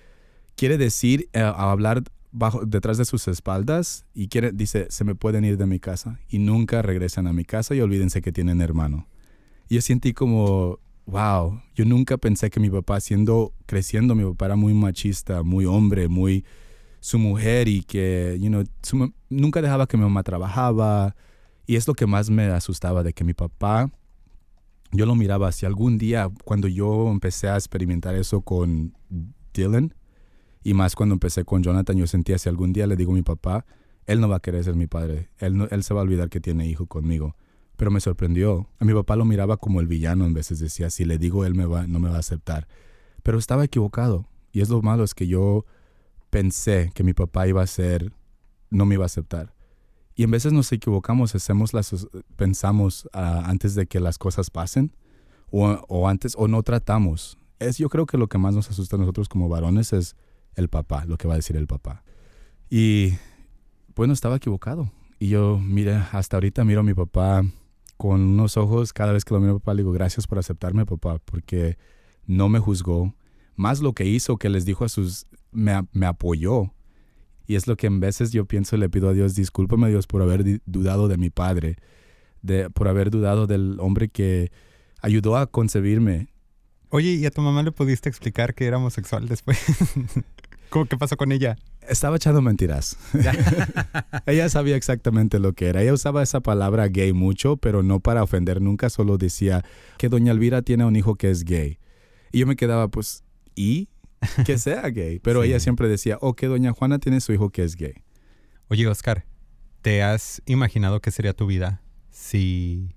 quiere 0.55 0.79
decir, 0.79 1.29
eh, 1.33 1.41
hablar 1.41 2.05
bajo, 2.31 2.65
detrás 2.65 2.99
de 2.99 3.05
sus 3.05 3.27
espaldas 3.29 4.05
y 4.15 4.29
quiere, 4.29 4.53
dice, 4.53 4.87
se 4.91 5.05
me 5.05 5.15
pueden 5.15 5.45
ir 5.45 5.57
de 5.57 5.67
mi 5.67 5.81
casa 5.81 6.21
y 6.29 6.39
nunca 6.39 6.83
regresan 6.83 7.27
a 7.27 7.33
mi 7.33 7.45
casa 7.45 7.75
y 7.75 7.81
olvídense 7.81 8.23
que 8.23 8.33
tienen 8.33 8.61
hermano. 8.61 9.09
Y 9.69 9.77
yo 9.77 9.81
sentí 9.81 10.13
como, 10.13 10.79
wow, 11.07 11.61
yo 11.75 11.85
nunca 11.85 12.19
pensé 12.19 12.51
que 12.51 12.61
mi 12.61 12.71
papá, 12.71 13.01
siendo, 13.01 13.55
creciendo, 13.67 14.15
mi 14.15 14.25
papá 14.25 14.47
era 14.47 14.57
muy 14.57 14.75
machista, 14.75 15.43
muy 15.43 15.65
hombre, 15.65 16.09
muy 16.09 16.45
su 17.01 17.19
mujer 17.19 17.67
y 17.69 17.83
que, 17.83 18.37
you 18.41 18.49
know, 18.49 18.63
nunca 19.29 19.61
dejaba 19.61 19.87
que 19.87 19.97
mi 19.97 20.05
mamá 20.05 20.23
trabajaba. 20.23 21.17
Y 21.67 21.77
es 21.77 21.87
lo 21.87 21.95
que 21.95 22.07
más 22.07 22.31
me 22.31 22.47
asustaba 22.47 23.03
de 23.03 23.13
que 23.13 23.25
mi 23.25 23.35
papá, 23.35 23.91
yo 24.91 25.07
lo 25.07 25.15
miraba, 25.15 25.53
si 25.53 25.67
algún 25.67 25.99
día, 25.99 26.31
cuando 26.45 26.69
yo 26.69 27.11
empecé 27.11 27.49
a 27.49 27.55
experimentar 27.55 28.15
eso 28.15 28.43
con 28.43 28.95
Dylan, 29.55 29.95
y 30.65 30.75
más 30.75 30.95
cuando 30.95 31.15
empecé 31.15 31.45
con 31.45 31.63
Jonathan, 31.63 31.97
yo 31.97 32.07
sentía 32.07 32.39
si 32.39 32.49
algún 32.49 32.73
día 32.73 32.87
le 32.87 32.97
digo 32.97 33.13
a 33.13 33.15
mi 33.15 33.23
papá, 33.23 33.65
él 34.07 34.21
no 34.21 34.29
va 34.29 34.37
a 34.37 34.41
querer 34.41 34.65
ser 34.65 34.75
mi 34.75 34.87
padre. 34.87 35.31
Él, 35.39 35.69
él 35.71 35.83
se 35.83 35.95
va 35.95 36.01
a 36.01 36.03
olvidar 36.05 36.29
que 36.29 36.41
tiene 36.41 36.67
hijo 36.67 36.87
conmigo. 36.87 37.37
Pero 37.77 37.91
me 37.91 38.01
sorprendió. 38.01 38.69
A 38.79 38.85
mi 38.85 38.93
papá 38.95 39.17
lo 39.17 39.25
miraba 39.25 39.57
como 39.57 39.81
el 39.81 39.87
villano 39.87 40.25
en 40.25 40.35
veces. 40.35 40.59
Decía, 40.59 40.91
si 40.91 41.05
le 41.05 41.19
digo, 41.19 41.45
él 41.45 41.55
me 41.55 41.67
va, 41.67 41.87
no 41.87 41.99
me 41.99 42.09
va 42.09 42.17
a 42.17 42.21
aceptar. 42.21 42.69
Pero 43.23 43.39
estaba 43.39 43.65
equivocado. 43.65 44.29
Y 44.53 44.61
es 44.61 44.69
lo 44.69 44.83
malo, 44.83 45.05
es 45.05 45.15
que 45.15 45.27
yo 45.27 45.65
pensé 46.31 46.91
que 46.95 47.05
mi 47.05 47.13
papá 47.13 47.47
iba 47.47 47.63
a 47.63 47.67
ser, 47.67 48.13
no 48.71 48.87
me 48.87 48.95
iba 48.95 49.05
a 49.05 49.07
aceptar. 49.07 49.55
Y 50.15 50.25
en 50.25 50.31
veces 50.31 50.53
nos 50.53 50.71
equivocamos, 50.73 51.35
hacemos 51.35 51.73
las, 51.73 52.07
pensamos 52.37 53.09
ah, 53.13 53.45
antes 53.47 53.75
de 53.75 53.87
que 53.87 54.01
las 54.01 54.19
cosas 54.19 54.51
pasen 54.51 54.93
o, 55.51 56.09
antes, 56.09 56.35
o 56.37 56.49
no 56.49 56.63
tratamos. 56.63 57.39
Es, 57.59 57.79
yo 57.79 57.89
creo 57.89 58.07
que 58.07 58.19
lo 58.19 58.29
que 58.29 58.39
más 58.39 58.55
nos 58.55 58.71
asusta 58.71 58.97
a 58.97 58.99
nosotros 58.99 59.29
como 59.29 59.49
varones 59.49 59.93
es 59.93 60.17
el 60.55 60.69
papá, 60.69 61.05
lo 61.05 61.17
que 61.17 61.29
va 61.29 61.35
a 61.35 61.37
decir 61.37 61.57
el 61.57 61.67
papá. 61.67 62.03
Y 62.71 63.15
bueno, 63.95 64.13
estaba 64.13 64.37
equivocado. 64.37 64.91
Y 65.19 65.29
yo, 65.29 65.59
mire, 65.59 65.95
hasta 66.13 66.37
ahorita 66.37 66.65
miro 66.65 66.81
a 66.81 66.85
mi 66.85 66.95
papá 66.95 67.45
con 67.97 68.21
unos 68.21 68.57
ojos, 68.57 68.93
cada 68.93 69.13
vez 69.13 69.25
que 69.25 69.35
lo 69.35 69.41
miro 69.41 69.53
a 69.53 69.59
papá, 69.59 69.75
le 69.75 69.83
digo, 69.83 69.93
gracias 69.93 70.27
por 70.27 70.39
aceptarme, 70.39 70.87
papá, 70.87 71.19
porque 71.25 71.79
no 72.27 72.49
me 72.49 72.59
juzgó. 72.59 73.15
Más 73.55 73.81
lo 73.81 73.93
que 73.93 74.07
hizo, 74.07 74.39
que 74.39 74.49
les 74.49 74.65
dijo 74.65 74.85
a 74.85 74.89
sus, 74.89 75.27
me, 75.53 75.87
me 75.93 76.07
apoyó. 76.07 76.73
Y 77.53 77.55
es 77.55 77.67
lo 77.67 77.77
que 77.77 77.87
en 77.87 78.01
veces 78.01 78.33
yo 78.33 78.47
pienso, 78.47 78.79
le 78.79 78.89
pido 78.89 79.11
a 79.11 79.13
Dios, 79.13 79.35
discúlpame 79.35 79.91
Dios 79.91 80.07
por 80.07 80.23
haber 80.23 80.63
dudado 80.65 81.07
de 81.07 81.19
mi 81.19 81.29
padre, 81.29 81.77
de, 82.41 82.71
por 82.71 82.89
haber 82.89 83.11
dudado 83.11 83.47
del 83.47 83.77
hombre 83.79 84.09
que 84.09 84.51
ayudó 85.03 85.37
a 85.37 85.47
concebirme. 85.47 86.29
Oye, 86.89 87.11
¿y 87.11 87.27
a 87.27 87.31
tu 87.31 87.43
mamá 87.43 87.63
le 87.63 87.71
pudiste 87.71 88.09
explicar 88.09 88.55
que 88.55 88.65
era 88.65 88.79
homosexual 88.79 89.29
después? 89.29 89.59
¿Cómo 90.71 90.87
qué 90.87 90.97
pasó 90.97 91.19
con 91.19 91.31
ella? 91.31 91.59
Estaba 91.87 92.17
echando 92.17 92.41
mentiras. 92.41 92.97
ella 94.27 94.49
sabía 94.49 94.77
exactamente 94.77 95.39
lo 95.39 95.53
que 95.53 95.67
era. 95.67 95.83
Ella 95.83 95.93
usaba 95.93 96.23
esa 96.23 96.41
palabra 96.41 96.89
gay 96.89 97.13
mucho, 97.13 97.59
pero 97.59 97.83
no 97.83 98.01
para 98.01 98.23
ofender 98.23 98.63
nunca, 98.63 98.89
solo 98.89 99.19
decía 99.19 99.63
que 99.99 100.09
doña 100.09 100.33
Elvira 100.33 100.63
tiene 100.63 100.87
un 100.87 100.97
hijo 100.97 101.17
que 101.17 101.31
es 101.31 101.45
gay. 101.45 101.79
Y 102.33 102.39
yo 102.39 102.47
me 102.47 102.57
quedaba, 102.57 102.89
pues, 102.89 103.25
¿y? 103.55 103.91
Que 104.47 104.59
sea 104.59 104.89
gay. 104.91 105.19
Pero 105.19 105.43
ella 105.43 105.61
siempre 105.61 105.89
decía, 105.89 106.19
oh, 106.21 106.35
que 106.35 106.47
doña 106.47 106.73
Juana 106.73 106.99
tiene 106.99 107.21
su 107.21 107.33
hijo 107.33 107.51
que 107.51 107.65
es 107.65 107.77
gay. 107.77 108.05
Oye, 108.69 108.87
Oscar, 108.87 109.27
¿te 109.83 110.03
has 110.03 110.43
imaginado 110.47 111.01
qué 111.01 111.11
sería 111.11 111.35
tu 111.35 111.47
vida 111.47 111.83
si 112.11 112.95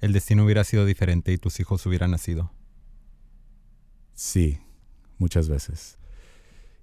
el 0.00 0.12
destino 0.12 0.44
hubiera 0.44 0.64
sido 0.64 0.84
diferente 0.84 1.32
y 1.32 1.38
tus 1.38 1.58
hijos 1.60 1.84
hubieran 1.86 2.10
nacido? 2.10 2.52
Sí, 4.14 4.58
muchas 5.18 5.48
veces. 5.48 5.98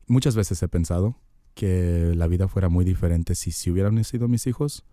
Muchas 0.07 0.35
veces 0.35 0.61
he 0.61 0.67
pensado 0.67 1.19
que 1.53 2.13
la 2.15 2.27
vida 2.27 2.47
fuera 2.47 2.69
muy 2.69 2.83
diferente 2.83 3.35
si, 3.35 3.51
si 3.51 3.71
hubieran 3.71 3.95
nacido 3.95 4.27
mis 4.27 4.47
hijos, 4.47 4.83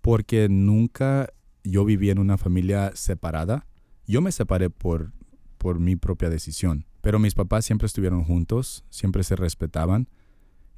porque 0.00 0.48
nunca 0.48 1.32
yo 1.64 1.84
viví 1.84 2.10
en 2.10 2.18
una 2.18 2.38
familia 2.38 2.92
separada. 2.94 3.66
Yo 4.06 4.20
me 4.20 4.32
separé 4.32 4.70
por, 4.70 5.12
por 5.58 5.80
mi 5.80 5.96
propia 5.96 6.30
decisión, 6.30 6.86
pero 7.00 7.18
mis 7.18 7.34
papás 7.34 7.64
siempre 7.64 7.86
estuvieron 7.86 8.24
juntos, 8.24 8.84
siempre 8.88 9.24
se 9.24 9.36
respetaban 9.36 10.08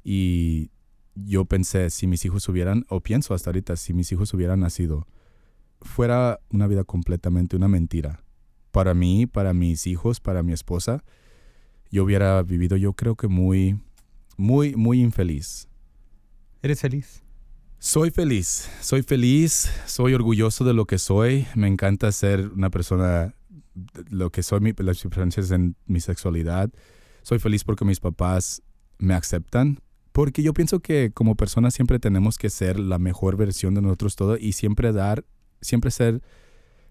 y 0.03 0.71
yo 1.15 1.45
pensé 1.45 1.89
si 1.89 2.07
mis 2.07 2.25
hijos 2.25 2.49
hubieran, 2.49 2.85
o 2.89 3.01
pienso 3.01 3.33
hasta 3.33 3.49
ahorita, 3.49 3.75
si 3.75 3.93
mis 3.93 4.11
hijos 4.11 4.33
hubieran 4.33 4.59
nacido 4.59 5.07
fuera 5.81 6.39
una 6.49 6.67
vida 6.67 6.83
completamente 6.83 7.55
una 7.55 7.67
mentira. 7.67 8.23
Para 8.71 8.93
mí, 8.93 9.25
para 9.25 9.53
mis 9.53 9.87
hijos, 9.87 10.19
para 10.19 10.43
mi 10.43 10.53
esposa, 10.53 11.03
yo 11.91 12.03
hubiera 12.03 12.41
vivido 12.43 12.77
yo 12.77 12.93
creo 12.93 13.15
que 13.15 13.27
muy, 13.27 13.79
muy, 14.37 14.75
muy 14.75 15.01
infeliz. 15.01 15.67
¿Eres 16.61 16.79
feliz? 16.79 17.23
Soy 17.79 18.11
feliz, 18.11 18.69
soy 18.79 19.01
feliz, 19.01 19.71
soy 19.87 20.13
orgulloso 20.13 20.63
de 20.63 20.73
lo 20.73 20.85
que 20.85 20.99
soy, 20.99 21.47
me 21.55 21.67
encanta 21.67 22.11
ser 22.11 22.49
una 22.49 22.69
persona, 22.69 23.33
lo 24.09 24.31
que 24.31 24.43
soy, 24.43 24.73
las 24.77 25.01
diferencias 25.01 25.51
en 25.51 25.75
mi 25.85 25.99
sexualidad. 25.99 26.71
Soy 27.21 27.39
feliz 27.39 27.63
porque 27.63 27.85
mis 27.85 27.99
papás 27.99 28.63
me 28.97 29.13
aceptan, 29.13 29.79
porque 30.11 30.43
yo 30.43 30.53
pienso 30.53 30.79
que 30.79 31.11
como 31.13 31.35
personas 31.35 31.73
siempre 31.73 31.99
tenemos 31.99 32.37
que 32.37 32.49
ser 32.49 32.79
la 32.79 32.99
mejor 32.99 33.37
versión 33.37 33.73
de 33.73 33.81
nosotros 33.81 34.15
todos 34.15 34.39
y 34.41 34.53
siempre 34.53 34.91
dar, 34.91 35.25
siempre 35.61 35.91
ser, 35.91 36.21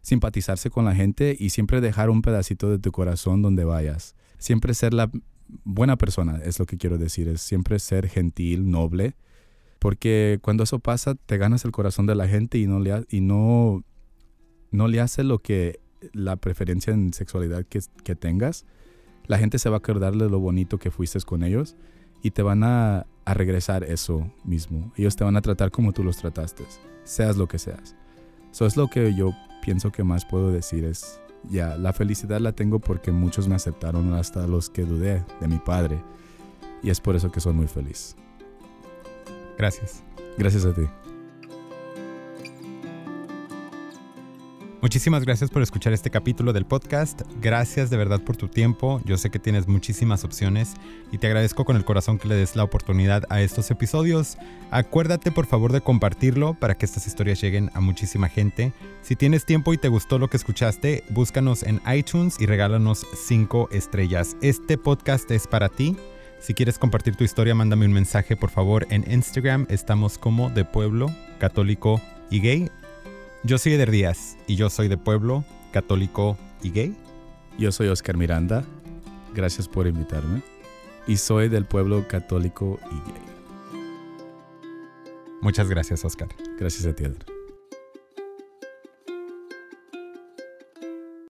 simpatizarse 0.02 0.70
con 0.70 0.84
la 0.84 0.94
gente 0.94 1.36
y 1.38 1.50
siempre 1.50 1.80
dejar 1.80 2.10
un 2.10 2.22
pedacito 2.22 2.70
de 2.70 2.78
tu 2.78 2.92
corazón 2.92 3.42
donde 3.42 3.64
vayas. 3.64 4.14
Siempre 4.38 4.74
ser 4.74 4.94
la 4.94 5.10
buena 5.64 5.96
persona, 5.96 6.40
es 6.44 6.58
lo 6.58 6.66
que 6.66 6.78
quiero 6.78 6.96
decir, 6.96 7.28
es 7.28 7.40
siempre 7.42 7.78
ser 7.78 8.08
gentil, 8.08 8.70
noble 8.70 9.16
porque 9.80 10.38
cuando 10.42 10.62
eso 10.62 10.78
pasa, 10.78 11.14
te 11.14 11.38
ganas 11.38 11.64
el 11.64 11.72
corazón 11.72 12.06
de 12.06 12.14
la 12.14 12.28
gente 12.28 12.58
y 12.58 12.66
no 12.66 12.78
le, 12.78 13.06
y 13.08 13.22
no, 13.22 13.82
no 14.70 14.88
le 14.88 15.00
hace 15.00 15.24
lo 15.24 15.38
que 15.38 15.80
la 16.12 16.36
preferencia 16.36 16.92
en 16.92 17.12
sexualidad 17.12 17.64
que, 17.64 17.80
que 18.04 18.14
tengas. 18.14 18.64
La 19.26 19.38
gente 19.38 19.58
se 19.58 19.68
va 19.68 19.76
a 19.76 19.78
acordar 19.78 20.14
de 20.14 20.28
lo 20.28 20.40
bonito 20.40 20.78
que 20.78 20.90
fuiste 20.90 21.20
con 21.20 21.42
ellos 21.42 21.76
y 22.22 22.32
te 22.32 22.42
van 22.42 22.64
a, 22.64 23.06
a 23.24 23.34
regresar 23.34 23.84
eso 23.84 24.30
mismo. 24.44 24.92
Ellos 24.96 25.16
te 25.16 25.24
van 25.24 25.36
a 25.36 25.42
tratar 25.42 25.70
como 25.70 25.92
tú 25.92 26.02
los 26.02 26.16
trataste, 26.16 26.64
seas 27.04 27.36
lo 27.36 27.46
que 27.46 27.58
seas. 27.58 27.94
Eso 28.50 28.66
es 28.66 28.76
lo 28.76 28.88
que 28.88 29.14
yo 29.14 29.32
pienso 29.62 29.92
que 29.92 30.02
más 30.02 30.24
puedo 30.24 30.50
decir 30.50 30.84
es, 30.84 31.20
ya, 31.48 31.76
la 31.76 31.92
felicidad 31.92 32.40
la 32.40 32.52
tengo 32.52 32.80
porque 32.80 33.12
muchos 33.12 33.48
me 33.48 33.54
aceptaron 33.54 34.12
hasta 34.14 34.46
los 34.46 34.68
que 34.68 34.84
dudé 34.84 35.24
de 35.40 35.48
mi 35.48 35.58
padre. 35.58 36.02
Y 36.82 36.90
es 36.90 37.00
por 37.00 37.14
eso 37.16 37.30
que 37.30 37.40
soy 37.40 37.52
muy 37.52 37.66
feliz. 37.66 38.16
Gracias. 39.56 40.02
Gracias 40.38 40.64
a 40.64 40.74
ti. 40.74 40.82
Muchísimas 44.82 45.26
gracias 45.26 45.50
por 45.50 45.60
escuchar 45.60 45.92
este 45.92 46.08
capítulo 46.08 46.54
del 46.54 46.64
podcast. 46.64 47.20
Gracias 47.42 47.90
de 47.90 47.98
verdad 47.98 48.22
por 48.22 48.38
tu 48.38 48.48
tiempo. 48.48 49.02
Yo 49.04 49.18
sé 49.18 49.28
que 49.28 49.38
tienes 49.38 49.68
muchísimas 49.68 50.24
opciones 50.24 50.72
y 51.12 51.18
te 51.18 51.26
agradezco 51.26 51.66
con 51.66 51.76
el 51.76 51.84
corazón 51.84 52.18
que 52.18 52.28
le 52.28 52.34
des 52.34 52.56
la 52.56 52.64
oportunidad 52.64 53.24
a 53.28 53.42
estos 53.42 53.70
episodios. 53.70 54.38
Acuérdate 54.70 55.32
por 55.32 55.44
favor 55.44 55.72
de 55.72 55.82
compartirlo 55.82 56.54
para 56.54 56.76
que 56.76 56.86
estas 56.86 57.06
historias 57.06 57.42
lleguen 57.42 57.70
a 57.74 57.80
muchísima 57.80 58.30
gente. 58.30 58.72
Si 59.02 59.16
tienes 59.16 59.44
tiempo 59.44 59.74
y 59.74 59.78
te 59.78 59.88
gustó 59.88 60.18
lo 60.18 60.30
que 60.30 60.38
escuchaste, 60.38 61.04
búscanos 61.10 61.62
en 61.62 61.82
iTunes 61.94 62.40
y 62.40 62.46
regálanos 62.46 63.06
5 63.26 63.68
estrellas. 63.72 64.34
Este 64.40 64.78
podcast 64.78 65.30
es 65.30 65.46
para 65.46 65.68
ti. 65.68 65.94
Si 66.40 66.54
quieres 66.54 66.78
compartir 66.78 67.16
tu 67.16 67.24
historia, 67.24 67.54
mándame 67.54 67.84
un 67.84 67.92
mensaje 67.92 68.34
por 68.34 68.48
favor 68.48 68.86
en 68.88 69.04
Instagram. 69.12 69.66
Estamos 69.68 70.16
como 70.16 70.48
de 70.48 70.64
pueblo, 70.64 71.14
católico 71.38 72.00
y 72.30 72.40
gay. 72.40 72.70
Yo 73.42 73.56
soy 73.56 73.72
Eder 73.72 73.90
Díaz 73.90 74.36
y 74.46 74.56
yo 74.56 74.68
soy 74.68 74.88
de 74.88 74.98
pueblo, 74.98 75.44
católico 75.72 76.36
y 76.62 76.70
gay. 76.70 76.96
Yo 77.58 77.72
soy 77.72 77.88
Oscar 77.88 78.16
Miranda. 78.16 78.64
Gracias 79.34 79.66
por 79.66 79.86
invitarme. 79.86 80.42
Y 81.06 81.16
soy 81.16 81.48
del 81.48 81.64
pueblo 81.64 82.06
católico 82.06 82.78
y 82.90 83.10
gay. 83.10 83.22
Muchas 85.40 85.70
gracias, 85.70 86.04
Oscar. 86.04 86.28
Gracias 86.58 86.84
a 86.84 86.94
ti, 86.94 87.04
Eder. 87.04 87.39